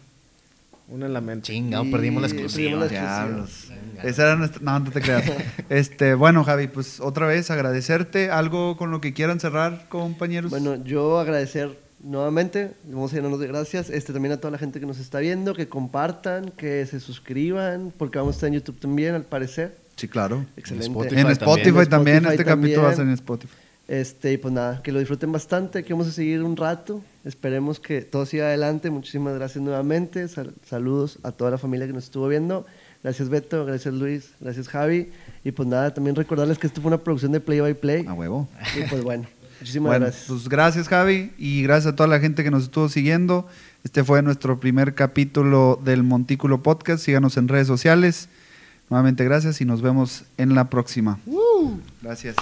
una 0.89 1.07
en 1.07 1.13
la 1.13 1.21
mente. 1.21 1.53
Chinga, 1.53 1.81
perdimos 1.93 2.23
la 2.23 2.27
exclusiva. 2.27 2.89
Diablos. 2.89 3.69
Esa 4.03 4.23
era 4.25 4.35
nuestra... 4.35 4.61
No, 4.63 4.81
no 4.81 4.91
te 4.91 5.01
creas. 5.01 5.31
este, 5.69 6.15
bueno, 6.15 6.43
Javi, 6.43 6.67
pues 6.67 6.99
otra 6.99 7.29
vez 7.29 7.53
agradecerte. 7.53 8.33
¿Algo 8.33 8.77
con 8.77 8.91
lo 8.91 9.01
que 9.01 9.13
quieran 9.13 9.39
cerrar, 9.39 9.87
compañeros? 9.89 10.51
Bueno, 10.51 10.75
yo 10.83 11.21
agradecer 11.21 11.79
nuevamente, 12.03 12.73
vamos 12.85 13.13
a 13.13 13.17
llenarnos 13.17 13.41
de 13.41 13.47
gracias. 13.47 13.91
Este, 13.91 14.13
también 14.13 14.33
a 14.33 14.37
toda 14.39 14.51
la 14.51 14.59
gente 14.59 14.81
que 14.81 14.87
nos 14.87 14.99
está 14.99 15.21
viendo, 15.21 15.55
que 15.55 15.69
compartan, 15.69 16.51
que 16.51 16.85
se 16.87 17.01
suscriban, 17.01 17.93
porque 17.97 18.19
vamos 18.19 18.35
a 18.35 18.37
estar 18.37 18.49
en 18.49 18.55
YouTube 18.55 18.79
también, 18.79 19.15
al 19.15 19.25
parecer. 19.25 19.77
Sí, 19.97 20.09
claro. 20.09 20.47
Excelente. 20.57 21.21
En 21.21 21.29
Spotify, 21.29 21.87
también. 21.89 22.27
este 22.27 22.45
capítulo 22.45 22.85
va 22.85 22.91
a 22.91 22.97
ser 22.97 23.07
en 23.07 23.13
Spotify. 23.13 23.55
Este, 23.89 24.33
y 24.33 24.37
pues 24.39 24.55
nada, 24.55 24.81
que 24.83 24.93
lo 24.93 25.01
disfruten 25.01 25.33
bastante, 25.33 25.85
que 25.85 25.93
vamos 25.93 26.09
a 26.09 26.13
seguir 26.13 26.43
un 26.43 26.57
rato. 26.57 27.03
Esperemos 27.25 27.79
que 27.79 28.03
todo 28.03 28.25
siga 28.27 28.47
adelante. 28.47 28.91
Muchísimas 28.91 29.35
gracias 29.35 29.63
nuevamente. 29.63 30.27
saludos 30.29 31.19
a 31.23 31.33
toda 31.33 31.51
la 31.51 31.59
familia 31.59 31.87
que 31.87 31.93
nos 31.93 32.05
estuvo 32.05 32.29
viendo. 32.29 32.65
Gracias 33.03 33.29
Beto, 33.29 33.67
gracias 33.67 33.93
Luis, 33.93 34.31
gracias 34.41 34.69
Javi. 34.69 35.11
Y 35.43 35.51
pues 35.51 35.69
nada, 35.69 35.93
también 35.93 36.15
recordarles 36.15 36.57
que 36.59 36.69
esto 36.69 36.81
fue 36.81 36.89
una 36.89 37.03
producción 37.03 37.33
de 37.33 37.41
Play 37.41 37.61
by 37.61 37.75
Play. 37.75 38.07
A 38.07 38.15
huevo. 38.15 38.49
Y 38.77 38.89
pues 38.89 39.03
bueno. 39.03 39.27
Muchísimas 39.63 40.01
gracias. 40.01 40.25
Pues 40.27 40.49
gracias, 40.49 40.89
Javi, 40.89 41.33
y 41.39 41.63
gracias 41.63 41.93
a 41.93 41.97
toda 41.97 42.09
la 42.09 42.19
gente 42.19 42.43
que 42.43 42.51
nos 42.51 42.65
estuvo 42.65 42.89
siguiendo. 42.89 43.47
Este 43.85 44.03
fue 44.03 44.21
nuestro 44.23 44.59
primer 44.59 44.95
capítulo 44.95 45.81
del 45.85 46.03
Montículo 46.03 46.63
Podcast. 46.63 47.05
Síganos 47.05 47.37
en 47.37 47.47
redes 47.47 47.69
sociales. 47.69 48.29
Nuevamente 48.91 49.25
gracias 49.25 49.61
y 49.61 49.65
nos 49.65 49.81
vemos 49.81 50.25
en 50.37 50.55
la 50.57 50.69
próxima. 50.69 51.19
Gracias. 52.03 52.37